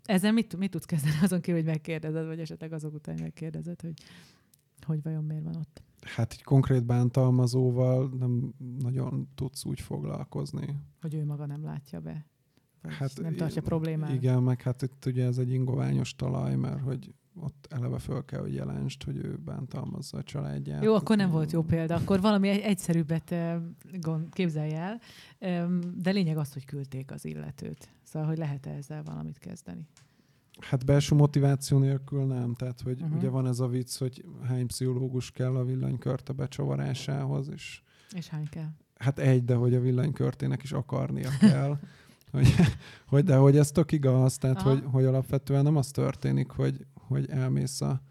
Ezzel 0.04 0.32
mit, 0.32 0.56
mit 0.56 0.70
tudsz 0.70 0.84
kezdeni 0.84 1.16
azon 1.22 1.40
kívül, 1.40 1.60
hogy 1.60 1.70
megkérdezed, 1.70 2.26
vagy 2.26 2.40
esetleg 2.40 2.72
azok 2.72 2.94
után 2.94 3.18
megkérdezed, 3.20 3.80
hogy, 3.80 3.94
hogy 4.86 5.02
vajon 5.02 5.24
miért 5.24 5.44
van 5.44 5.56
ott? 5.56 5.82
Hát 6.00 6.32
egy 6.32 6.42
konkrét 6.42 6.84
bántalmazóval 6.84 8.08
nem 8.18 8.54
nagyon 8.78 9.28
tudsz 9.34 9.64
úgy 9.64 9.80
foglalkozni. 9.80 10.76
Hogy 11.00 11.14
ő 11.14 11.24
maga 11.24 11.46
nem 11.46 11.64
látja 11.64 12.00
be. 12.00 12.26
hát 12.82 13.20
nem 13.20 13.34
tartja 13.34 13.62
problémát. 13.62 14.12
Igen, 14.12 14.42
meg 14.42 14.62
hát 14.62 14.82
itt 14.82 15.06
ugye 15.06 15.24
ez 15.24 15.38
egy 15.38 15.50
ingoványos 15.50 16.14
talaj, 16.14 16.56
mert 16.56 16.80
hogy 16.80 17.14
ott 17.40 17.66
eleve 17.70 17.98
föl 17.98 18.24
kell, 18.24 18.40
hogy 18.40 18.54
jelentsd, 18.54 19.02
hogy 19.02 19.16
ő 19.16 19.38
bántalmazza 19.44 20.18
a 20.18 20.22
családját. 20.22 20.84
Jó, 20.84 20.94
akkor 20.94 21.16
nem 21.16 21.30
volt 21.30 21.52
jó 21.52 21.62
példa. 21.62 21.94
Akkor 21.94 22.20
valami 22.20 22.48
egyszerűbbet 22.48 23.34
képzelj 24.30 24.74
el, 24.74 25.00
de 25.96 26.10
lényeg 26.10 26.36
az, 26.36 26.52
hogy 26.52 26.64
küldték 26.64 27.10
az 27.10 27.24
illetőt. 27.24 27.88
Szóval, 28.02 28.28
hogy 28.28 28.38
lehet 28.38 28.66
-e 28.66 28.70
ezzel 28.70 29.02
valamit 29.02 29.38
kezdeni? 29.38 29.86
Hát 30.60 30.84
belső 30.84 31.14
motiváció 31.14 31.78
nélkül 31.78 32.24
nem. 32.24 32.54
Tehát, 32.54 32.80
hogy 32.80 33.00
uh-huh. 33.00 33.16
ugye 33.16 33.28
van 33.28 33.46
ez 33.46 33.60
a 33.60 33.68
vicc, 33.68 33.98
hogy 33.98 34.24
hány 34.46 34.66
pszichológus 34.66 35.30
kell 35.30 35.56
a 35.56 35.64
villanykörte 35.64 36.32
becsavarásához, 36.32 37.48
és 37.48 37.82
És 38.10 38.28
hány 38.28 38.48
kell? 38.48 38.70
hát 38.98 39.18
egy, 39.18 39.44
de 39.44 39.54
hogy 39.54 39.74
a 39.74 39.80
villanykörtének 39.80 40.62
is 40.62 40.72
akarnia 40.72 41.30
kell. 41.40 41.78
hogy, 42.32 42.54
hogy, 43.06 43.24
de 43.24 43.36
hogy 43.36 43.56
ez 43.56 43.70
tök 43.70 43.92
igaz, 43.92 44.38
tehát 44.38 44.56
Aha. 44.56 44.68
hogy, 44.68 44.82
hogy 44.84 45.04
alapvetően 45.04 45.62
nem 45.62 45.76
az 45.76 45.90
történik, 45.90 46.50
hogy, 46.50 46.86
hogy 47.08 47.30
elmész 47.30 47.80
a, 47.80 48.02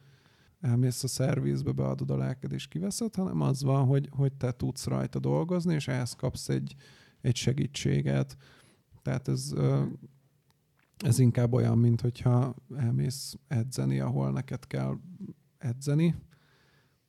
elmész 0.60 1.04
a 1.04 1.08
szervizbe, 1.08 1.72
beadod 1.72 2.12
a 2.12 2.18
lelked 2.18 2.52
és 2.52 2.68
kiveszed, 2.68 3.16
hanem 3.16 3.42
az 3.42 3.64
van, 3.64 3.86
hogy, 3.86 4.10
hogy 4.12 4.34
te 4.34 4.52
tudsz 4.52 4.86
rajta 4.86 5.20
dolgozni, 5.20 5.74
és 5.74 5.88
ehhez 5.88 6.14
kapsz 6.14 6.50
egy, 6.50 6.76
egy 7.22 7.36
segítséget. 7.36 8.38
Tehát 9.02 9.28
ez, 9.28 9.54
ez 10.98 11.20
inkább 11.20 11.54
olyan, 11.54 11.78
mint 11.78 12.02
hogyha 12.02 12.56
elmész 12.78 13.38
edzeni, 13.48 14.00
ahol 14.00 14.32
neked 14.32 14.68
kell 14.68 14.98
edzeni, 15.58 16.16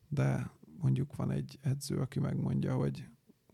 de 0.07 0.51
mondjuk 0.81 1.15
van 1.15 1.31
egy 1.31 1.59
edző, 1.61 1.97
aki 1.97 2.19
megmondja, 2.19 2.75
hogy 2.75 3.09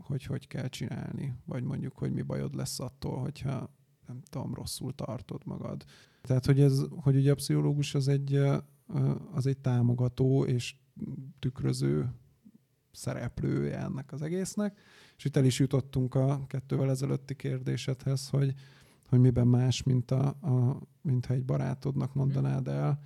hogy 0.06 0.24
hogy 0.24 0.48
kell 0.48 0.68
csinálni, 0.68 1.36
vagy 1.46 1.64
mondjuk, 1.64 1.98
hogy 1.98 2.12
mi 2.12 2.22
bajod 2.22 2.56
lesz 2.56 2.80
attól, 2.80 3.18
hogyha 3.18 3.74
nem 4.08 4.22
tudom, 4.30 4.54
rosszul 4.54 4.96
tartod 4.96 5.46
magad. 5.46 5.84
Tehát, 6.26 6.46
hogy, 6.46 6.60
ez, 6.60 6.86
hogy 6.90 7.16
ugye 7.16 7.32
a 7.32 7.36
pszichológus 7.36 7.96
az 7.96 8.08
egy, 8.08 8.40
az 9.34 9.46
egy 9.46 9.58
támogató 9.58 10.46
és 10.46 10.76
tükröző 11.40 12.10
szereplője 12.92 13.80
ennek 13.80 14.12
az 14.12 14.22
egésznek, 14.22 14.80
és 15.18 15.26
itt 15.26 15.36
el 15.36 15.46
is 15.46 15.60
jutottunk 15.60 16.16
a 16.16 16.46
kettővel 16.48 16.90
ezelőtti 16.90 17.36
kérdésedhez, 17.36 18.30
hogy, 18.30 18.54
hogy 19.10 19.20
miben 19.20 19.48
más, 19.48 19.84
mint, 19.84 20.12
a, 20.12 20.28
a, 20.28 20.82
mint 21.02 21.30
egy 21.30 21.46
barátodnak 21.46 22.14
mondanád 22.14 22.68
el. 22.68 23.00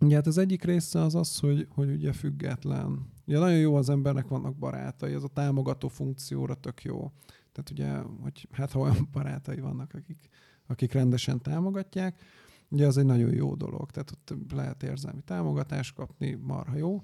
Ugye 0.00 0.14
hát 0.14 0.26
az 0.26 0.38
egyik 0.38 0.64
része 0.64 1.00
az 1.00 1.14
az, 1.14 1.38
hogy, 1.38 1.66
hogy 1.70 1.90
ugye 1.90 2.12
független. 2.12 3.12
Ugye 3.26 3.38
nagyon 3.38 3.58
jó 3.58 3.74
az 3.74 3.90
embernek 3.90 4.28
vannak 4.28 4.56
barátai, 4.56 5.12
ez 5.12 5.22
a 5.22 5.28
támogató 5.28 5.88
funkcióra 5.88 6.54
tök 6.54 6.82
jó. 6.82 7.12
Tehát 7.52 7.70
ugye, 7.70 7.98
hogy 8.22 8.48
hát 8.50 8.72
ha 8.72 8.80
olyan 8.80 9.08
barátai 9.12 9.60
vannak, 9.60 9.94
akik, 9.94 10.28
akik 10.70 10.92
rendesen 10.92 11.40
támogatják, 11.40 12.22
ugye 12.68 12.86
az 12.86 12.96
egy 12.96 13.04
nagyon 13.04 13.34
jó 13.34 13.54
dolog. 13.54 13.90
Tehát 13.90 14.10
ott 14.10 14.52
lehet 14.52 14.82
érzelmi 14.82 15.20
támogatást 15.24 15.94
kapni, 15.94 16.34
marha 16.34 16.76
jó. 16.76 17.02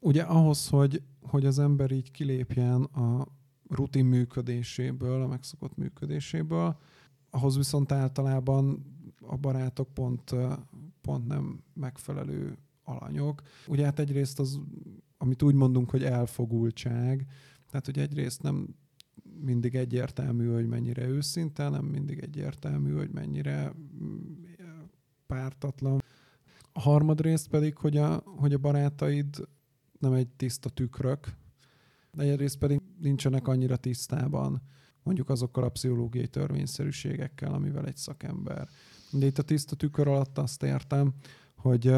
Ugye 0.00 0.22
ahhoz, 0.22 0.68
hogy, 0.68 1.02
hogy 1.22 1.46
az 1.46 1.58
ember 1.58 1.90
így 1.90 2.10
kilépjen 2.10 2.82
a 2.82 3.26
rutin 3.68 4.04
működéséből, 4.04 5.22
a 5.22 5.26
megszokott 5.26 5.76
működéséből, 5.76 6.78
ahhoz 7.30 7.56
viszont 7.56 7.92
általában 7.92 8.84
a 9.20 9.36
barátok 9.36 9.94
pont, 9.94 10.34
pont 11.00 11.26
nem 11.26 11.62
megfelelő 11.74 12.58
alanyok. 12.82 13.42
Ugye 13.66 13.84
hát 13.84 13.98
egyrészt 13.98 14.38
az, 14.38 14.60
amit 15.18 15.42
úgy 15.42 15.54
mondunk, 15.54 15.90
hogy 15.90 16.04
elfogultság, 16.04 17.26
tehát 17.70 17.86
hogy 17.86 17.98
egyrészt 17.98 18.42
nem 18.42 18.68
mindig 19.40 19.74
egyértelmű, 19.74 20.52
hogy 20.52 20.66
mennyire 20.66 21.08
őszinte, 21.08 21.68
nem 21.68 21.84
mindig 21.84 22.18
egyértelmű, 22.18 22.92
hogy 22.92 23.10
mennyire 23.10 23.72
mm, 24.02 24.44
pártatlan. 25.26 26.02
A 26.72 26.80
harmadrészt 26.80 27.48
pedig, 27.48 27.76
hogy 27.76 27.96
a, 27.96 28.22
hogy 28.24 28.52
a 28.52 28.58
barátaid 28.58 29.48
nem 29.98 30.12
egy 30.12 30.28
tiszta 30.28 30.68
tükrök, 30.68 31.36
egyrészt 32.12 32.58
pedig 32.58 32.80
nincsenek 33.00 33.48
annyira 33.48 33.76
tisztában 33.76 34.62
mondjuk 35.08 35.30
azokkal 35.30 35.64
a 35.64 35.68
pszichológiai 35.68 36.26
törvényszerűségekkel, 36.26 37.54
amivel 37.54 37.86
egy 37.86 37.96
szakember. 37.96 38.68
De 39.10 39.26
itt 39.26 39.38
a 39.38 39.42
tiszta 39.42 39.76
tükör 39.76 40.08
alatt 40.08 40.38
azt 40.38 40.62
értem, 40.62 41.14
hogy, 41.56 41.94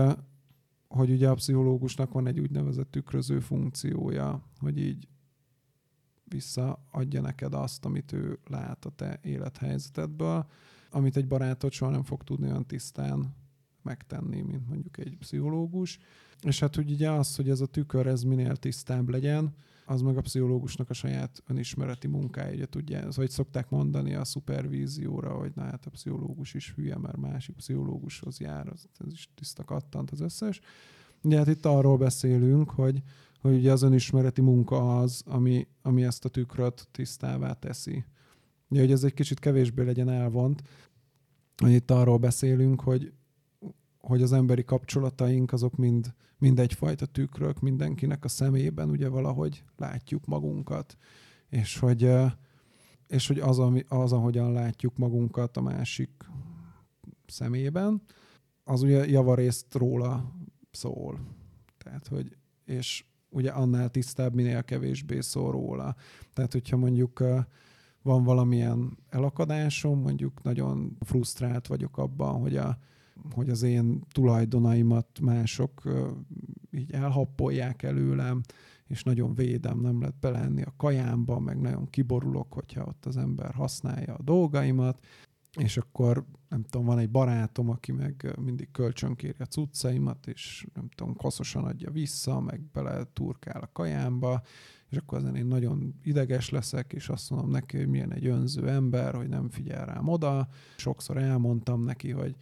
hogy 0.88 1.10
ugye 1.10 1.28
a 1.28 1.34
pszichológusnak 1.34 2.12
van 2.12 2.26
egy 2.26 2.40
úgynevezett 2.40 2.90
tükröző 2.90 3.40
funkciója, 3.40 4.42
hogy 4.58 4.78
így 4.78 5.08
visszaadja 6.32 7.20
neked 7.20 7.54
azt, 7.54 7.84
amit 7.84 8.12
ő 8.12 8.38
lát 8.46 8.84
a 8.84 8.90
te 8.90 9.18
élethelyzetedből, 9.22 10.46
amit 10.90 11.16
egy 11.16 11.26
barátod 11.26 11.72
soha 11.72 11.90
nem 11.90 12.02
fog 12.02 12.22
tudni 12.22 12.46
olyan 12.46 12.66
tisztán 12.66 13.34
megtenni, 13.82 14.40
mint 14.40 14.68
mondjuk 14.68 14.98
egy 14.98 15.16
pszichológus. 15.18 15.98
És 16.42 16.60
hát 16.60 16.78
úgy 16.78 16.90
ugye 16.90 17.10
az, 17.10 17.36
hogy 17.36 17.50
ez 17.50 17.60
a 17.60 17.66
tükör 17.66 18.06
ez 18.06 18.22
minél 18.22 18.56
tisztább 18.56 19.08
legyen, 19.08 19.54
az 19.90 20.02
meg 20.02 20.16
a 20.16 20.20
pszichológusnak 20.20 20.90
a 20.90 20.94
saját 20.94 21.42
önismereti 21.46 22.06
munkája, 22.06 22.54
ugye 22.54 22.66
tudja, 22.66 22.98
ez, 22.98 23.16
hogy 23.16 23.30
szokták 23.30 23.70
mondani 23.70 24.14
a 24.14 24.24
szupervízióra, 24.24 25.32
hogy 25.32 25.52
na 25.54 25.62
hát 25.62 25.86
a 25.86 25.90
pszichológus 25.90 26.54
is 26.54 26.72
hülye, 26.76 26.98
mert 26.98 27.16
másik 27.16 27.56
pszichológushoz 27.56 28.40
jár, 28.40 28.68
az, 28.68 28.88
ez 29.06 29.12
is 29.12 29.28
tiszta 29.34 29.64
kattant 29.64 30.10
az 30.10 30.20
összes. 30.20 30.60
Ugye 31.22 31.36
hát 31.36 31.48
itt 31.48 31.66
arról 31.66 31.98
beszélünk, 31.98 32.70
hogy, 32.70 33.02
hogy 33.40 33.54
ugye 33.54 33.72
az 33.72 33.82
önismereti 33.82 34.40
munka 34.40 34.98
az, 34.98 35.22
ami, 35.26 35.66
ami 35.82 36.04
ezt 36.04 36.24
a 36.24 36.28
tükröt 36.28 36.88
tisztává 36.90 37.52
teszi. 37.52 38.04
Ugye, 38.68 38.80
hogy 38.80 38.92
ez 38.92 39.04
egy 39.04 39.14
kicsit 39.14 39.38
kevésbé 39.38 39.82
legyen 39.82 40.08
elvont, 40.08 40.62
hogy 41.56 41.72
itt 41.72 41.90
arról 41.90 42.18
beszélünk, 42.18 42.80
hogy, 42.80 43.12
hogy 43.98 44.22
az 44.22 44.32
emberi 44.32 44.64
kapcsolataink 44.64 45.52
azok 45.52 45.76
mind, 45.76 46.14
mind 46.38 46.58
egyfajta 46.58 47.06
tükrök, 47.06 47.60
mindenkinek 47.60 48.24
a 48.24 48.28
szemében 48.28 48.90
ugye 48.90 49.08
valahogy 49.08 49.64
látjuk 49.76 50.26
magunkat, 50.26 50.96
és 51.48 51.78
hogy, 51.78 52.10
és 53.06 53.26
hogy 53.26 53.38
az, 53.38 53.58
ami, 53.58 53.84
az, 53.88 54.12
ahogyan 54.12 54.52
látjuk 54.52 54.96
magunkat 54.96 55.56
a 55.56 55.60
másik 55.60 56.10
szemében, 57.26 58.02
az 58.64 58.82
ugye 58.82 59.06
javarészt 59.06 59.74
róla 59.74 60.34
szól. 60.70 61.20
Tehát, 61.78 62.06
hogy, 62.06 62.36
és 62.64 63.04
ugye 63.30 63.50
annál 63.50 63.88
tisztább, 63.88 64.34
minél 64.34 64.62
kevésbé 64.62 65.20
szól 65.20 65.52
róla. 65.52 65.94
Tehát, 66.32 66.52
hogyha 66.52 66.76
mondjuk 66.76 67.24
van 68.02 68.24
valamilyen 68.24 68.98
elakadásom, 69.08 70.00
mondjuk 70.00 70.42
nagyon 70.42 70.96
frusztrált 71.00 71.66
vagyok 71.66 71.98
abban, 71.98 72.40
hogy, 72.40 72.56
a, 72.56 72.78
hogy 73.34 73.50
az 73.50 73.62
én 73.62 74.02
tulajdonaimat 74.12 75.20
mások 75.20 75.82
így 76.70 76.92
elhappolják 76.92 77.82
előlem, 77.82 78.40
és 78.86 79.02
nagyon 79.02 79.34
védem, 79.34 79.80
nem 79.80 80.00
lehet 80.00 80.18
belenni 80.20 80.62
a 80.62 80.74
kajámba, 80.76 81.38
meg 81.38 81.60
nagyon 81.60 81.90
kiborulok, 81.90 82.52
hogyha 82.52 82.84
ott 82.84 83.06
az 83.06 83.16
ember 83.16 83.54
használja 83.54 84.14
a 84.14 84.22
dolgaimat, 84.22 85.00
és 85.58 85.76
akkor 85.76 86.24
nem 86.48 86.62
tudom, 86.62 86.86
van 86.86 86.98
egy 86.98 87.10
barátom, 87.10 87.70
aki 87.70 87.92
meg 87.92 88.34
mindig 88.40 88.70
kölcsönkéri 88.70 89.34
a 89.38 89.44
cuccaimat, 89.44 90.26
és 90.26 90.66
nem 90.74 90.88
tudom, 90.94 91.16
koszosan 91.16 91.64
adja 91.64 91.90
vissza, 91.90 92.40
meg 92.40 92.60
bele 92.72 93.04
turkál 93.12 93.60
a 93.60 93.70
kajámba, 93.72 94.42
és 94.88 94.96
akkor 94.96 95.18
ezen 95.18 95.36
én 95.36 95.46
nagyon 95.46 95.94
ideges 96.02 96.50
leszek, 96.50 96.92
és 96.92 97.08
azt 97.08 97.30
mondom 97.30 97.50
neki, 97.50 97.76
hogy 97.76 97.88
milyen 97.88 98.12
egy 98.12 98.26
önző 98.26 98.68
ember, 98.68 99.14
hogy 99.14 99.28
nem 99.28 99.48
figyel 99.48 99.86
rám 99.86 100.08
oda. 100.08 100.48
Sokszor 100.76 101.16
elmondtam 101.16 101.84
neki, 101.84 102.10
hogy, 102.10 102.36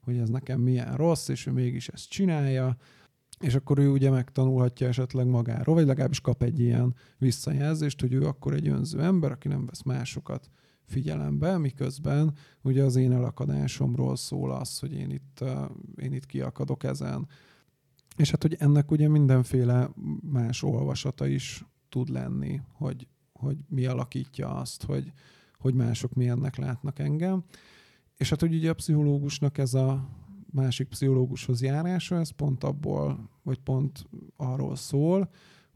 hogy 0.00 0.16
ez 0.16 0.28
nekem 0.28 0.60
milyen 0.60 0.96
rossz, 0.96 1.28
és 1.28 1.46
ő 1.46 1.50
mégis 1.52 1.88
ezt 1.88 2.08
csinálja, 2.08 2.76
és 3.40 3.54
akkor 3.54 3.78
ő 3.78 3.88
ugye 3.88 4.10
megtanulhatja 4.10 4.88
esetleg 4.88 5.26
magáról, 5.26 5.74
vagy 5.74 5.86
legalábbis 5.86 6.20
kap 6.20 6.42
egy 6.42 6.60
ilyen 6.60 6.94
visszajelzést, 7.18 8.00
hogy 8.00 8.12
ő 8.12 8.26
akkor 8.26 8.54
egy 8.54 8.68
önző 8.68 9.02
ember, 9.02 9.30
aki 9.30 9.48
nem 9.48 9.66
vesz 9.66 9.82
másokat 9.82 10.50
figyelembe, 10.92 11.58
miközben 11.58 12.34
ugye 12.62 12.84
az 12.84 12.96
én 12.96 13.12
elakadásomról 13.12 14.16
szól 14.16 14.52
az, 14.52 14.78
hogy 14.78 14.92
én 14.92 15.10
itt, 15.10 15.44
én 15.96 16.12
itt 16.12 16.26
kiakadok 16.26 16.84
ezen. 16.84 17.28
És 18.16 18.30
hát, 18.30 18.42
hogy 18.42 18.56
ennek 18.58 18.90
ugye 18.90 19.08
mindenféle 19.08 19.90
más 20.22 20.62
olvasata 20.62 21.26
is 21.26 21.64
tud 21.88 22.08
lenni, 22.08 22.60
hogy, 22.72 23.06
hogy 23.32 23.56
mi 23.68 23.86
alakítja 23.86 24.54
azt, 24.54 24.82
hogy, 24.82 25.12
hogy 25.58 25.74
mások 25.74 26.14
milyennek 26.14 26.56
látnak 26.56 26.98
engem. 26.98 27.44
És 28.16 28.30
hát, 28.30 28.40
hogy 28.40 28.54
ugye 28.54 28.70
a 28.70 28.74
pszichológusnak 28.74 29.58
ez 29.58 29.74
a 29.74 30.08
másik 30.50 30.88
pszichológushoz 30.88 31.62
járása, 31.62 32.18
ez 32.18 32.30
pont 32.30 32.64
abból, 32.64 33.30
vagy 33.42 33.58
pont 33.58 34.08
arról 34.36 34.76
szól, 34.76 35.30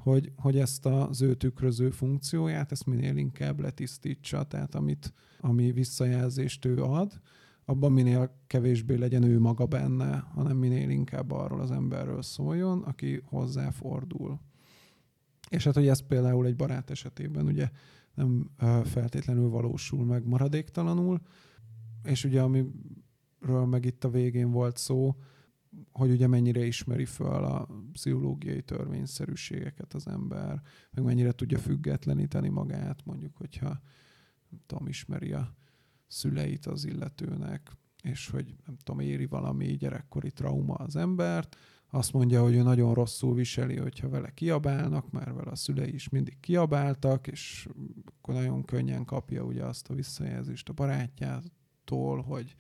hogy, 0.07 0.33
hogy 0.37 0.59
ezt 0.59 0.87
az 0.87 1.23
ő 1.23 1.35
tükröző 1.35 1.91
funkcióját, 1.91 2.73
ezt 2.73 2.87
minél 2.87 3.17
inkább 3.17 3.61
letisztítsa, 3.61 4.43
tehát 4.43 4.75
amit, 4.75 5.13
ami 5.41 5.73
visszajelzést 5.73 6.65
ő 6.65 6.83
ad, 6.83 7.21
abban 7.65 7.93
minél 7.93 8.41
kevésbé 8.47 8.95
legyen 8.95 9.23
ő 9.23 9.39
maga 9.39 9.67
benne, 9.67 10.19
hanem 10.35 10.57
minél 10.57 10.91
inkább 10.91 11.31
arról 11.31 11.61
az 11.61 11.71
emberről 11.71 12.23
szóljon, 12.23 12.83
aki 12.83 13.23
hozzáfordul. 13.25 14.41
És 15.51 15.65
hát, 15.65 15.75
hogy 15.75 15.89
ez 15.89 16.07
például 16.07 16.47
egy 16.47 16.57
barát 16.57 16.91
esetében 16.91 17.47
ugye 17.47 17.71
nem 18.15 18.51
feltétlenül 18.85 19.49
valósul 19.49 20.05
meg 20.05 20.27
maradéktalanul, 20.27 21.21
és 22.05 22.25
ugye 22.25 22.41
amiről 22.41 23.67
meg 23.67 23.85
itt 23.85 24.05
a 24.05 24.11
végén 24.11 24.51
volt 24.51 24.77
szó, 24.77 25.17
hogy 25.93 26.11
ugye 26.11 26.27
mennyire 26.27 26.65
ismeri 26.65 27.05
föl 27.05 27.45
a 27.45 27.69
pszichológiai 27.93 28.63
törvényszerűségeket 28.63 29.95
az 29.95 30.07
ember, 30.07 30.63
meg 30.91 31.05
mennyire 31.05 31.33
tudja 31.33 31.59
függetleníteni 31.59 32.49
magát, 32.49 33.05
mondjuk, 33.05 33.37
hogyha 33.37 33.81
nem 34.49 34.61
tudom, 34.67 34.87
ismeri 34.87 35.33
a 35.33 35.55
szüleit 36.07 36.67
az 36.67 36.85
illetőnek, 36.85 37.73
és 38.03 38.29
hogy 38.29 38.55
nem 38.67 38.77
tudom, 38.77 39.01
éri 39.01 39.27
valami 39.27 39.77
gyerekkori 39.77 40.31
trauma 40.31 40.75
az 40.75 40.97
embert, 40.97 41.57
azt 41.91 42.13
mondja, 42.13 42.43
hogy 42.43 42.55
ő 42.55 42.63
nagyon 42.63 42.95
rosszul 42.95 43.35
viseli, 43.35 43.77
hogyha 43.77 44.09
vele 44.09 44.31
kiabálnak, 44.31 45.11
mert 45.11 45.35
vele 45.35 45.51
a 45.51 45.57
szülei 45.57 45.95
is 45.95 46.09
mindig 46.09 46.41
kiabáltak, 46.41 47.27
és 47.27 47.69
akkor 48.07 48.35
nagyon 48.35 48.65
könnyen 48.65 49.05
kapja 49.05 49.43
ugye 49.43 49.65
azt 49.65 49.89
a 49.89 49.95
visszajelzést 49.95 50.69
a 50.69 50.73
barátjától, 50.73 52.23
hogy, 52.23 52.57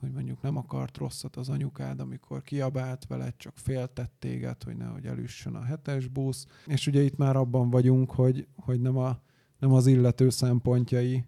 hogy 0.00 0.12
mondjuk 0.12 0.42
nem 0.42 0.56
akart 0.56 0.96
rosszat 0.96 1.36
az 1.36 1.48
anyukád, 1.48 2.00
amikor 2.00 2.42
kiabált 2.42 3.06
veled, 3.06 3.34
csak 3.36 3.52
féltett 3.56 4.12
téged, 4.18 4.62
hogy 4.62 4.76
nehogy 4.76 5.06
elüssön 5.06 5.54
a 5.54 5.62
hetes 5.62 6.08
busz. 6.08 6.46
És 6.66 6.86
ugye 6.86 7.02
itt 7.02 7.16
már 7.16 7.36
abban 7.36 7.70
vagyunk, 7.70 8.10
hogy, 8.10 8.46
hogy 8.56 8.80
nem, 8.80 8.96
a, 8.96 9.20
nem 9.58 9.72
az 9.72 9.86
illető 9.86 10.30
szempontjai 10.30 11.24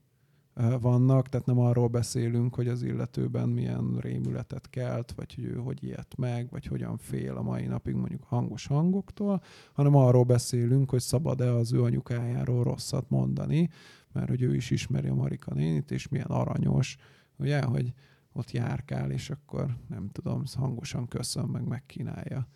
vannak, 0.81 1.29
tehát 1.29 1.47
nem 1.47 1.59
arról 1.59 1.89
beszélünk, 1.89 2.55
hogy 2.55 2.69
az 2.69 2.83
illetőben 2.83 3.49
milyen 3.49 3.99
rémületet 4.01 4.71
kelt, 4.71 5.13
vagy 5.13 5.35
hogy 5.35 5.45
ő 5.45 5.55
hogy 5.55 5.85
ilyet 5.85 6.15
meg, 6.17 6.51
vagy 6.51 6.67
hogyan 6.67 6.97
fél 6.97 7.37
a 7.37 7.43
mai 7.43 7.67
napig 7.67 7.95
mondjuk 7.95 8.23
hangos 8.23 8.67
hangoktól, 8.67 9.43
hanem 9.73 9.95
arról 9.95 10.25
beszélünk, 10.25 10.91
hogy 10.91 11.01
szabad-e 11.01 11.53
az 11.55 11.73
ő 11.73 11.83
anyukájáról 11.83 12.65
rosszat 12.65 13.11
mondani, 13.11 13.69
mert 14.13 14.29
hogy 14.29 14.43
ő 14.43 14.55
is 14.55 14.71
ismeri 14.71 15.09
a 15.09 15.15
Marika 15.15 15.55
nénit, 15.55 15.91
és 15.91 16.09
milyen 16.09 16.27
aranyos, 16.27 16.97
ugye, 17.37 17.63
hogy 17.63 17.93
ott 18.33 18.51
járkál, 18.51 19.11
és 19.11 19.31
akkor 19.31 19.77
nem 19.89 20.09
tudom, 20.09 20.43
hangosan 20.55 21.09
köszön, 21.09 21.45
meg 21.45 21.69
megkínálja 21.69 22.49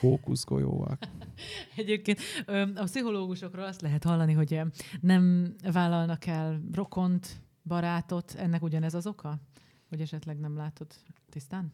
hókuszgolyóval. 0.00 0.98
Egyébként 1.76 2.18
a 2.74 2.82
pszichológusokról 2.82 3.64
azt 3.64 3.80
lehet 3.80 4.04
hallani, 4.04 4.32
hogy 4.32 4.60
nem 5.00 5.54
vállalnak 5.72 6.26
el 6.26 6.60
rokont, 6.72 7.42
barátot, 7.62 8.34
ennek 8.38 8.62
ugyanez 8.62 8.94
az 8.94 9.06
oka? 9.06 9.40
Hogy 9.88 10.00
esetleg 10.00 10.38
nem 10.38 10.56
látod 10.56 10.86
tisztán? 11.28 11.72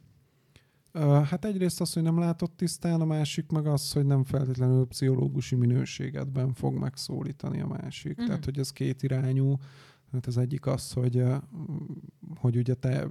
Hát 1.25 1.45
egyrészt 1.45 1.81
az, 1.81 1.93
hogy 1.93 2.03
nem 2.03 2.19
látott 2.19 2.57
tisztán, 2.57 3.01
a 3.01 3.05
másik 3.05 3.51
meg 3.51 3.67
az, 3.67 3.93
hogy 3.93 4.07
nem 4.07 4.25
feltétlenül 4.25 4.87
pszichológusi 4.87 5.55
minőségedben 5.55 6.53
fog 6.55 6.75
megszólítani 6.75 7.61
a 7.61 7.67
másik. 7.67 8.23
Mm. 8.23 8.25
Tehát, 8.25 8.45
hogy 8.45 8.59
ez 8.59 8.71
két 8.71 9.03
irányú. 9.03 9.57
Hát 10.13 10.27
az 10.27 10.39
egyik 10.39 10.67
az, 10.67 10.93
hogy, 10.93 11.25
hogy 12.37 12.57
ugye 12.57 12.75
te 12.75 13.09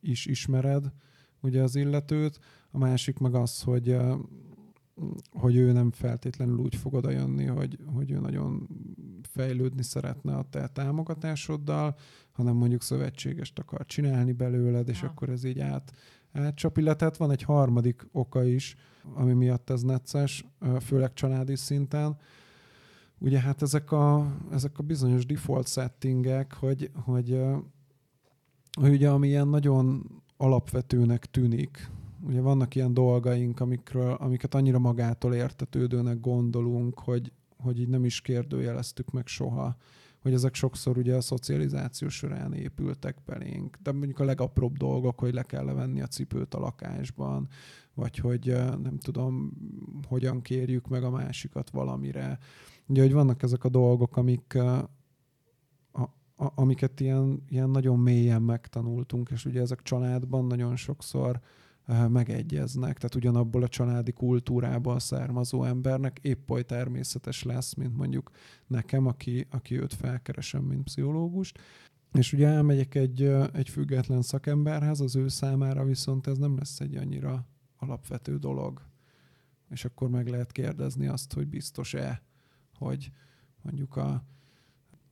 is 0.00 0.26
ismered 0.26 0.92
ugye 1.40 1.62
az 1.62 1.76
illetőt, 1.76 2.38
a 2.70 2.78
másik 2.78 3.18
meg 3.18 3.34
az, 3.34 3.62
hogy 3.62 3.96
hogy 5.30 5.56
ő 5.56 5.72
nem 5.72 5.90
feltétlenül 5.90 6.58
úgy 6.58 6.76
fog 6.76 6.94
oda 6.94 7.10
jönni, 7.10 7.44
hogy, 7.44 7.78
hogy 7.94 8.10
ő 8.10 8.18
nagyon 8.18 8.68
fejlődni 9.22 9.82
szeretne 9.82 10.36
a 10.36 10.42
te 10.50 10.68
támogatásoddal, 10.68 11.96
hanem 12.32 12.56
mondjuk 12.56 12.82
szövetségest 12.82 13.58
akar 13.58 13.86
csinálni 13.86 14.32
belőled, 14.32 14.88
és 14.88 15.02
ja. 15.02 15.08
akkor 15.08 15.28
ez 15.28 15.44
így 15.44 15.60
át, 15.60 15.92
átcsap. 16.32 16.78
Illetve 16.78 17.10
van 17.18 17.30
egy 17.30 17.42
harmadik 17.42 18.06
oka 18.12 18.44
is, 18.44 18.76
ami 19.14 19.32
miatt 19.32 19.70
ez 19.70 19.82
necces, 19.82 20.44
főleg 20.80 21.12
családi 21.12 21.56
szinten. 21.56 22.16
Ugye 23.18 23.40
hát 23.40 23.62
ezek 23.62 23.92
a, 23.92 24.36
ezek 24.50 24.78
a 24.78 24.82
bizonyos 24.82 25.26
default 25.26 25.68
settingek, 25.68 26.52
hogy, 26.54 26.90
hogy, 26.94 27.40
hogy 28.78 28.92
ugye 28.92 29.08
ami 29.10 29.28
ilyen 29.28 29.48
nagyon 29.48 30.02
alapvetőnek 30.36 31.26
tűnik, 31.26 31.90
ugye 32.26 32.40
vannak 32.40 32.74
ilyen 32.74 32.94
dolgaink, 32.94 33.60
amikről, 33.60 34.12
amiket 34.12 34.54
annyira 34.54 34.78
magától 34.78 35.34
értetődőnek 35.34 36.20
gondolunk, 36.20 36.98
hogy, 36.98 37.32
hogy 37.56 37.80
így 37.80 37.88
nem 37.88 38.04
is 38.04 38.20
kérdőjeleztük 38.20 39.10
meg 39.10 39.26
soha, 39.26 39.76
hogy 40.22 40.32
ezek 40.32 40.54
sokszor 40.54 40.98
ugye 40.98 41.14
a 41.14 41.20
szocializáció 41.20 42.08
során 42.08 42.52
épültek 42.52 43.16
belénk. 43.26 43.76
De 43.82 43.92
mondjuk 43.92 44.18
a 44.18 44.24
legapróbb 44.24 44.76
dolgok, 44.76 45.18
hogy 45.18 45.34
le 45.34 45.42
kell 45.42 45.64
levenni 45.64 46.00
a 46.00 46.06
cipőt 46.06 46.54
a 46.54 46.58
lakásban, 46.58 47.48
vagy 47.94 48.16
hogy 48.16 48.54
nem 48.82 48.98
tudom, 48.98 49.52
hogyan 50.08 50.42
kérjük 50.42 50.88
meg 50.88 51.02
a 51.02 51.10
másikat 51.10 51.70
valamire. 51.70 52.38
Ugye, 52.86 53.02
hogy 53.02 53.12
vannak 53.12 53.42
ezek 53.42 53.64
a 53.64 53.68
dolgok, 53.68 54.16
amik, 54.16 54.58
amiket 56.54 57.00
ilyen, 57.00 57.42
ilyen 57.48 57.70
nagyon 57.70 57.98
mélyen 57.98 58.42
megtanultunk, 58.42 59.30
és 59.30 59.44
ugye 59.44 59.60
ezek 59.60 59.82
családban 59.82 60.46
nagyon 60.46 60.76
sokszor 60.76 61.40
megegyeznek, 62.08 62.96
tehát 62.96 63.14
ugyanabból 63.14 63.62
a 63.62 63.68
családi 63.68 64.12
kultúrából 64.12 64.98
származó 64.98 65.64
embernek 65.64 66.18
épp 66.22 66.50
oly 66.50 66.62
természetes 66.62 67.42
lesz, 67.42 67.74
mint 67.74 67.96
mondjuk 67.96 68.30
nekem, 68.66 69.06
aki, 69.06 69.46
aki 69.50 69.80
őt 69.80 69.94
felkeresem, 69.94 70.62
mint 70.62 70.84
pszichológust. 70.84 71.58
És 72.12 72.32
ugye 72.32 72.46
elmegyek 72.46 72.94
egy, 72.94 73.22
egy 73.52 73.68
független 73.68 74.22
szakemberhez, 74.22 75.00
az 75.00 75.16
ő 75.16 75.28
számára 75.28 75.84
viszont 75.84 76.26
ez 76.26 76.38
nem 76.38 76.56
lesz 76.56 76.80
egy 76.80 76.96
annyira 76.96 77.46
alapvető 77.76 78.36
dolog. 78.36 78.82
És 79.68 79.84
akkor 79.84 80.08
meg 80.08 80.28
lehet 80.28 80.52
kérdezni 80.52 81.06
azt, 81.06 81.32
hogy 81.32 81.46
biztos-e, 81.46 82.22
hogy 82.78 83.10
mondjuk 83.62 83.96
a 83.96 84.24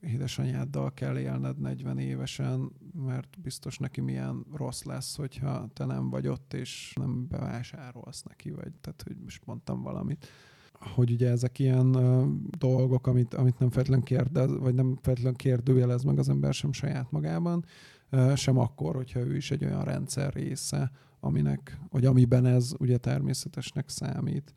édesanyáddal 0.00 0.94
kell 0.94 1.18
élned 1.18 1.58
40 1.58 1.98
évesen, 1.98 2.72
mert 3.04 3.40
biztos 3.40 3.78
neki 3.78 4.00
milyen 4.00 4.44
rossz 4.54 4.82
lesz, 4.82 5.16
hogyha 5.16 5.68
te 5.72 5.84
nem 5.84 6.10
vagy 6.10 6.26
ott, 6.26 6.54
és 6.54 6.92
nem 6.94 7.26
bevásárolsz 7.28 8.22
neki, 8.22 8.50
vagy 8.50 8.72
tehát, 8.80 9.02
hogy 9.06 9.16
most 9.24 9.46
mondtam 9.46 9.82
valamit. 9.82 10.26
Hogy 10.72 11.10
ugye 11.10 11.30
ezek 11.30 11.58
ilyen 11.58 11.96
uh, 11.96 12.26
dolgok, 12.58 13.06
amit, 13.06 13.34
amit 13.34 13.58
nem 13.58 13.70
feltétlenül 13.70 14.04
kérdez, 14.04 14.58
vagy 14.58 14.74
nem 14.74 14.98
feltétlenül 15.02 15.38
kérdőjelez 15.38 16.02
meg 16.02 16.18
az 16.18 16.28
ember 16.28 16.54
sem 16.54 16.72
saját 16.72 17.10
magában, 17.10 17.64
uh, 18.10 18.34
sem 18.34 18.58
akkor, 18.58 18.94
hogyha 18.94 19.20
ő 19.20 19.36
is 19.36 19.50
egy 19.50 19.64
olyan 19.64 19.84
rendszer 19.84 20.32
része, 20.32 20.90
aminek, 21.20 21.78
vagy 21.90 22.04
amiben 22.04 22.46
ez 22.46 22.72
ugye 22.78 22.96
természetesnek 22.96 23.88
számít. 23.88 24.54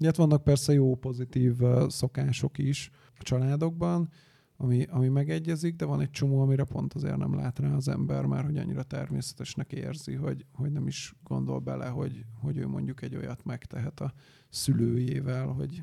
Ugye 0.00 0.10
vannak 0.16 0.44
persze 0.44 0.72
jó, 0.72 0.94
pozitív 0.94 1.62
uh, 1.62 1.88
szokások 1.88 2.58
is 2.58 2.90
a 3.18 3.22
családokban, 3.22 4.08
ami, 4.64 4.86
ami 4.90 5.08
megegyezik, 5.08 5.76
de 5.76 5.84
van 5.84 6.00
egy 6.00 6.10
csomó, 6.10 6.40
amire 6.40 6.64
pont 6.64 6.94
azért 6.94 7.16
nem 7.16 7.34
lát 7.34 7.58
rá 7.58 7.74
az 7.74 7.88
ember, 7.88 8.24
már 8.24 8.44
hogy 8.44 8.56
annyira 8.56 8.82
természetesnek 8.82 9.72
érzi, 9.72 10.14
hogy, 10.14 10.46
hogy 10.52 10.72
nem 10.72 10.86
is 10.86 11.14
gondol 11.24 11.58
bele, 11.58 11.86
hogy, 11.86 12.24
hogy 12.40 12.56
ő 12.56 12.66
mondjuk 12.66 13.02
egy 13.02 13.16
olyat 13.16 13.44
megtehet 13.44 14.00
a 14.00 14.12
szülőjével, 14.48 15.46
hogy, 15.46 15.82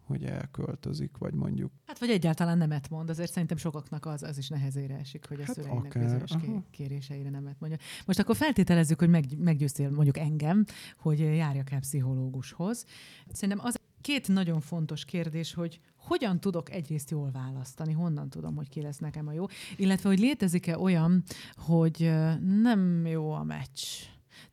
hogy 0.00 0.24
elköltözik, 0.24 1.16
vagy 1.16 1.34
mondjuk. 1.34 1.72
Hát 1.86 1.98
vagy 1.98 2.10
egyáltalán 2.10 2.58
nemet 2.58 2.88
mond, 2.90 3.10
azért 3.10 3.32
szerintem 3.32 3.56
sokaknak 3.56 4.06
az, 4.06 4.22
az 4.22 4.38
is 4.38 4.48
nehezére 4.48 4.94
esik, 4.94 5.26
hogy 5.26 5.40
a 5.40 5.44
hát 5.44 5.54
szüleinek 5.54 5.84
akár, 5.84 6.02
bizonyos 6.02 6.30
aha. 6.30 6.64
kéréseire 6.70 7.30
nemet 7.30 7.60
mondja. 7.60 7.78
Most 8.06 8.18
akkor 8.18 8.36
feltételezzük, 8.36 8.98
hogy 8.98 9.10
meg, 9.10 9.24
meggyőztél 9.38 9.90
mondjuk 9.90 10.18
engem, 10.18 10.64
hogy 10.98 11.18
járjak 11.18 11.70
el 11.70 11.80
pszichológushoz. 11.80 12.84
Szerintem 13.32 13.66
az 13.66 13.80
két 14.00 14.28
nagyon 14.28 14.60
fontos 14.60 15.04
kérdés, 15.04 15.54
hogy 15.54 15.80
hogyan 15.96 16.40
tudok 16.40 16.70
egyrészt 16.70 17.10
jól 17.10 17.30
választani, 17.30 17.92
honnan 17.92 18.30
tudom, 18.30 18.56
hogy 18.56 18.68
ki 18.68 18.80
lesz 18.80 18.98
nekem 18.98 19.28
a 19.28 19.32
jó, 19.32 19.46
illetve 19.76 20.08
hogy 20.08 20.18
létezik-e 20.18 20.78
olyan, 20.78 21.22
hogy 21.56 22.12
nem 22.62 23.06
jó 23.06 23.32
a 23.32 23.42
meccs. 23.42 23.82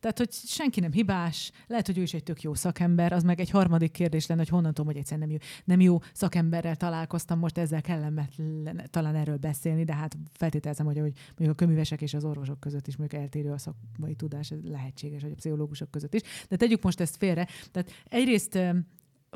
Tehát, 0.00 0.18
hogy 0.18 0.32
senki 0.32 0.80
nem 0.80 0.92
hibás, 0.92 1.52
lehet, 1.66 1.86
hogy 1.86 1.98
ő 1.98 2.02
is 2.02 2.14
egy 2.14 2.22
tök 2.22 2.42
jó 2.42 2.54
szakember, 2.54 3.12
az 3.12 3.22
meg 3.22 3.40
egy 3.40 3.50
harmadik 3.50 3.90
kérdés 3.90 4.26
lenne, 4.26 4.40
hogy 4.40 4.50
honnan 4.50 4.74
tudom, 4.74 4.86
hogy 4.86 5.00
egyszerűen 5.00 5.28
nem 5.28 5.36
jó, 5.36 5.46
nem 5.64 5.80
jó 5.80 5.98
szakemberrel 6.12 6.76
találkoztam, 6.76 7.38
most 7.38 7.58
ezzel 7.58 7.80
kellemetlen 7.80 8.88
talán 8.90 9.14
erről 9.14 9.36
beszélni, 9.36 9.84
de 9.84 9.94
hát 9.94 10.16
feltételezem, 10.32 10.86
hogy, 10.86 10.98
hogy 10.98 11.12
mondjuk 11.26 11.50
a 11.50 11.54
köművesek 11.54 12.02
és 12.02 12.14
az 12.14 12.24
orvosok 12.24 12.60
között 12.60 12.86
is 12.86 12.96
mondjuk 12.96 13.20
eltérő 13.20 13.50
a 13.50 13.58
szakmai 13.58 14.14
tudás, 14.14 14.50
ez 14.50 14.58
lehetséges, 14.62 15.22
hogy 15.22 15.32
a 15.32 15.34
pszichológusok 15.34 15.90
között 15.90 16.14
is. 16.14 16.20
De 16.48 16.56
tegyük 16.56 16.82
most 16.82 17.00
ezt 17.00 17.16
félre. 17.16 17.48
Tehát 17.72 17.90
egyrészt 18.08 18.58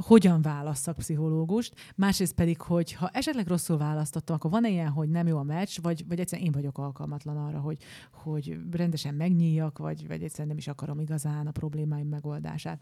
hogyan 0.01 0.43
válasszak 0.43 0.97
pszichológust, 0.97 1.75
másrészt 1.97 2.35
pedig, 2.35 2.61
hogy 2.61 2.93
ha 2.93 3.09
esetleg 3.09 3.47
rosszul 3.47 3.79
választottam, 3.79 4.37
akkor 4.37 4.51
van-e 4.51 4.69
ilyen, 4.69 4.91
hogy 4.91 5.09
nem 5.09 5.27
jó 5.27 5.37
a 5.37 5.43
meccs, 5.43 5.79
vagy, 5.83 6.05
vagy 6.09 6.21
egyszerűen 6.21 6.47
én 6.47 6.53
vagyok 6.53 6.79
alkalmatlan 6.79 7.37
arra, 7.37 7.61
hogy, 7.61 7.83
hogy 8.13 8.59
rendesen 8.71 9.15
megnyíljak, 9.15 9.79
vagy, 9.79 10.07
vagy 10.07 10.23
egyszerűen 10.23 10.49
nem 10.49 10.57
is 10.57 10.69
akarom 10.69 11.01
igazán 11.01 11.47
a 11.47 11.51
problémáim 11.51 12.09
megoldását. 12.09 12.81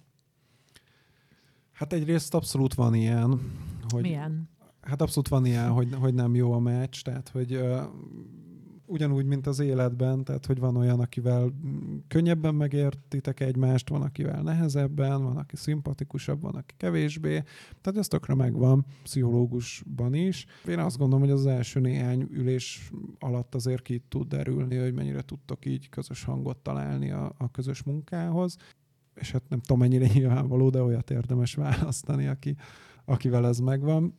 Hát 1.73 1.93
egyrészt 1.93 2.35
abszolút 2.35 2.75
van 2.75 2.95
ilyen. 2.95 3.41
Hogy, 3.89 4.03
Milyen? 4.03 4.49
Hát 4.81 5.03
abszolút 5.03 5.29
van 5.29 5.47
ilyen, 5.47 5.71
hogy, 5.71 5.95
hogy 5.95 6.15
nem 6.15 6.35
jó 6.35 6.53
a 6.53 6.59
meccs, 6.59 7.03
tehát 7.03 7.29
hogy 7.29 7.61
ugyanúgy, 8.89 9.25
mint 9.25 9.47
az 9.47 9.59
életben, 9.59 10.25
tehát 10.25 10.47
hogy 10.47 10.59
van 10.59 10.77
olyan, 10.77 11.01
akivel 11.01 11.53
könnyebben 12.09 12.55
megértitek 12.55 13.41
egymást, 13.41 13.89
van, 13.89 14.03
akivel 14.03 14.43
nehezebben, 14.43 15.23
van, 15.23 15.37
aki 15.37 15.57
szimpatikusabb, 15.57 16.41
van, 16.41 16.55
aki 16.55 16.75
kevésbé. 16.77 17.43
Tehát 17.81 17.99
ez 17.99 18.09
tökre 18.09 18.35
megvan 18.35 18.87
pszichológusban 19.03 20.15
is. 20.15 20.47
Én 20.69 20.79
azt 20.79 20.99
gondolom, 20.99 21.25
hogy 21.25 21.35
az 21.35 21.47
első 21.47 21.81
néhány 21.81 22.29
ülés 22.31 22.91
alatt 23.19 23.55
azért 23.55 23.83
ki 23.83 24.03
tud 24.09 24.29
derülni, 24.29 24.77
hogy 24.77 24.95
mennyire 24.95 25.23
tudtok 25.23 25.67
így 25.67 25.89
közös 25.89 26.25
hangot 26.25 26.57
találni 26.57 27.11
a, 27.11 27.33
a 27.39 27.51
közös 27.51 27.83
munkához. 27.83 28.57
És 29.15 29.31
hát 29.31 29.43
nem 29.49 29.61
tudom, 29.61 29.79
mennyire 29.79 30.07
nyilvánvaló, 30.07 30.71
de 30.71 30.83
olyat 30.83 31.11
érdemes 31.11 31.55
választani, 31.55 32.27
aki, 32.27 32.57
akivel 33.05 33.47
ez 33.47 33.59
megvan. 33.59 34.19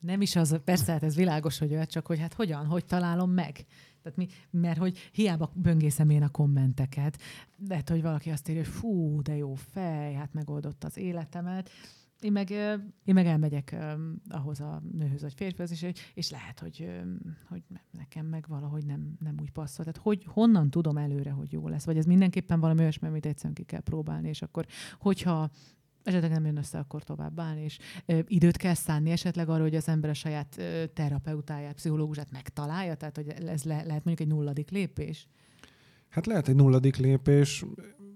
Nem 0.00 0.20
is 0.20 0.36
az, 0.36 0.60
persze, 0.64 0.92
hát 0.92 1.02
ez 1.02 1.16
világos, 1.16 1.58
hogy 1.58 1.72
olyat, 1.72 1.90
csak 1.90 2.06
hogy 2.06 2.18
hát 2.18 2.34
hogyan, 2.34 2.66
hogy 2.66 2.84
találom 2.84 3.30
meg. 3.30 3.66
Tehát 4.02 4.18
mi, 4.18 4.26
mert 4.50 4.78
hogy 4.78 4.98
hiába 5.12 5.52
böngészem 5.54 6.10
én 6.10 6.22
a 6.22 6.28
kommenteket, 6.28 7.18
de 7.56 7.82
hogy 7.86 8.02
valaki 8.02 8.30
azt 8.30 8.48
írja, 8.48 8.62
hogy 8.62 8.72
fú, 8.72 9.22
de 9.22 9.36
jó 9.36 9.54
fej, 9.54 10.12
hát 10.12 10.32
megoldott 10.32 10.84
az 10.84 10.96
életemet. 10.96 11.70
Én 12.20 12.32
meg, 12.32 12.50
én 13.04 13.14
meg 13.14 13.26
elmegyek 13.26 13.76
ahhoz 14.28 14.60
a 14.60 14.82
nőhöz 14.92 15.22
vagy 15.22 15.34
férfihoz, 15.34 15.70
és, 15.70 15.86
és 16.14 16.30
lehet, 16.30 16.58
hogy, 16.58 16.90
hogy 17.48 17.62
nekem 17.90 18.26
meg 18.26 18.44
valahogy 18.48 18.86
nem, 18.86 19.16
nem 19.18 19.34
úgy 19.40 19.50
passzol. 19.50 19.84
Tehát 19.84 20.00
hogy, 20.00 20.24
honnan 20.24 20.70
tudom 20.70 20.96
előre, 20.96 21.30
hogy 21.30 21.52
jó 21.52 21.68
lesz? 21.68 21.84
Vagy 21.84 21.96
ez 21.96 22.04
mindenképpen 22.04 22.60
valami 22.60 22.80
olyasmi, 22.80 23.08
amit 23.08 23.26
egyszerűen 23.26 23.54
ki 23.54 23.62
kell 23.62 23.80
próbálni, 23.80 24.28
és 24.28 24.42
akkor, 24.42 24.66
hogyha 24.98 25.50
esetleg 26.02 26.30
nem 26.30 26.44
jön 26.44 26.56
össze, 26.56 26.78
akkor 26.78 27.02
tovább 27.02 27.40
állni, 27.40 27.62
és 27.62 27.78
ö, 28.06 28.18
időt 28.26 28.56
kell 28.56 28.74
szánni 28.74 29.10
esetleg 29.10 29.48
arra, 29.48 29.62
hogy 29.62 29.74
az 29.74 29.88
ember 29.88 30.10
a 30.10 30.14
saját 30.14 30.56
ö, 30.58 30.84
terapeutáját, 30.86 31.74
pszichológusát 31.74 32.30
megtalálja, 32.30 32.94
tehát 32.94 33.16
hogy 33.16 33.28
ez 33.28 33.64
le, 33.64 33.74
lehet 33.74 34.04
mondjuk 34.04 34.20
egy 34.20 34.34
nulladik 34.34 34.70
lépés? 34.70 35.28
Hát 36.08 36.26
lehet 36.26 36.48
egy 36.48 36.54
nulladik 36.54 36.96
lépés. 36.96 37.64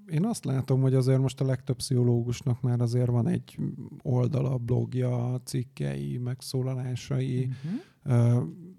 Én 0.06 0.24
azt 0.24 0.44
látom, 0.44 0.80
hogy 0.80 0.94
azért 0.94 1.20
most 1.20 1.40
a 1.40 1.44
legtöbb 1.44 1.76
pszichológusnak 1.76 2.60
már 2.60 2.80
azért 2.80 3.08
van 3.08 3.28
egy 3.28 3.58
oldala, 4.02 4.56
blogja, 4.56 5.40
cikkei, 5.44 6.18
megszólalásai. 6.18 7.44
Uh-huh. 7.44 7.80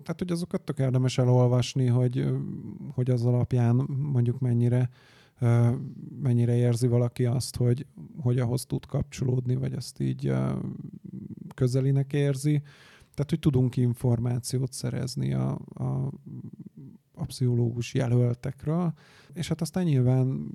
Tehát, 0.03 0.15
hogy 0.17 0.31
azokat 0.31 0.61
tök 0.61 0.79
érdemes 0.79 1.17
elolvasni, 1.17 1.85
hogy, 1.85 2.25
hogy 2.93 3.09
az 3.09 3.25
alapján 3.25 3.75
mondjuk 3.97 4.39
mennyire 4.39 4.89
mennyire 6.21 6.55
érzi 6.55 6.87
valaki 6.87 7.25
azt, 7.25 7.55
hogy, 7.55 7.85
hogy 8.17 8.39
ahhoz 8.39 8.65
tud 8.65 8.85
kapcsolódni, 8.85 9.55
vagy 9.55 9.73
azt 9.73 9.99
így 9.99 10.33
közelinek 11.53 12.13
érzi. 12.13 12.61
Tehát, 13.13 13.29
hogy 13.29 13.39
tudunk 13.39 13.77
információt 13.77 14.73
szerezni 14.73 15.33
a, 15.33 15.59
a, 15.73 16.11
a 17.13 17.25
pszichológus 17.25 17.93
jelöltekről, 17.93 18.93
és 19.33 19.47
hát 19.47 19.61
aztán 19.61 19.83
nyilván 19.83 20.51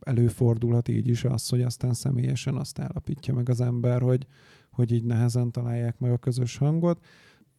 előfordulhat 0.00 0.88
így 0.88 1.08
is 1.08 1.24
az, 1.24 1.48
hogy 1.48 1.62
aztán 1.62 1.94
személyesen 1.94 2.56
azt 2.56 2.78
állapítja 2.78 3.34
meg 3.34 3.48
az 3.48 3.60
ember, 3.60 4.00
hogy, 4.00 4.26
hogy 4.70 4.92
így 4.92 5.04
nehezen 5.04 5.50
találják 5.50 5.98
meg 5.98 6.12
a 6.12 6.18
közös 6.18 6.56
hangot. 6.56 7.04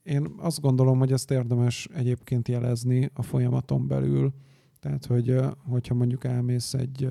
Én 0.04 0.34
azt 0.38 0.62
gondolom, 0.62 1.00
hogy 1.00 1.12
ezt 1.12 1.32
érdemes 1.32 1.88
egyébként 1.93 2.47
jelezni 2.47 3.10
a 3.14 3.22
folyamaton 3.22 3.88
belül, 3.88 4.34
tehát, 4.80 5.06
hogy, 5.06 5.36
hogyha 5.68 5.94
mondjuk 5.94 6.24
elmész 6.24 6.74
egy 6.74 7.08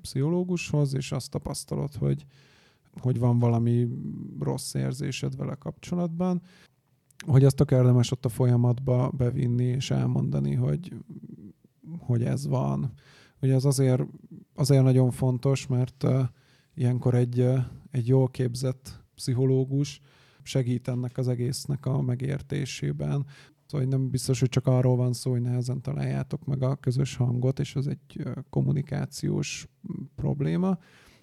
pszichológushoz, 0.00 0.94
és 0.94 1.12
azt 1.12 1.30
tapasztalod, 1.30 1.94
hogy, 1.94 2.26
hogy 3.00 3.18
van 3.18 3.38
valami 3.38 3.88
rossz 4.40 4.74
érzésed 4.74 5.36
vele 5.36 5.54
kapcsolatban, 5.54 6.42
hogy 7.26 7.44
azt 7.44 7.56
tök 7.56 7.70
érdemes 7.70 8.10
ott 8.10 8.24
a 8.24 8.28
folyamatba 8.28 9.10
bevinni 9.10 9.64
és 9.64 9.90
elmondani, 9.90 10.54
hogy, 10.54 10.92
hogy 11.98 12.24
ez 12.24 12.46
van. 12.46 12.92
Ugye 13.42 13.54
az 13.54 13.64
azért, 13.64 14.02
azért 14.54 14.82
nagyon 14.82 15.10
fontos, 15.10 15.66
mert 15.66 16.06
ilyenkor 16.74 17.14
egy, 17.14 17.48
egy 17.90 18.08
jól 18.08 18.28
képzett 18.28 19.04
pszichológus 19.14 20.00
segít 20.42 20.88
ennek 20.88 21.18
az 21.18 21.28
egésznek 21.28 21.86
a 21.86 22.02
megértésében. 22.02 23.26
Szóval 23.74 23.88
nem 23.88 24.10
biztos, 24.10 24.40
hogy 24.40 24.48
csak 24.48 24.66
arról 24.66 24.96
van 24.96 25.12
szó, 25.12 25.30
hogy 25.30 25.40
nehezen 25.40 25.80
találjátok 25.80 26.44
meg 26.44 26.62
a 26.62 26.74
közös 26.74 27.16
hangot, 27.16 27.58
és 27.58 27.76
az 27.76 27.86
egy 27.86 28.26
kommunikációs 28.50 29.68
probléma, 30.14 30.78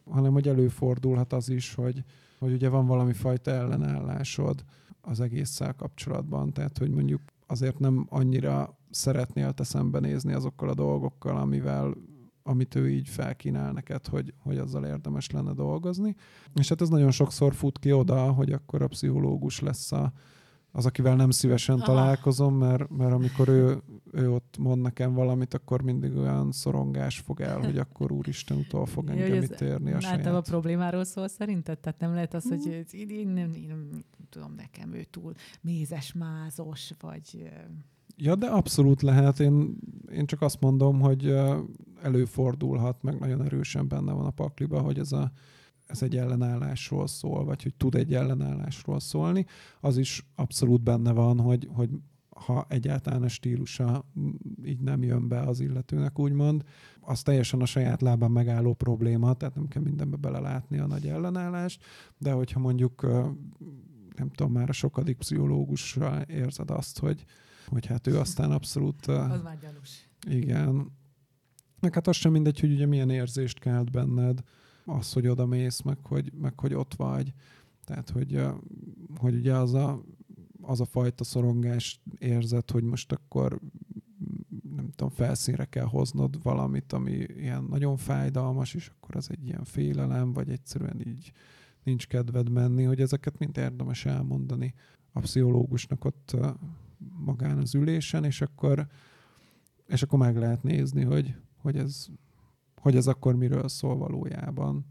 hanem 0.10 0.32
hogy 0.32 0.48
előfordulhat 0.48 1.34
az 1.34 1.50
is, 1.50 1.74
hogy, 1.74 2.04
hogy 2.40 2.54
ugye 2.54 2.70
van 2.70 2.86
valami 2.86 3.14
fajta 3.14 3.52
ellenállásod 3.52 4.64
az 5.02 5.20
egésszel 5.20 5.74
kapcsolatban, 5.74 6.54
tehát 6.54 6.78
hogy 6.78 6.90
mondjuk 6.90 7.22
azért 7.48 7.80
nem 7.80 8.06
annyira 8.10 8.78
szeretnél 8.90 9.54
te 9.54 9.64
szembenézni 9.64 10.34
azokkal 10.34 10.70
a 10.70 10.74
dolgokkal, 10.74 11.38
amivel 11.38 11.94
amit 12.44 12.76
ő 12.76 12.90
így 12.90 13.08
felkínál 13.08 13.72
neked, 13.72 14.08
hogy, 14.08 14.34
hogy 14.38 14.58
azzal 14.58 14.86
érdemes 14.86 15.30
lenne 15.30 15.54
dolgozni. 15.54 16.16
És 16.54 16.70
hát 16.70 16.82
ez 16.82 16.90
nagyon 16.90 17.12
sokszor 17.12 17.54
fut 17.54 17.80
ki 17.80 17.92
oda, 17.92 18.32
hogy 18.32 18.52
akkor 18.52 18.82
a 18.82 18.88
pszichológus 18.88 19.60
lesz 19.60 19.92
a, 19.92 20.14
az, 20.72 20.86
akivel 20.86 21.16
nem 21.16 21.30
szívesen 21.30 21.76
Aha. 21.76 21.86
találkozom, 21.86 22.56
mert, 22.56 22.90
mert 22.90 23.12
amikor 23.12 23.48
ő, 23.48 23.78
ő 24.12 24.32
ott 24.32 24.56
mond 24.60 24.82
nekem 24.82 25.14
valamit, 25.14 25.54
akkor 25.54 25.82
mindig 25.82 26.16
olyan 26.16 26.52
szorongás 26.52 27.20
fog 27.20 27.42
el, 27.42 27.60
hogy 27.60 27.78
akkor 27.78 28.12
úristen 28.12 28.58
utol 28.58 28.86
fog 28.86 29.10
engem 29.10 29.34
Jó, 29.34 29.42
itt 29.42 29.62
érni 29.62 29.92
a 29.94 30.00
saját. 30.00 30.26
a 30.26 30.42
problémáról 30.42 31.04
szól 31.04 31.28
szerinted? 31.28 31.80
Tehát 31.80 32.00
nem 32.00 32.14
lehet 32.14 32.34
az, 32.34 32.48
hogy 32.48 32.64
hmm. 32.64 32.84
én, 32.92 33.10
én, 33.10 33.28
nem, 33.28 33.54
én 33.54 33.68
nem 33.68 33.90
tudom, 34.30 34.54
nekem 34.56 34.94
ő 34.94 35.04
túl 35.04 35.34
mézes, 35.62 36.14
mázos, 36.14 36.92
vagy... 37.00 37.52
Ja, 38.16 38.36
de 38.36 38.48
abszolút 38.48 39.02
lehet. 39.02 39.40
Én, 39.40 39.78
én 40.12 40.26
csak 40.26 40.42
azt 40.42 40.62
mondom, 40.62 41.00
hogy 41.00 41.36
előfordulhat, 42.02 43.04
meg 43.04 43.20
nagyon 43.20 43.44
erősen 43.44 43.88
benne 43.88 44.14
van 44.14 44.26
a 44.26 44.32
pakliba, 44.32 44.82
hogy 44.82 45.00
ez 45.00 45.12
a 45.12 45.32
ez 45.92 46.02
egy 46.02 46.18
ellenállásról 46.18 47.08
szól, 47.08 47.46
vagy 47.46 47.64
hogy 47.64 47.76
tud 47.76 47.96
egy 47.96 48.14
ellenállásról 48.14 49.00
szólni, 49.00 49.46
az 49.80 49.98
is 49.98 50.26
abszolút 50.36 50.82
benne 50.82 51.12
van, 51.12 51.40
hogy, 51.40 51.68
hogy 51.74 51.90
ha 52.36 52.66
egyáltalán 52.70 53.24
a 53.24 53.28
stílusa 53.28 54.06
így 54.66 54.80
nem 54.80 55.04
jön 55.04 55.28
be 55.28 55.40
az 55.40 55.60
illetőnek, 55.60 56.20
úgymond, 56.20 56.64
az 57.00 57.22
teljesen 57.22 57.62
a 57.62 57.66
saját 57.66 58.02
lábán 58.02 58.32
megálló 58.32 58.74
probléma, 58.74 59.34
tehát 59.34 59.56
nem 59.56 59.68
kell 59.68 59.82
mindenbe 59.82 60.16
belelátni 60.16 60.78
a 60.78 60.88
nagy 60.88 61.08
ellenállást, 61.08 61.84
de 62.18 62.32
hogyha 62.32 62.60
mondjuk 62.60 63.02
nem 64.16 64.30
tudom, 64.30 64.52
már 64.52 64.70
a 64.70 64.74
sokadik 64.74 65.18
pszichológusra 65.18 66.26
érzed 66.28 66.70
azt, 66.70 67.00
hogy, 67.00 67.26
hogy 67.68 67.86
hát 67.86 68.08
ő 68.08 68.20
aztán 68.20 68.52
abszolút... 68.52 69.06
Az 69.06 69.42
már 69.42 69.58
gyanús. 69.62 70.10
Igen. 70.28 70.92
Meg 71.80 71.94
hát 71.94 72.08
az 72.08 72.16
sem 72.16 72.32
mindegy, 72.32 72.60
hogy 72.60 72.72
ugye 72.72 72.86
milyen 72.86 73.10
érzést 73.10 73.60
kelt 73.60 73.92
benned, 73.92 74.40
az, 74.92 75.14
hogy 75.14 75.28
oda 75.28 75.46
mész, 75.46 75.82
meg 75.82 75.98
hogy, 76.04 76.34
meg 76.34 76.60
hogy 76.60 76.74
ott 76.74 76.94
vagy. 76.94 77.34
Tehát, 77.84 78.10
hogy, 78.10 78.42
hogy 79.18 79.36
ugye 79.36 79.56
az 79.56 79.74
a, 79.74 80.04
az 80.62 80.82
a 80.82 80.86
fajta 80.86 81.24
szorongás 81.24 82.02
érzet, 82.18 82.72
hogy 82.72 82.84
most 82.84 83.12
akkor 83.12 83.60
nem 84.76 84.90
tudom, 84.90 85.10
felszínre 85.10 85.66
kell 85.66 85.86
hoznod 85.86 86.44
valamit, 86.44 86.94
ami 86.94 87.12
ilyen 87.12 87.64
nagyon 87.64 87.98
fájdalmas, 87.98 88.74
és 88.74 88.92
akkor 88.96 89.16
az 89.16 89.30
egy 89.30 89.46
ilyen 89.46 89.64
félelem, 89.64 90.34
vagy 90.34 90.50
egyszerűen 90.50 91.08
így 91.08 91.32
nincs 91.84 92.08
kedved 92.08 92.50
menni, 92.50 92.84
hogy 92.84 93.02
ezeket 93.02 93.38
mind 93.40 93.58
érdemes 93.58 94.06
elmondani 94.06 94.74
a 95.12 95.20
pszichológusnak 95.20 96.06
ott 96.06 96.38
magán 97.18 97.58
az 97.58 97.76
ülésen, 97.76 98.24
és 98.24 98.42
akkor, 98.42 98.88
és 99.88 100.04
akkor 100.04 100.20
meg 100.20 100.38
lehet 100.38 100.64
nézni, 100.64 101.04
hogy, 101.04 101.36
hogy 101.58 101.78
ez 101.78 102.08
hogy 102.82 102.96
ez 102.96 103.08
akkor 103.08 103.36
miről 103.36 103.68
szól 103.68 103.98
valójában. 103.98 104.86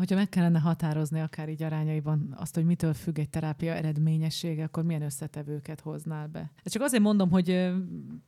Hogyha 0.00 0.16
meg 0.16 0.28
kellene 0.28 0.58
határozni 0.58 1.20
akár 1.20 1.48
így 1.48 1.62
arányaiban 1.62 2.34
azt, 2.36 2.54
hogy 2.54 2.64
mitől 2.64 2.94
függ 2.94 3.18
egy 3.18 3.30
terápia 3.30 3.72
eredményessége, 3.72 4.64
akkor 4.64 4.82
milyen 4.82 5.02
összetevőket 5.02 5.80
hoznál 5.80 6.26
be? 6.26 6.50
Ezt 6.62 6.74
csak 6.74 6.82
azért 6.82 7.02
mondom, 7.02 7.30
hogy 7.30 7.72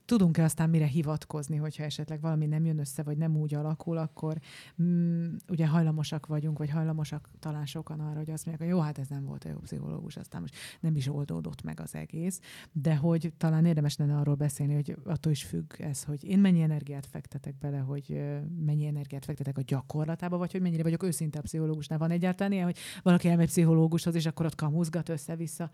tudunk-e 0.04 0.44
aztán 0.44 0.70
mire 0.70 0.86
hivatkozni, 0.86 1.56
hogyha 1.56 1.82
esetleg 1.82 2.20
valami 2.20 2.46
nem 2.46 2.64
jön 2.64 2.78
össze, 2.78 3.02
vagy 3.02 3.16
nem 3.16 3.36
úgy 3.36 3.54
alakul, 3.54 3.96
akkor 3.96 4.38
mm, 4.82 5.34
ugye 5.48 5.66
hajlamosak 5.66 6.26
vagyunk, 6.26 6.58
vagy 6.58 6.70
hajlamosak 6.70 7.28
talán 7.38 7.66
sokan 7.66 8.00
arra, 8.00 8.18
hogy 8.18 8.30
azt 8.30 8.46
mondják, 8.46 8.68
hogy 8.68 8.78
jó, 8.78 8.84
hát 8.84 8.98
ez 8.98 9.08
nem 9.08 9.24
volt 9.24 9.44
a 9.44 9.48
jó 9.48 9.58
pszichológus, 9.58 10.16
aztán 10.16 10.40
most 10.40 10.54
nem 10.80 10.96
is 10.96 11.08
oldódott 11.08 11.62
meg 11.62 11.80
az 11.80 11.94
egész, 11.94 12.40
de 12.72 12.96
hogy 12.96 13.32
talán 13.36 13.64
érdemes 13.64 13.96
lenne 13.96 14.16
arról 14.16 14.34
beszélni, 14.34 14.74
hogy 14.74 14.96
attól 15.04 15.32
is 15.32 15.44
függ 15.44 15.72
ez, 15.78 16.04
hogy 16.04 16.24
én 16.24 16.38
mennyi 16.38 16.62
energiát 16.62 17.06
fektetek 17.06 17.58
bele, 17.58 17.78
hogy 17.78 18.22
mennyi 18.64 18.86
energiát 18.86 19.24
fektetek 19.24 19.58
a 19.58 19.62
gyakorlatába, 19.62 20.36
vagy 20.36 20.52
hogy 20.52 20.60
mennyire 20.60 20.82
vagyok 20.82 21.02
őszinte 21.02 21.38
a 21.38 21.42
pszichológusnál. 21.62 21.98
Van 21.98 22.10
egyáltalán 22.10 22.52
ilyen, 22.52 22.64
hogy 22.64 22.76
valaki 23.02 23.28
elmegy 23.28 23.46
pszichológushoz, 23.46 24.14
és 24.14 24.26
akkor 24.26 24.46
ott 24.46 24.54
kamuzgat 24.54 25.08
össze-vissza. 25.08 25.70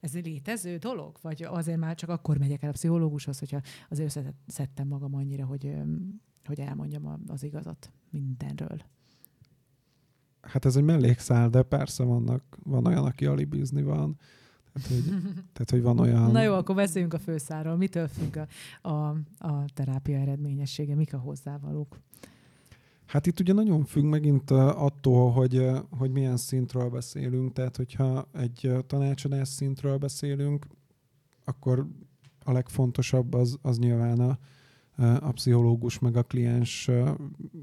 Ez 0.00 0.14
egy 0.14 0.26
létező 0.26 0.76
dolog? 0.76 1.16
Vagy 1.22 1.42
azért 1.42 1.78
már 1.78 1.94
csak 1.94 2.08
akkor 2.08 2.38
megyek 2.38 2.62
el 2.62 2.68
a 2.68 2.72
pszichológushoz, 2.72 3.38
hogyha 3.38 3.60
azért 3.90 4.16
összeszedtem 4.16 4.88
magam 4.88 5.14
annyira, 5.14 5.44
hogy, 5.44 5.74
hogy 6.44 6.60
elmondjam 6.60 7.22
az 7.26 7.42
igazat 7.42 7.92
mindenről? 8.10 8.78
Hát 10.40 10.64
ez 10.64 10.76
egy 10.76 10.82
mellékszál, 10.82 11.48
de 11.48 11.62
persze 11.62 12.04
vannak, 12.04 12.58
van 12.62 12.86
olyan, 12.86 13.04
aki 13.04 13.26
alibizni 13.26 13.82
van. 13.82 14.18
Tehát 14.72 14.88
hogy, 14.88 15.04
tehát, 15.52 15.70
hogy 15.70 15.82
van 15.82 15.98
olyan... 15.98 16.30
Na 16.30 16.42
jó, 16.42 16.54
akkor 16.54 16.74
beszéljünk 16.74 17.14
a 17.14 17.18
főszáról. 17.18 17.76
Mitől 17.76 18.08
függ 18.08 18.36
a, 18.36 18.88
a, 18.88 19.08
a 19.38 19.64
terápia 19.74 20.18
eredményessége? 20.18 20.94
Mik 20.94 21.14
a 21.14 21.18
hozzávalók? 21.18 21.98
Hát 23.12 23.26
itt 23.26 23.40
ugye 23.40 23.52
nagyon 23.52 23.84
függ 23.84 24.04
megint 24.04 24.50
attól, 24.50 25.30
hogy, 25.30 25.68
hogy 25.90 26.10
milyen 26.10 26.36
szintről 26.36 26.88
beszélünk. 26.88 27.52
Tehát, 27.52 27.76
hogyha 27.76 28.28
egy 28.32 28.70
tanácsadás 28.86 29.48
szintről 29.48 29.96
beszélünk, 29.96 30.66
akkor 31.44 31.86
a 32.44 32.52
legfontosabb 32.52 33.34
az, 33.34 33.58
az 33.62 33.78
nyilván 33.78 34.20
a, 34.20 34.38
a 35.20 35.32
pszichológus 35.32 35.98
meg 35.98 36.16
a 36.16 36.22
kliens 36.22 36.90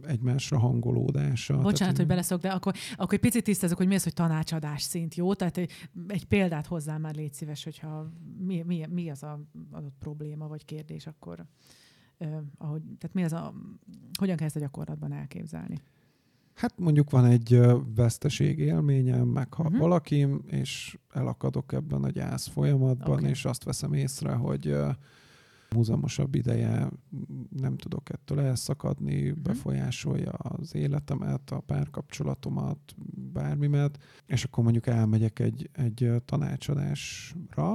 egymásra 0.04 0.60
hangolódása. 0.60 1.54
Bocsánat, 1.54 1.78
Tehát, 1.78 1.98
hogy 1.98 2.08
beleszok, 2.08 2.42
de 2.42 2.50
akkor, 2.50 2.74
akkor 2.96 3.14
egy 3.14 3.20
picit 3.20 3.44
tisztázok, 3.44 3.78
hogy 3.78 3.88
mi 3.88 3.96
az, 3.96 4.04
hogy 4.04 4.14
tanácsadás 4.14 4.82
szint, 4.82 5.16
jó? 5.16 5.34
Tehát 5.34 5.58
egy, 5.58 5.72
egy 6.08 6.26
példát 6.26 6.68
hozzám 6.68 7.02
már 7.02 7.16
légy 7.16 7.34
szíves, 7.34 7.64
hogyha 7.64 8.12
mi, 8.40 8.64
mi, 8.66 8.86
mi 8.90 9.10
az 9.10 9.24
a 9.24 9.40
adott 9.72 9.96
probléma 10.00 10.48
vagy 10.48 10.66
kérdés, 10.66 11.08
akkor 11.08 11.46
ahogy, 12.58 12.82
tehát 12.82 13.14
mi 13.14 13.24
az 13.24 13.34
a, 13.34 13.54
hogyan 14.20 14.36
kell 14.36 14.46
ezt 14.46 14.56
a 14.56 14.60
gyakorlatban 14.60 15.12
elképzelni? 15.12 15.78
Hát 16.54 16.80
mondjuk 16.80 17.10
van 17.10 17.26
egy 17.26 17.62
veszteség 17.96 18.60
élményem, 18.60 19.28
meghal 19.28 19.66
uh-huh. 19.66 19.72
Mhm. 19.72 19.82
valakim, 19.90 20.44
és 20.48 20.98
elakadok 21.14 21.74
ebben 21.74 22.04
a 22.04 22.10
gyász 22.10 22.48
folyamatban, 22.48 23.18
Oké. 23.18 23.28
és 23.30 23.46
azt 23.46 23.64
veszem 23.64 23.94
észre, 23.94 24.34
hogy 24.34 24.76
húzamosabb 25.70 26.36
ideje 26.36 26.90
nem 27.50 27.78
tudok 27.78 28.10
ettől 28.10 28.40
elszakadni, 28.40 29.30
Mhm. 29.30 29.42
befolyásolja 29.42 30.32
az 30.32 30.76
életemet, 30.76 31.52
a 31.52 31.60
párkapcsolatomat, 31.60 32.96
bármimet, 33.34 33.98
és 34.26 34.44
akkor 34.44 34.64
mondjuk 34.64 34.88
elmegyek 34.88 35.40
egy, 35.40 35.70
egy 35.74 36.12
tanácsadásra, 36.26 37.70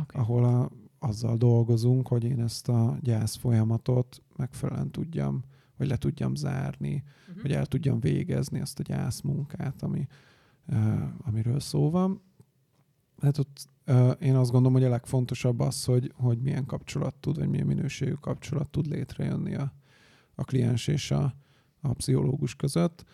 Okay. 0.00 0.22
ahol 0.22 0.44
a, 0.44 0.70
azzal 0.98 1.36
dolgozunk, 1.36 2.08
hogy 2.08 2.24
én 2.24 2.40
ezt 2.40 2.68
a 2.68 2.98
gyász 3.00 3.36
folyamatot 3.36 4.22
megfelelően 4.36 4.90
tudjam, 4.90 5.44
vagy 5.76 5.88
le 5.88 5.96
tudjam 5.96 6.34
zárni, 6.34 7.04
Uh-huh. 7.28 7.42
hogy 7.42 7.52
el 7.52 7.66
tudjam 7.66 8.00
végezni 8.00 8.60
azt 8.60 8.78
a 8.78 8.82
gyászmunkát, 8.82 9.82
ami, 9.82 10.06
uh, 10.66 11.02
amiről 11.18 11.60
szó 11.60 11.90
van. 11.90 12.20
Hát 13.20 13.38
ott 13.38 13.68
uh, 13.86 14.12
én 14.20 14.34
azt 14.34 14.50
gondolom, 14.50 14.72
hogy 14.72 14.84
a 14.84 14.88
legfontosabb 14.88 15.60
az, 15.60 15.84
hogy, 15.84 16.12
hogy 16.16 16.40
milyen 16.40 16.66
kapcsolat 16.66 17.14
tud, 17.14 17.38
vagy 17.38 17.48
milyen 17.48 17.66
minőségű 17.66 18.12
kapcsolat 18.12 18.70
tud 18.70 18.86
létrejönni 18.86 19.54
a, 19.54 19.72
a 20.34 20.44
kliens 20.44 20.86
és 20.86 21.10
a, 21.10 21.34
a 21.80 21.92
pszichológus 21.92 22.54
között. 22.54 23.04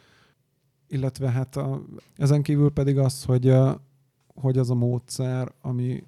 Illetve 0.89 1.30
hát 1.30 1.57
a, 1.57 1.83
ezen 2.16 2.43
kívül 2.43 2.70
pedig 2.70 2.99
az, 2.99 3.24
hogy, 3.24 3.49
uh, 3.49 3.74
hogy 4.35 4.59
az 4.59 4.70
a 4.70 4.74
módszer, 4.74 5.55
ami, 5.61 6.05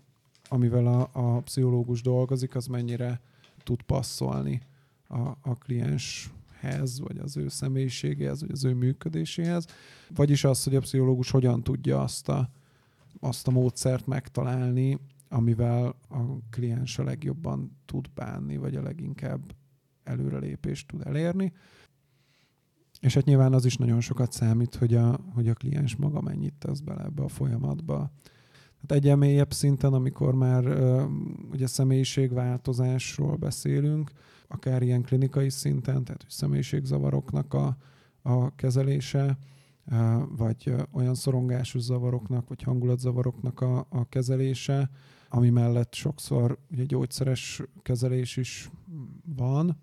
amivel 0.48 0.86
a, 0.86 1.08
a 1.12 1.40
pszichológus 1.40 2.02
dolgozik, 2.02 2.54
az 2.54 2.66
mennyire 2.66 3.20
tud 3.62 3.82
passzolni 3.82 4.60
a, 5.08 5.18
a 5.18 5.54
klienshez, 5.58 7.00
vagy 7.00 7.18
az 7.18 7.36
ő 7.36 7.48
személyiségéhez, 7.48 8.40
vagy 8.40 8.50
az 8.50 8.64
ő 8.64 8.74
működéséhez. 8.74 9.66
Vagyis 10.14 10.44
az, 10.44 10.64
hogy 10.64 10.74
a 10.74 10.80
pszichológus 10.80 11.30
hogyan 11.30 11.62
tudja 11.62 12.00
azt 12.02 12.28
a, 12.28 12.50
azt 13.20 13.48
a 13.48 13.50
módszert 13.50 14.06
megtalálni, 14.06 14.98
amivel 15.28 15.94
a 16.08 16.48
kliens 16.50 16.98
a 16.98 17.04
legjobban 17.04 17.78
tud 17.84 18.10
bánni, 18.14 18.56
vagy 18.56 18.76
a 18.76 18.82
leginkább 18.82 19.54
előrelépést 20.04 20.86
tud 20.86 21.06
elérni. 21.06 21.52
És 23.00 23.14
hát 23.14 23.24
nyilván 23.24 23.52
az 23.52 23.64
is 23.64 23.76
nagyon 23.76 24.00
sokat 24.00 24.32
számít, 24.32 24.74
hogy 24.74 24.94
a, 24.94 25.18
hogy 25.34 25.48
a 25.48 25.54
kliens 25.54 25.96
maga 25.96 26.20
mennyit 26.20 26.54
tesz 26.58 26.80
bele 26.80 27.04
ebbe 27.04 27.22
a 27.22 27.28
folyamatba. 27.28 28.10
Hát 28.88 28.96
egyen 28.96 29.18
mélyebb 29.18 29.52
szinten, 29.52 29.92
amikor 29.92 30.34
már 30.34 30.64
ugye 31.52 31.66
személyiségváltozásról 31.66 33.36
beszélünk, 33.36 34.10
akár 34.48 34.82
ilyen 34.82 35.02
klinikai 35.02 35.50
szinten, 35.50 36.04
tehát 36.04 36.22
hogy 36.22 36.30
személyiségzavaroknak 36.30 37.54
a, 37.54 37.76
a 38.22 38.54
kezelése, 38.54 39.38
vagy 40.36 40.74
olyan 40.92 41.14
szorongásos 41.14 41.82
zavaroknak, 41.82 42.48
vagy 42.48 42.62
hangulatzavaroknak 42.62 43.60
a, 43.60 43.86
a 43.90 44.08
kezelése, 44.08 44.90
ami 45.28 45.50
mellett 45.50 45.94
sokszor 45.94 46.58
ugye 46.70 46.84
gyógyszeres 46.84 47.62
kezelés 47.82 48.36
is 48.36 48.70
van. 49.36 49.76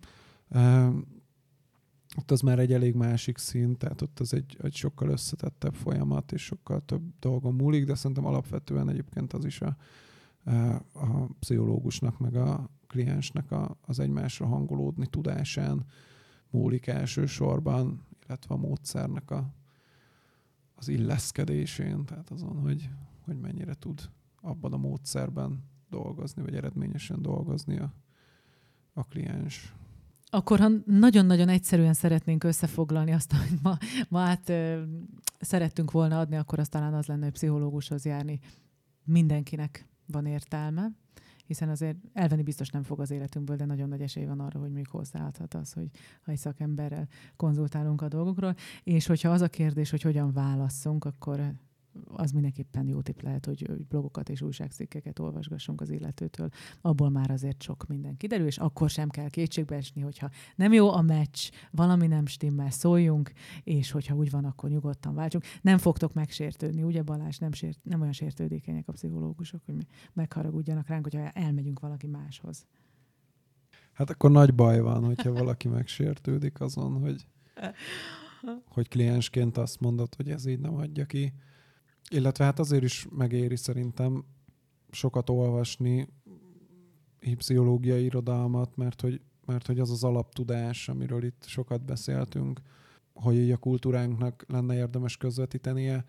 Ott 2.18 2.32
az 2.32 2.42
már 2.42 2.60
egy 2.60 2.74
elég 2.74 2.96
másik 2.96 3.38
szint, 3.38 3.78
tehát 3.78 4.02
ott 4.02 4.20
az 4.20 4.34
egy, 4.34 4.58
egy 4.62 4.76
sokkal 4.76 5.10
összetettebb 5.10 5.74
folyamat, 5.74 6.32
és 6.32 6.44
sokkal 6.44 6.86
több 6.86 7.02
dolgon 7.20 7.54
múlik, 7.54 7.86
de 7.86 7.96
szerintem 7.96 8.26
alapvetően 8.26 8.90
egyébként 8.90 9.34
az 9.34 9.46
is 9.46 9.62
a, 9.62 9.78
a 10.94 11.26
pszichológusnak, 11.40 12.20
meg 12.20 12.36
a 12.36 12.70
kliensnek 12.88 13.52
a, 13.52 13.78
az 13.82 14.00
egymásra 14.00 14.46
hangolódni 14.46 15.08
tudásán 15.08 15.86
múlik 16.50 16.88
elsősorban, 16.88 18.06
illetve 18.28 18.56
a 18.56 18.58
módszernek 18.58 19.32
a, 19.32 19.54
az 20.76 20.88
illeszkedésén, 20.88 22.06
tehát 22.06 22.30
azon, 22.30 22.60
hogy, 22.60 22.90
hogy 23.22 23.40
mennyire 23.40 23.74
tud 23.74 24.10
abban 24.42 24.74
a 24.74 24.78
módszerben 24.78 25.64
dolgozni, 25.90 26.42
vagy 26.42 26.56
eredményesen 26.56 27.22
dolgozni 27.22 27.78
a, 27.78 27.94
a 28.94 29.04
kliens. 29.04 29.74
Akkor, 30.34 30.60
ha 30.60 30.70
nagyon-nagyon 30.86 31.50
egyszerűen 31.50 31.94
szeretnénk 31.94 32.44
összefoglalni 32.44 33.12
azt, 33.12 33.34
amit 33.34 33.62
ma, 33.62 33.78
ma 34.10 34.20
át 34.20 34.50
ö, 34.50 34.82
szerettünk 35.40 35.92
volna 35.92 36.20
adni, 36.20 36.36
akkor 36.36 36.60
az 36.60 36.70
talán 36.70 36.94
az 36.94 37.06
lenne, 37.06 37.24
hogy 37.24 37.34
pszichológushoz 37.34 38.06
járni 38.06 38.40
mindenkinek 39.04 39.88
van 40.08 40.26
értelme, 40.26 40.92
hiszen 41.46 41.70
azért 41.70 41.98
elvenni 42.14 42.44
biztos 42.44 42.70
nem 42.70 42.84
fog 42.84 43.00
az 43.00 43.12
életünkből, 43.12 43.56
de 43.56 43.66
nagyon 43.66 43.90
nagy 43.90 44.02
esély 44.02 44.26
van 44.26 44.40
arra, 44.40 44.60
hogy 44.60 44.72
még 44.72 44.88
hozzáadhat 44.88 45.54
az, 45.54 45.74
hogy 45.74 45.90
ha 46.22 46.32
egy 46.32 46.38
szakemberrel 46.38 47.08
konzultálunk 47.36 48.02
a 48.02 48.08
dolgokról, 48.08 48.56
és 48.84 49.06
hogyha 49.06 49.30
az 49.30 49.42
a 49.42 49.48
kérdés, 49.48 49.90
hogy 49.90 50.02
hogyan 50.02 50.34
válasszunk, 50.34 51.06
akkor 51.06 51.54
az 52.06 52.32
mindenképpen 52.32 52.88
jó 52.88 53.02
tipp 53.02 53.22
lehet, 53.22 53.46
hogy 53.46 53.72
blogokat 53.90 54.30
és 54.30 54.42
újságcikkeket 54.42 55.20
olvasgassunk 55.20 55.82
az 55.82 55.90
illetőtől. 55.90 56.50
Abból 56.82 57.10
már 57.10 57.32
azért 57.32 57.62
sok 57.62 57.88
minden 57.88 58.18
kiderül, 58.18 58.46
és 58.46 58.58
akkor 58.58 58.90
sem 58.90 59.10
kell 59.10 59.30
kétségbe 59.30 59.76
esni, 59.76 60.02
hogyha 60.02 60.30
nem 60.56 60.74
jó 60.74 60.92
a 60.92 61.02
meccs, 61.02 61.50
valami 61.72 62.08
nem 62.08 62.26
stimmel, 62.26 62.70
szóljunk, 62.70 63.32
és 63.64 63.92
hogyha 63.92 64.16
úgy 64.16 64.32
van, 64.32 64.46
akkor 64.46 64.70
nyugodtan 64.70 65.16
váltsunk. 65.16 65.44
Nem 65.62 65.78
fogtok 65.78 66.14
megsértődni, 66.14 66.84
ugye 66.84 67.02
Balázs? 67.04 67.38
Nem, 67.38 67.52
sért, 67.52 67.80
nem 67.84 68.02
olyan 68.02 68.14
sértődékenyek 68.14 68.88
a 68.88 68.92
pszichológusok, 68.92 69.62
hogy 69.66 69.86
megharagudjanak 70.14 70.88
ránk, 70.88 71.04
hogyha 71.04 71.30
elmegyünk 71.30 71.80
valaki 71.80 72.08
máshoz. 72.08 72.66
Hát 73.94 74.10
akkor 74.10 74.32
nagy 74.32 74.56
baj 74.56 74.80
van, 74.80 75.04
hogyha 75.04 75.32
valaki 75.32 75.68
megsértődik 75.68 76.62
azon, 76.62 77.00
hogy, 77.00 77.28
hogy 78.66 78.88
kliensként 78.88 79.58
azt 79.58 79.80
mondod, 79.80 80.16
hogy 80.16 80.30
ez 80.30 80.46
így 80.46 80.60
nem 80.60 80.76
adja 80.76 81.06
ki. 81.06 81.34
Illetve 82.10 82.44
hát 82.44 82.60
azért 82.60 82.84
is 82.84 83.08
megéri 83.10 83.56
szerintem 83.56 84.26
sokat 84.92 85.30
olvasni 85.30 86.08
pszichológiai 87.38 88.04
irodalmat, 88.04 88.76
mert 88.76 89.02
hogy, 89.02 89.22
mert 89.46 89.68
hogy 89.68 89.80
az 89.80 89.92
az 89.92 90.04
alaptudás, 90.04 90.90
amiről 90.90 91.24
itt 91.24 91.44
sokat 91.46 91.86
beszéltünk, 91.86 92.62
hogy 93.14 93.36
így 93.36 93.52
a 93.52 93.58
kultúránknak 93.58 94.46
lenne 94.48 94.76
érdemes 94.76 95.18
közvetítenie, 95.18 96.06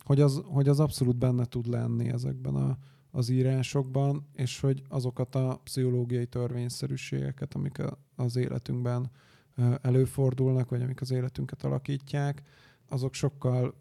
hogy 0.00 0.20
az, 0.20 0.42
hogy 0.44 0.68
az 0.68 0.80
abszolút 0.80 1.16
benne 1.16 1.44
tud 1.44 1.66
lenni 1.66 2.08
ezekben 2.08 2.54
a, 2.54 2.78
az 3.10 3.28
írásokban, 3.28 4.26
és 4.34 4.60
hogy 4.60 4.82
azokat 4.88 5.34
a 5.34 5.60
pszichológiai 5.64 6.26
törvényszerűségeket, 6.26 7.54
amik 7.54 7.82
az 8.16 8.36
életünkben 8.36 9.10
előfordulnak, 9.82 10.68
vagy 10.68 10.82
amik 10.82 11.00
az 11.00 11.10
életünket 11.10 11.64
alakítják, 11.64 12.42
azok 12.88 13.14
sokkal 13.14 13.74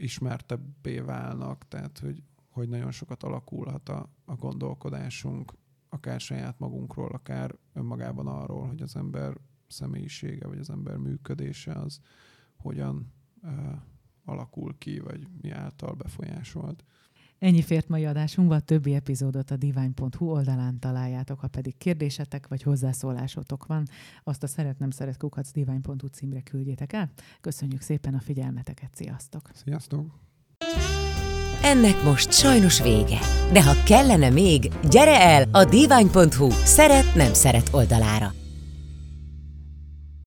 ismertebbé 0.00 0.98
válnak, 0.98 1.68
tehát 1.68 1.98
hogy, 1.98 2.22
hogy 2.50 2.68
nagyon 2.68 2.90
sokat 2.90 3.22
alakulhat 3.22 3.88
a, 3.88 4.10
a 4.24 4.34
gondolkodásunk, 4.34 5.52
akár 5.88 6.20
saját 6.20 6.58
magunkról, 6.58 7.08
akár 7.08 7.54
önmagában 7.72 8.26
arról, 8.26 8.66
hogy 8.66 8.82
az 8.82 8.96
ember 8.96 9.36
személyisége, 9.66 10.46
vagy 10.46 10.58
az 10.58 10.70
ember 10.70 10.96
működése 10.96 11.72
az 11.72 12.00
hogyan 12.56 13.12
ö, 13.42 13.48
alakul 14.24 14.78
ki, 14.78 14.98
vagy 14.98 15.26
mi 15.40 15.50
által 15.50 15.94
befolyásolt. 15.94 16.84
Ennyi 17.38 17.62
fért 17.62 17.88
mai 17.88 18.04
adásunkba, 18.04 18.54
a 18.54 18.60
többi 18.60 18.94
epizódot 18.94 19.50
a 19.50 19.56
divány.hu 19.56 20.26
oldalán 20.26 20.78
találjátok, 20.78 21.40
ha 21.40 21.48
pedig 21.48 21.76
kérdésetek 21.76 22.48
vagy 22.48 22.62
hozzászólásotok 22.62 23.66
van, 23.66 23.86
azt 24.24 24.42
a 24.42 24.46
szeret 24.46 24.78
nem 24.78 24.90
szeret 24.90 25.16
kukac 25.16 25.50
divány.hu 25.52 26.06
címre 26.06 26.40
küldjétek 26.40 26.92
el. 26.92 27.10
Köszönjük 27.40 27.80
szépen 27.80 28.14
a 28.14 28.20
figyelmeteket, 28.20 28.90
sziasztok! 28.94 29.50
Sziasztok! 29.64 30.06
Ennek 31.62 32.02
most 32.04 32.32
sajnos 32.32 32.82
vége. 32.82 33.18
De 33.52 33.64
ha 33.64 33.82
kellene 33.84 34.30
még, 34.30 34.72
gyere 34.90 35.20
el 35.20 35.48
a 35.52 35.64
divány.hu 35.64 36.50
szeret 36.50 37.14
nem 37.14 37.32
szeret 37.32 37.68
oldalára. 37.72 38.32